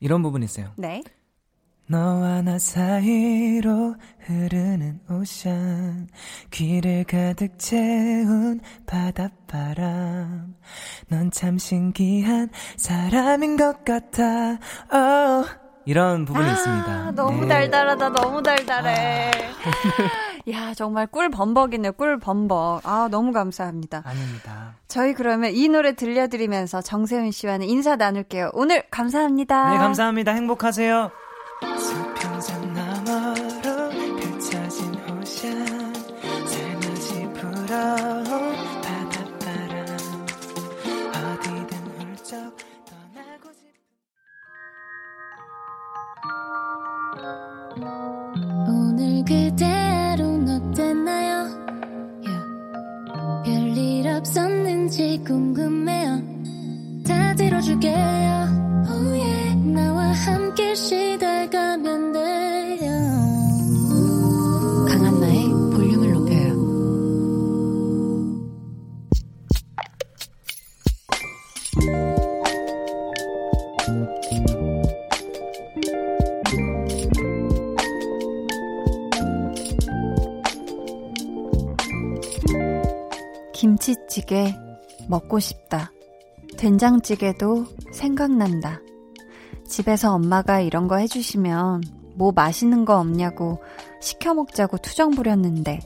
이런 0.00 0.22
부분이 0.22 0.44
있어요. 0.44 0.72
네. 0.76 1.02
너와 1.88 2.42
나 2.42 2.58
사이로 2.58 3.94
흐르는 4.26 5.00
오션 5.08 6.08
귀를 6.56 7.04
가득 7.04 7.58
채운 7.58 8.60
바닷바람 8.86 10.54
넌 11.08 11.30
참 11.30 11.58
신기한 11.58 12.48
사람인 12.78 13.58
것 13.58 13.84
같아 13.84 14.56
oh. 14.90 15.46
이런 15.84 16.24
부분이 16.24 16.48
아, 16.48 16.52
있습니다 16.52 17.12
너무 17.12 17.42
네. 17.42 17.48
달달하다, 17.48 18.08
너무 18.08 18.42
달달해. 18.42 19.30
야, 20.50 20.72
정말 20.74 21.06
꿀 21.06 21.28
범벅이네요, 21.28 21.92
꿀 21.92 22.18
범벅. 22.18 22.80
아, 22.84 23.08
너무 23.10 23.32
감사합니다. 23.32 24.02
아닙니다 24.04 24.76
저희 24.88 25.12
그러면 25.12 25.52
이 25.52 25.68
노래 25.68 25.94
들려드리면서 25.94 26.80
정세훈 26.80 27.32
씨와는 27.32 27.68
인사 27.68 27.96
나눌게요. 27.96 28.50
오늘 28.54 28.82
감사합니다. 28.90 29.72
네 29.72 29.78
감사합니다 29.78 30.32
행복하세요 30.32 31.10
된장찌개도 86.76 87.64
생각난다. 87.90 88.80
집에서 89.66 90.12
엄마가 90.14 90.60
이런 90.60 90.88
거 90.88 90.96
해주시면 90.96 91.82
뭐 92.16 92.32
맛있는 92.34 92.84
거 92.84 92.98
없냐고 92.98 93.62
시켜 94.00 94.34
먹자고 94.34 94.78
투정 94.78 95.12
부렸는데 95.12 95.80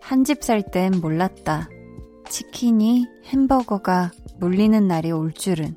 한 0.00 0.24
집 0.24 0.42
살 0.44 0.62
땐 0.62 0.92
몰랐다. 1.00 1.68
치킨이 2.28 3.06
햄버거가 3.26 4.12
물리는 4.38 4.86
날이 4.86 5.10
올 5.10 5.32
줄은. 5.32 5.76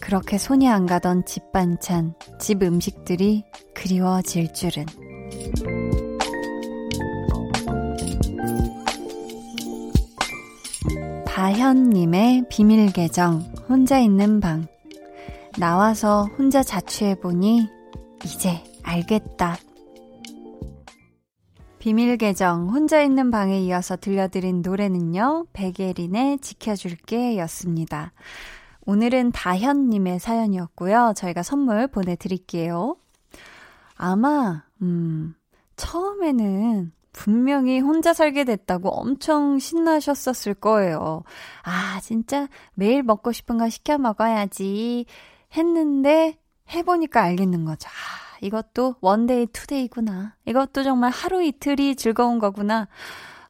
그렇게 0.00 0.38
손이 0.38 0.68
안 0.68 0.86
가던 0.86 1.26
집 1.26 1.50
반찬, 1.50 2.14
집 2.38 2.62
음식들이 2.62 3.44
그리워질 3.74 4.52
줄은. 4.54 4.86
다현님의 11.38 12.46
비밀 12.50 12.92
계정, 12.92 13.38
혼자 13.68 14.00
있는 14.00 14.40
방. 14.40 14.66
나와서 15.56 16.24
혼자 16.36 16.64
자취해보니, 16.64 17.68
이제 18.24 18.64
알겠다. 18.82 19.56
비밀 21.78 22.16
계정, 22.16 22.70
혼자 22.70 23.00
있는 23.02 23.30
방에 23.30 23.60
이어서 23.60 23.94
들려드린 23.94 24.62
노래는요, 24.62 25.46
백예린의 25.52 26.40
지켜줄게 26.40 27.38
였습니다. 27.38 28.12
오늘은 28.84 29.30
다현님의 29.30 30.18
사연이었고요. 30.18 31.12
저희가 31.14 31.44
선물 31.44 31.86
보내드릴게요. 31.86 32.96
아마, 33.94 34.64
음, 34.82 35.36
처음에는 35.76 36.90
분명히 37.12 37.80
혼자 37.80 38.12
살게 38.12 38.44
됐다고 38.44 38.90
엄청 38.90 39.58
신나셨었을 39.58 40.54
거예요. 40.54 41.22
아, 41.62 42.00
진짜 42.02 42.48
매일 42.74 43.02
먹고 43.02 43.32
싶은 43.32 43.58
거 43.58 43.68
시켜 43.68 43.98
먹어야지 43.98 45.06
했는데 45.56 46.38
해보니까 46.70 47.22
알겠는 47.22 47.64
거죠. 47.64 47.88
아, 47.88 48.38
이것도 48.40 48.96
one 49.00 49.23
day 49.23 49.46
two 49.46 49.70
day구나. 49.70 50.36
이것도 50.44 50.82
정말 50.82 51.10
하루 51.10 51.42
이틀이 51.42 51.96
즐거운 51.96 52.38
거구나. 52.38 52.88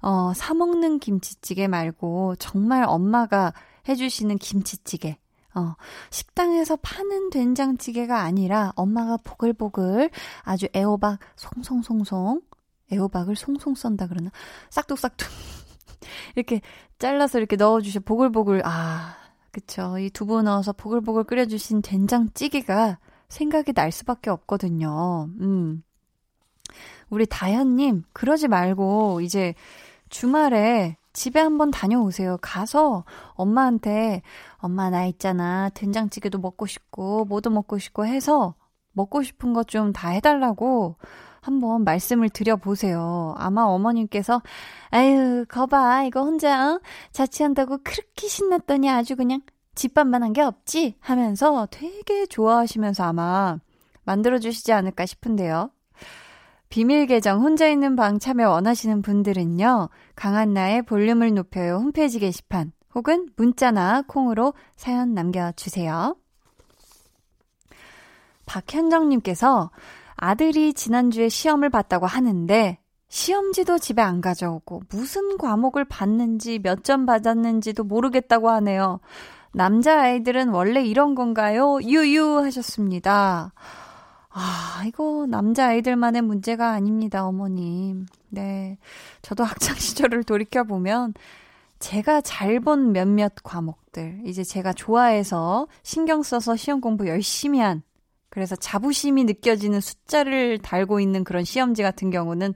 어, 0.01 0.33
사먹는 0.35 1.01
김치찌개 1.01 1.67
말고 1.67 2.37
정말 2.37 2.85
엄마가 2.87 3.53
해주시는 3.89 4.39
김치찌개. 4.39 5.19
어, 5.55 5.75
식당에서 6.11 6.77
파는 6.77 7.31
된장찌개가 7.31 8.21
아니라 8.21 8.73
엄마가 8.77 9.17
보글보글 9.25 10.11
아주 10.43 10.69
애호박 10.77 11.19
송송송송 11.37 12.43
애호박을 12.93 13.37
송송 13.37 13.75
썬다 13.75 14.07
그러나? 14.09 14.31
싹둑싹둑. 14.71 15.29
이렇게 16.37 16.61
잘라서 16.99 17.39
이렇게 17.39 17.57
넣어주셔. 17.57 18.01
보글보글. 18.01 18.63
아, 18.65 19.17
그쵸. 19.53 19.99
이 19.99 20.11
두부 20.11 20.43
넣어서 20.43 20.73
보글보글 20.73 21.25
끓여주신 21.25 21.83
된장찌개가 21.83 22.99
생각이 23.29 23.73
날 23.73 23.93
수밖에 23.93 24.31
없거든요. 24.31 25.29
음. 25.41 25.83
우리 27.11 27.27
다현님, 27.27 28.05
그러지 28.13 28.49
말고, 28.49 29.23
이제 29.23 29.55
주말에 30.11 30.97
집에 31.13 31.41
한번 31.41 31.71
다녀오세요. 31.71 32.39
가서 32.41 33.05
엄마한테, 33.33 34.23
엄마 34.57 34.91
나 34.91 35.07
있잖아. 35.07 35.71
된장찌개도 35.71 36.39
먹고 36.39 36.67
싶고, 36.67 37.25
뭐도 37.25 37.51
먹고 37.51 37.79
싶고 37.79 38.07
해서 38.07 38.55
먹고 38.93 39.23
싶은 39.23 39.53
거좀다 39.53 40.09
해달라고 40.11 40.97
한번 41.41 41.85
말씀을 41.85 42.29
드려보세요. 42.31 43.35
아마 43.39 43.63
어머님께서, 43.63 44.43
아유, 44.91 45.45
거봐, 45.49 46.05
이거 46.05 46.23
혼자, 46.23 46.75
어? 46.75 46.81
자취한다고 47.13 47.79
그렇게 47.85 48.29
신났더니 48.29 48.91
아주 48.91 49.17
그냥 49.17 49.41
집밥만 49.75 50.23
한 50.23 50.33
게 50.33 50.43
없지? 50.43 50.97
하면서 51.01 51.67
되게 51.71 52.27
좋아하시면서 52.27 53.05
아마 53.05 53.59
만들어주시지 54.05 54.73
않을까 54.73 55.07
싶은데요. 55.07 55.71
비밀 56.69 57.07
계정 57.07 57.41
혼자 57.41 57.69
있는 57.69 57.97
방 57.97 58.19
참여 58.19 58.51
원하시는 58.51 59.01
분들은요, 59.03 59.89
강한나의 60.17 60.83
볼륨을 60.83 61.33
높여요 61.35 61.77
홈페이지 61.77 62.19
게시판 62.19 62.73
혹은 62.95 63.29
문자나 63.37 64.03
콩으로 64.07 64.53
사연 64.77 65.15
남겨주세요. 65.15 66.17
박현정님께서 68.47 69.71
아들이 70.19 70.75
지난주에 70.75 71.29
시험을 71.29 71.71
봤다고 71.71 72.07
하는데 72.07 72.79
시험지도 73.09 73.79
집에 73.79 74.03
안 74.03 74.21
가져오고 74.21 74.83
무슨 74.91 75.39
과목을 75.39 75.85
봤는지 75.87 76.59
몇 76.59 76.83
점 76.85 77.07
받았는지도 77.07 77.85
모르겠다고 77.85 78.51
하네요. 78.51 79.01
남자 79.53 80.01
아이들은 80.03 80.51
원래 80.51 80.85
이런 80.85 81.15
건가요? 81.15 81.79
유유 81.83 82.39
하셨습니다. 82.45 83.53
아, 84.31 84.83
이거 84.87 85.27
남자 85.29 85.69
아이들만의 85.69 86.23
문제가 86.23 86.71
아닙니다, 86.73 87.27
어머님. 87.27 88.07
네. 88.29 88.79
저도 89.23 89.43
학창 89.45 89.75
시절을 89.77 90.25
돌이켜 90.25 90.65
보면 90.65 91.15
제가 91.81 92.21
잘 92.21 92.61
본 92.61 92.93
몇몇 92.93 93.33
과목들, 93.43 94.23
이제 94.27 94.45
제가 94.45 94.73
좋아해서 94.75 95.67
신경 95.83 96.23
써서 96.23 96.57
시험 96.57 96.81
공부 96.81 97.07
열심히 97.09 97.61
한 97.61 97.83
그래서 98.31 98.57
자부심이 98.57 99.25
느껴지는 99.25 99.81
숫자를 99.81 100.59
달고 100.59 101.01
있는 101.01 101.25
그런 101.25 101.45
시험지 101.45 101.83
같은 101.83 102.11
경우는 102.11 102.55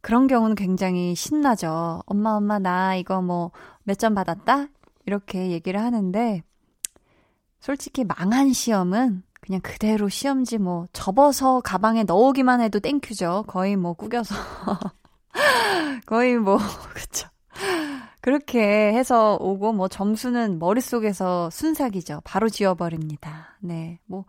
그런 0.00 0.26
경우는 0.26 0.54
굉장히 0.56 1.14
신나죠. 1.14 2.02
엄마, 2.06 2.30
엄마, 2.32 2.58
나 2.58 2.94
이거 2.96 3.20
뭐 3.22 3.52
몇 3.84 3.98
점 3.98 4.14
받았다? 4.14 4.68
이렇게 5.06 5.50
얘기를 5.50 5.80
하는데, 5.80 6.42
솔직히 7.60 8.04
망한 8.04 8.52
시험은 8.52 9.22
그냥 9.40 9.60
그대로 9.62 10.08
시험지 10.08 10.58
뭐 10.58 10.86
접어서 10.92 11.60
가방에 11.60 12.04
넣으기만 12.04 12.60
해도 12.60 12.78
thank 12.80 13.07
you죠. 13.07 13.44
거의 13.48 13.76
뭐 13.76 13.94
구겨서. 13.94 14.34
거의 16.06 16.36
뭐, 16.38 16.58
그쵸. 16.94 17.28
그렇게 18.20 18.60
해서 18.92 19.36
오고 19.40 19.72
뭐 19.72 19.88
점수는 19.88 20.58
머릿속에서 20.58 21.50
순삭이죠. 21.50 22.20
바로 22.24 22.48
지워버립니다. 22.48 23.56
네. 23.60 23.98
뭐 24.06 24.24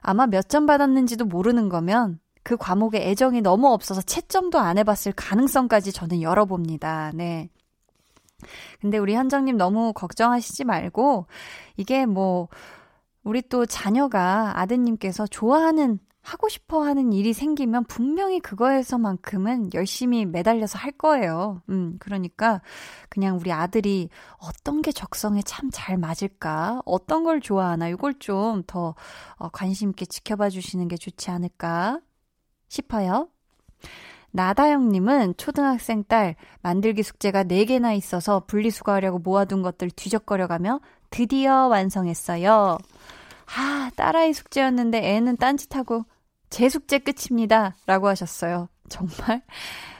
아마 0.00 0.26
몇 0.26 0.48
점 0.48 0.66
받았는지도 0.66 1.26
모르는 1.26 1.68
거면 1.68 2.18
그 2.42 2.56
과목에 2.56 3.08
애정이 3.10 3.42
너무 3.42 3.68
없어서 3.68 4.00
채점도 4.02 4.58
안 4.58 4.78
해봤을 4.78 5.12
가능성까지 5.14 5.92
저는 5.92 6.22
열어봅니다. 6.22 7.12
네. 7.14 7.50
근데 8.80 8.98
우리 8.98 9.14
현정님 9.14 9.56
너무 9.56 9.92
걱정하시지 9.92 10.64
말고 10.64 11.26
이게 11.76 12.06
뭐 12.06 12.48
우리 13.24 13.42
또 13.42 13.66
자녀가 13.66 14.58
아드님께서 14.60 15.26
좋아하는 15.26 15.98
하고 16.28 16.50
싶어 16.50 16.82
하는 16.82 17.14
일이 17.14 17.32
생기면 17.32 17.84
분명히 17.84 18.38
그거에서만큼은 18.40 19.70
열심히 19.72 20.26
매달려서 20.26 20.78
할 20.78 20.92
거예요. 20.92 21.62
음, 21.70 21.96
그러니까 21.98 22.60
그냥 23.08 23.38
우리 23.38 23.50
아들이 23.50 24.10
어떤 24.38 24.82
게 24.82 24.92
적성에 24.92 25.40
참 25.42 25.70
잘 25.72 25.96
맞을까? 25.96 26.82
어떤 26.84 27.24
걸 27.24 27.40
좋아하나? 27.40 27.88
이걸 27.88 28.14
좀더 28.14 28.94
어, 29.36 29.48
관심 29.50 29.90
있게 29.90 30.04
지켜봐 30.04 30.50
주시는 30.50 30.88
게 30.88 30.96
좋지 30.96 31.30
않을까 31.30 32.00
싶어요. 32.68 33.28
나다영님은 34.30 35.34
초등학생 35.38 36.04
딸 36.04 36.36
만들기 36.60 37.02
숙제가 37.02 37.44
4개나 37.44 37.96
있어서 37.96 38.40
분리수거하려고 38.46 39.18
모아둔 39.18 39.62
것들 39.62 39.90
뒤적거려가며 39.90 40.80
드디어 41.10 41.68
완성했어요. 41.68 42.76
아, 43.56 43.90
딸아이 43.96 44.34
숙제였는데 44.34 44.98
애는 44.98 45.38
딴짓하고 45.38 46.04
제 46.50 46.68
숙제 46.68 46.98
끝입니다. 46.98 47.76
라고 47.86 48.08
하셨어요. 48.08 48.68
정말 48.88 49.42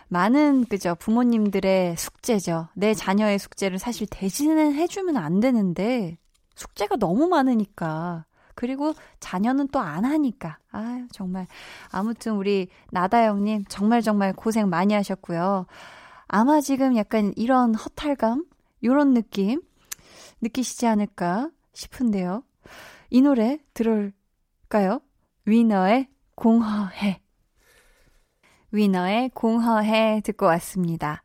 많은, 0.08 0.64
그죠. 0.66 0.94
부모님들의 0.94 1.96
숙제죠. 1.96 2.68
내 2.74 2.94
자녀의 2.94 3.38
숙제를 3.38 3.78
사실 3.78 4.06
대신은 4.10 4.74
해주면 4.74 5.16
안 5.16 5.40
되는데, 5.40 6.18
숙제가 6.54 6.96
너무 6.96 7.28
많으니까. 7.28 8.24
그리고 8.54 8.92
자녀는 9.20 9.68
또 9.68 9.78
안 9.78 10.04
하니까. 10.04 10.58
아 10.72 11.06
정말. 11.12 11.46
아무튼 11.92 12.32
우리 12.34 12.68
나다 12.90 13.24
형님 13.26 13.64
정말 13.68 14.02
정말 14.02 14.32
고생 14.32 14.68
많이 14.68 14.94
하셨고요. 14.94 15.66
아마 16.26 16.60
지금 16.60 16.96
약간 16.96 17.32
이런 17.36 17.74
허탈감? 17.76 18.44
요런 18.82 19.14
느낌? 19.14 19.62
느끼시지 20.40 20.88
않을까 20.88 21.50
싶은데요. 21.72 22.42
이 23.10 23.20
노래 23.22 23.58
들을까요? 23.74 25.00
위너의 25.44 26.08
공허해. 26.38 27.20
위너의 28.70 29.30
공허해 29.34 30.20
듣고 30.22 30.46
왔습니다. 30.46 31.24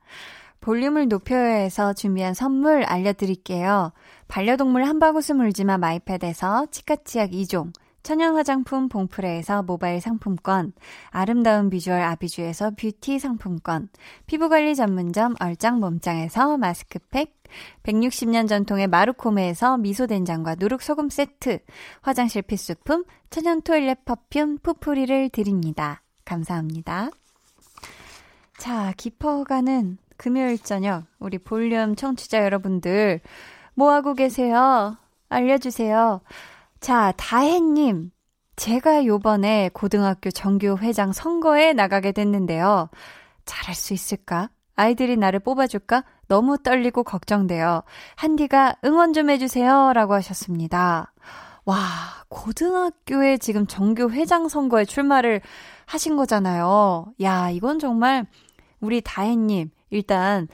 볼륨을 0.59 1.07
높여요에서 1.07 1.93
준비한 1.93 2.33
선물 2.33 2.83
알려드릴게요. 2.83 3.91
반려동물 4.27 4.85
한바구스 4.85 5.33
물지마 5.33 5.77
마이패드에서 5.77 6.65
치카치약 6.71 7.29
2종, 7.29 7.73
천연 8.03 8.35
화장품 8.35 8.89
봉프레에서 8.89 9.63
모바일 9.63 10.01
상품권, 10.01 10.73
아름다운 11.09 11.69
비주얼 11.69 12.01
아비주에서 12.01 12.71
뷰티 12.71 13.17
상품권, 13.17 13.87
피부관리 14.27 14.75
전문점 14.75 15.35
얼짱 15.39 15.79
몸짱에서 15.79 16.57
마스크팩, 16.57 17.33
160년 17.83 18.49
전통의 18.49 18.87
마루코메에서 18.87 19.77
미소된장과 19.77 20.55
누룩소금 20.59 21.09
세트, 21.09 21.59
화장실 22.01 22.41
필수품 22.41 23.05
천연 23.29 23.61
toilet 23.61 24.03
perfume 24.03 24.57
푸프리를 24.59 25.29
드립니다. 25.29 26.01
감사합니다. 26.25 27.09
자, 28.57 28.93
깊어가는 28.97 29.97
금요일 30.17 30.57
저녁, 30.57 31.05
우리 31.19 31.37
볼륨 31.37 31.95
청취자 31.95 32.43
여러분들, 32.43 33.21
뭐하고 33.75 34.13
계세요? 34.13 34.97
알려주세요. 35.29 36.21
자, 36.83 37.13
다혜님. 37.15 38.11
제가 38.57 39.05
요번에 39.05 39.69
고등학교 39.73 40.29
정규회장 40.31 41.13
선거에 41.13 41.71
나가게 41.71 42.11
됐는데요. 42.11 42.89
잘할 43.45 43.73
수 43.73 43.93
있을까? 43.93 44.49
아이들이 44.75 45.15
나를 45.15 45.39
뽑아줄까? 45.39 46.03
너무 46.27 46.57
떨리고 46.57 47.05
걱정돼요. 47.05 47.83
한디가 48.17 48.75
응원 48.83 49.13
좀 49.13 49.29
해주세요. 49.29 49.93
라고 49.93 50.13
하셨습니다. 50.15 51.13
와, 51.63 51.77
고등학교에 52.27 53.37
지금 53.37 53.65
정규회장 53.65 54.49
선거에 54.49 54.83
출마를 54.83 55.39
하신 55.85 56.17
거잖아요. 56.17 57.13
야, 57.21 57.49
이건 57.49 57.79
정말 57.79 58.25
우리 58.81 58.99
다혜님, 58.99 59.71
일단 59.89 60.49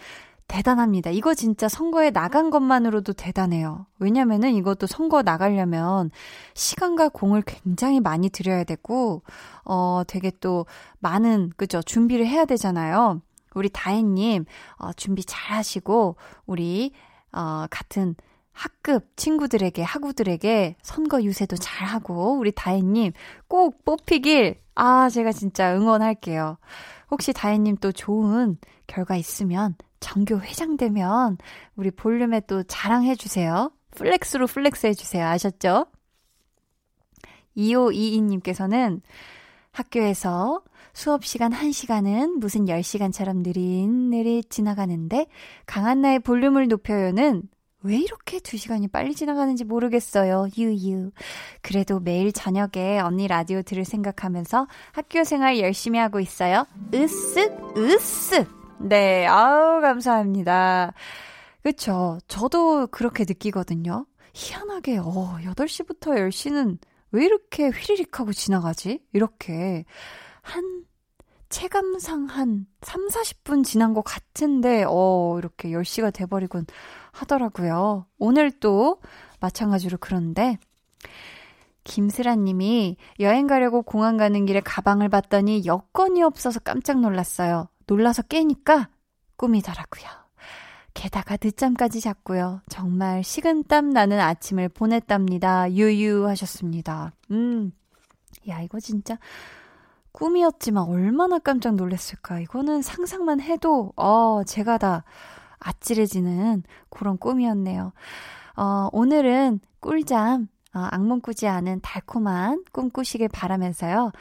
대단합니다. 0.49 1.11
이거 1.11 1.35
진짜 1.35 1.69
선거에 1.69 2.09
나간 2.09 2.49
것만으로도 2.49 3.13
대단해요. 3.13 3.85
왜냐면은 3.99 4.55
이것도 4.55 4.87
선거 4.87 5.21
나가려면 5.21 6.09
시간과 6.55 7.09
공을 7.09 7.43
굉장히 7.45 7.99
많이 7.99 8.29
들여야 8.29 8.63
되고, 8.63 9.21
어, 9.63 10.01
되게 10.07 10.31
또 10.41 10.65
많은, 10.99 11.51
그죠? 11.55 11.83
준비를 11.83 12.25
해야 12.25 12.45
되잖아요. 12.45 13.21
우리 13.53 13.69
다혜님, 13.69 14.45
어, 14.79 14.91
준비 14.93 15.23
잘 15.23 15.55
하시고, 15.55 16.15
우리, 16.47 16.93
어, 17.31 17.65
같은 17.69 18.15
학급 18.51 19.15
친구들에게, 19.17 19.83
학우들에게 19.83 20.77
선거 20.81 21.21
유세도 21.21 21.57
잘 21.57 21.87
하고, 21.87 22.33
우리 22.39 22.51
다혜님 22.51 23.13
꼭 23.47 23.85
뽑히길, 23.85 24.59
아, 24.73 25.09
제가 25.09 25.31
진짜 25.31 25.75
응원할게요. 25.75 26.57
혹시 27.11 27.33
다혜님 27.33 27.77
또 27.77 27.91
좋은 27.91 28.57
결과 28.87 29.15
있으면 29.15 29.75
전교 29.99 30.39
회장 30.39 30.77
되면 30.77 31.37
우리 31.75 31.91
볼륨에 31.91 32.41
또 32.41 32.63
자랑해 32.63 33.15
주세요. 33.15 33.71
flex로 33.91 34.47
flex 34.47 34.87
해 34.87 34.93
주세요. 34.93 35.25
아셨죠? 35.25 35.85
2522님께서는 37.57 39.01
학교에서 39.71 40.61
수업 40.93 41.25
시간 41.25 41.51
1시간은 41.51 42.39
무슨 42.39 42.65
10시간처럼 42.65 43.37
느릿느릿 43.37 44.49
지나가는데 44.49 45.27
강한나의 45.65 46.19
볼륨을 46.19 46.67
높여요는 46.67 47.43
왜 47.81 47.97
이렇게 47.97 48.39
2시간이 48.39 48.91
빨리 48.91 49.15
지나가는지 49.15 49.63
모르겠어요. 49.63 50.49
유유. 50.57 51.11
그래도 51.61 51.99
매일 52.01 52.33
저녁에 52.33 52.99
언니 52.99 53.27
라디오 53.27 53.61
들을 53.61 53.85
생각하면서 53.85 54.67
학교 54.91 55.23
생활 55.23 55.59
열심히 55.59 55.97
하고 55.97 56.19
있어요. 56.19 56.65
으쓱 56.91 57.75
으쓱. 57.75 58.58
네, 58.81 59.25
아우 59.27 59.81
감사합니다. 59.81 60.93
그쵸. 61.61 62.17
저도 62.27 62.87
그렇게 62.87 63.25
느끼거든요. 63.27 64.05
희한하게 64.33 64.97
어 64.99 65.37
8시부터 65.43 66.15
10시는 66.17 66.77
왜 67.11 67.25
이렇게 67.25 67.67
휘리릭 67.69 68.19
하고 68.19 68.31
지나가지? 68.31 69.03
이렇게 69.13 69.85
한 70.41 70.85
체감상 71.49 72.25
한 72.25 72.67
3, 72.81 73.07
40분 73.07 73.63
지난 73.63 73.93
것 73.93 74.03
같은데, 74.03 74.85
어, 74.87 75.35
이렇게 75.39 75.69
10시가 75.71 76.13
돼버리곤 76.13 76.65
하더라고요. 77.11 78.05
오늘 78.19 78.51
또 78.51 79.01
마찬가지로 79.39 79.97
그런데, 79.99 80.57
김슬아 81.83 82.35
님이 82.35 82.97
여행 83.19 83.47
가려고 83.47 83.81
공항 83.81 84.15
가는 84.17 84.45
길에 84.45 84.59
가방을 84.59 85.09
봤더니 85.09 85.65
여권이 85.65 86.21
없어서 86.21 86.59
깜짝 86.59 86.99
놀랐어요. 86.99 87.67
놀라서 87.89 88.21
깨니까 88.21 88.89
꿈이더라고요. 89.35 90.07
게다가 90.93 91.37
늦잠까지 91.41 92.01
잤고요. 92.01 92.61
정말 92.69 93.23
식은땀 93.23 93.89
나는 93.89 94.19
아침을 94.19 94.69
보냈답니다. 94.69 95.71
유유 95.73 96.27
하셨습니다. 96.27 97.13
음. 97.31 97.71
야, 98.47 98.61
이거 98.61 98.79
진짜 98.79 99.17
꿈이었지만 100.11 100.83
얼마나 100.83 101.39
깜짝 101.39 101.75
놀랐을까. 101.75 102.39
이거는 102.41 102.83
상상만 102.83 103.41
해도, 103.41 103.91
어, 103.95 104.43
제가 104.43 104.77
다 104.77 105.03
아찔해지는 105.59 106.63
그런 106.89 107.17
꿈이었네요. 107.17 107.91
어, 108.55 108.89
오늘은 108.91 109.61
꿀잠, 109.79 110.47
어, 110.75 110.87
악몽 110.91 111.21
꾸지 111.21 111.47
않은 111.47 111.79
달콤한 111.81 112.65
꿈 112.71 112.91
꾸시길 112.91 113.29
바라면서요. 113.29 114.11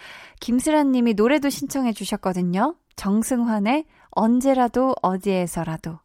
김슬아 0.40 0.85
님이 0.85 1.12
노래도 1.15 1.51
신청해 1.51 1.93
주셨거든요. 1.93 2.77
정승환의 2.99 3.85
언제라도 4.11 4.93
어디에서라도. 5.01 6.01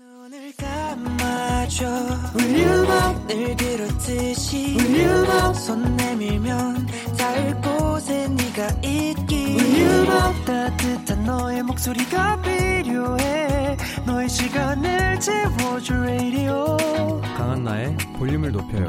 눈을 0.00 0.52
감아줘. 0.56 1.86
울륨업 2.34 3.28
늘 3.28 3.56
그렇듯이. 3.56 4.76
울륨업 4.80 5.54
손 5.54 5.96
내밀면 5.96 6.86
닿을 7.16 7.60
곳에 7.60 8.26
네가 8.28 8.68
있기. 8.82 9.56
울륨업 9.60 10.44
따뜻한 10.44 11.24
너의 11.24 11.62
목소리가 11.62 12.42
필요해. 12.42 13.76
너의 14.04 14.28
시간을 14.28 15.20
채워줄 15.20 15.96
radio. 15.98 16.76
강한나의 17.36 17.96
볼륨을 18.18 18.50
높여요 18.50 18.88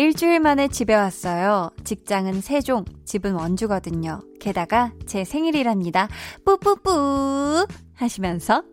일주일 0.00 0.40
만에 0.40 0.68
집에 0.68 0.94
왔어요. 0.94 1.72
직장은 1.84 2.40
세종, 2.40 2.86
집은 3.04 3.34
원주거든요. 3.34 4.22
게다가 4.40 4.94
제 5.04 5.24
생일이랍니다. 5.24 6.08
뿌뿌뿌! 6.42 7.66
하시면서 7.92 8.64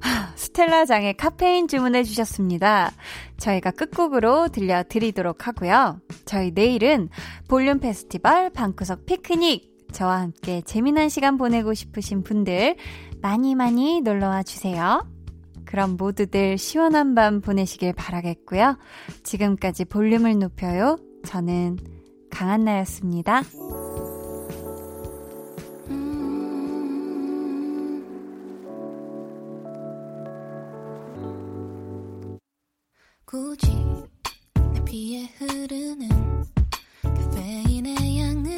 스텔라장의 0.36 1.18
카페인 1.18 1.68
주문해 1.68 2.02
주셨습니다. 2.04 2.92
저희가 3.36 3.72
끝곡으로 3.72 4.48
들려드리도록 4.48 5.46
하고요. 5.46 6.00
저희 6.24 6.50
내일은 6.50 7.10
볼륨 7.46 7.78
페스티벌 7.78 8.48
방구석 8.48 9.04
피크닉 9.04 9.90
저와 9.92 10.20
함께 10.20 10.62
재미난 10.62 11.10
시간 11.10 11.36
보내고 11.36 11.74
싶으신 11.74 12.22
분들 12.22 12.76
많이 13.20 13.54
많이 13.54 14.00
놀러와 14.00 14.44
주세요. 14.44 15.06
그럼 15.70 15.96
모두들 15.96 16.58
시원한 16.58 17.14
밤 17.14 17.40
보내시길 17.40 17.92
바라겠고요. 17.92 18.76
지금까지 19.22 19.84
볼륨을 19.84 20.36
높여요. 20.36 20.98
저는 21.24 21.78
강한나였습니다. 22.28 23.42
굳이 33.24 33.70
내 34.72 34.84
피에 34.84 35.26
흐르는 35.38 36.08
카페인의 37.02 38.18
양을 38.18 38.56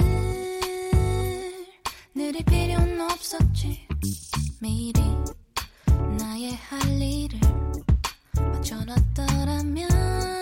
느릴 2.14 2.42
필요는 2.46 3.02
없었지 3.02 3.86
할 6.72 7.02
일을 7.02 7.38
맞춰놨더라면 8.34 10.41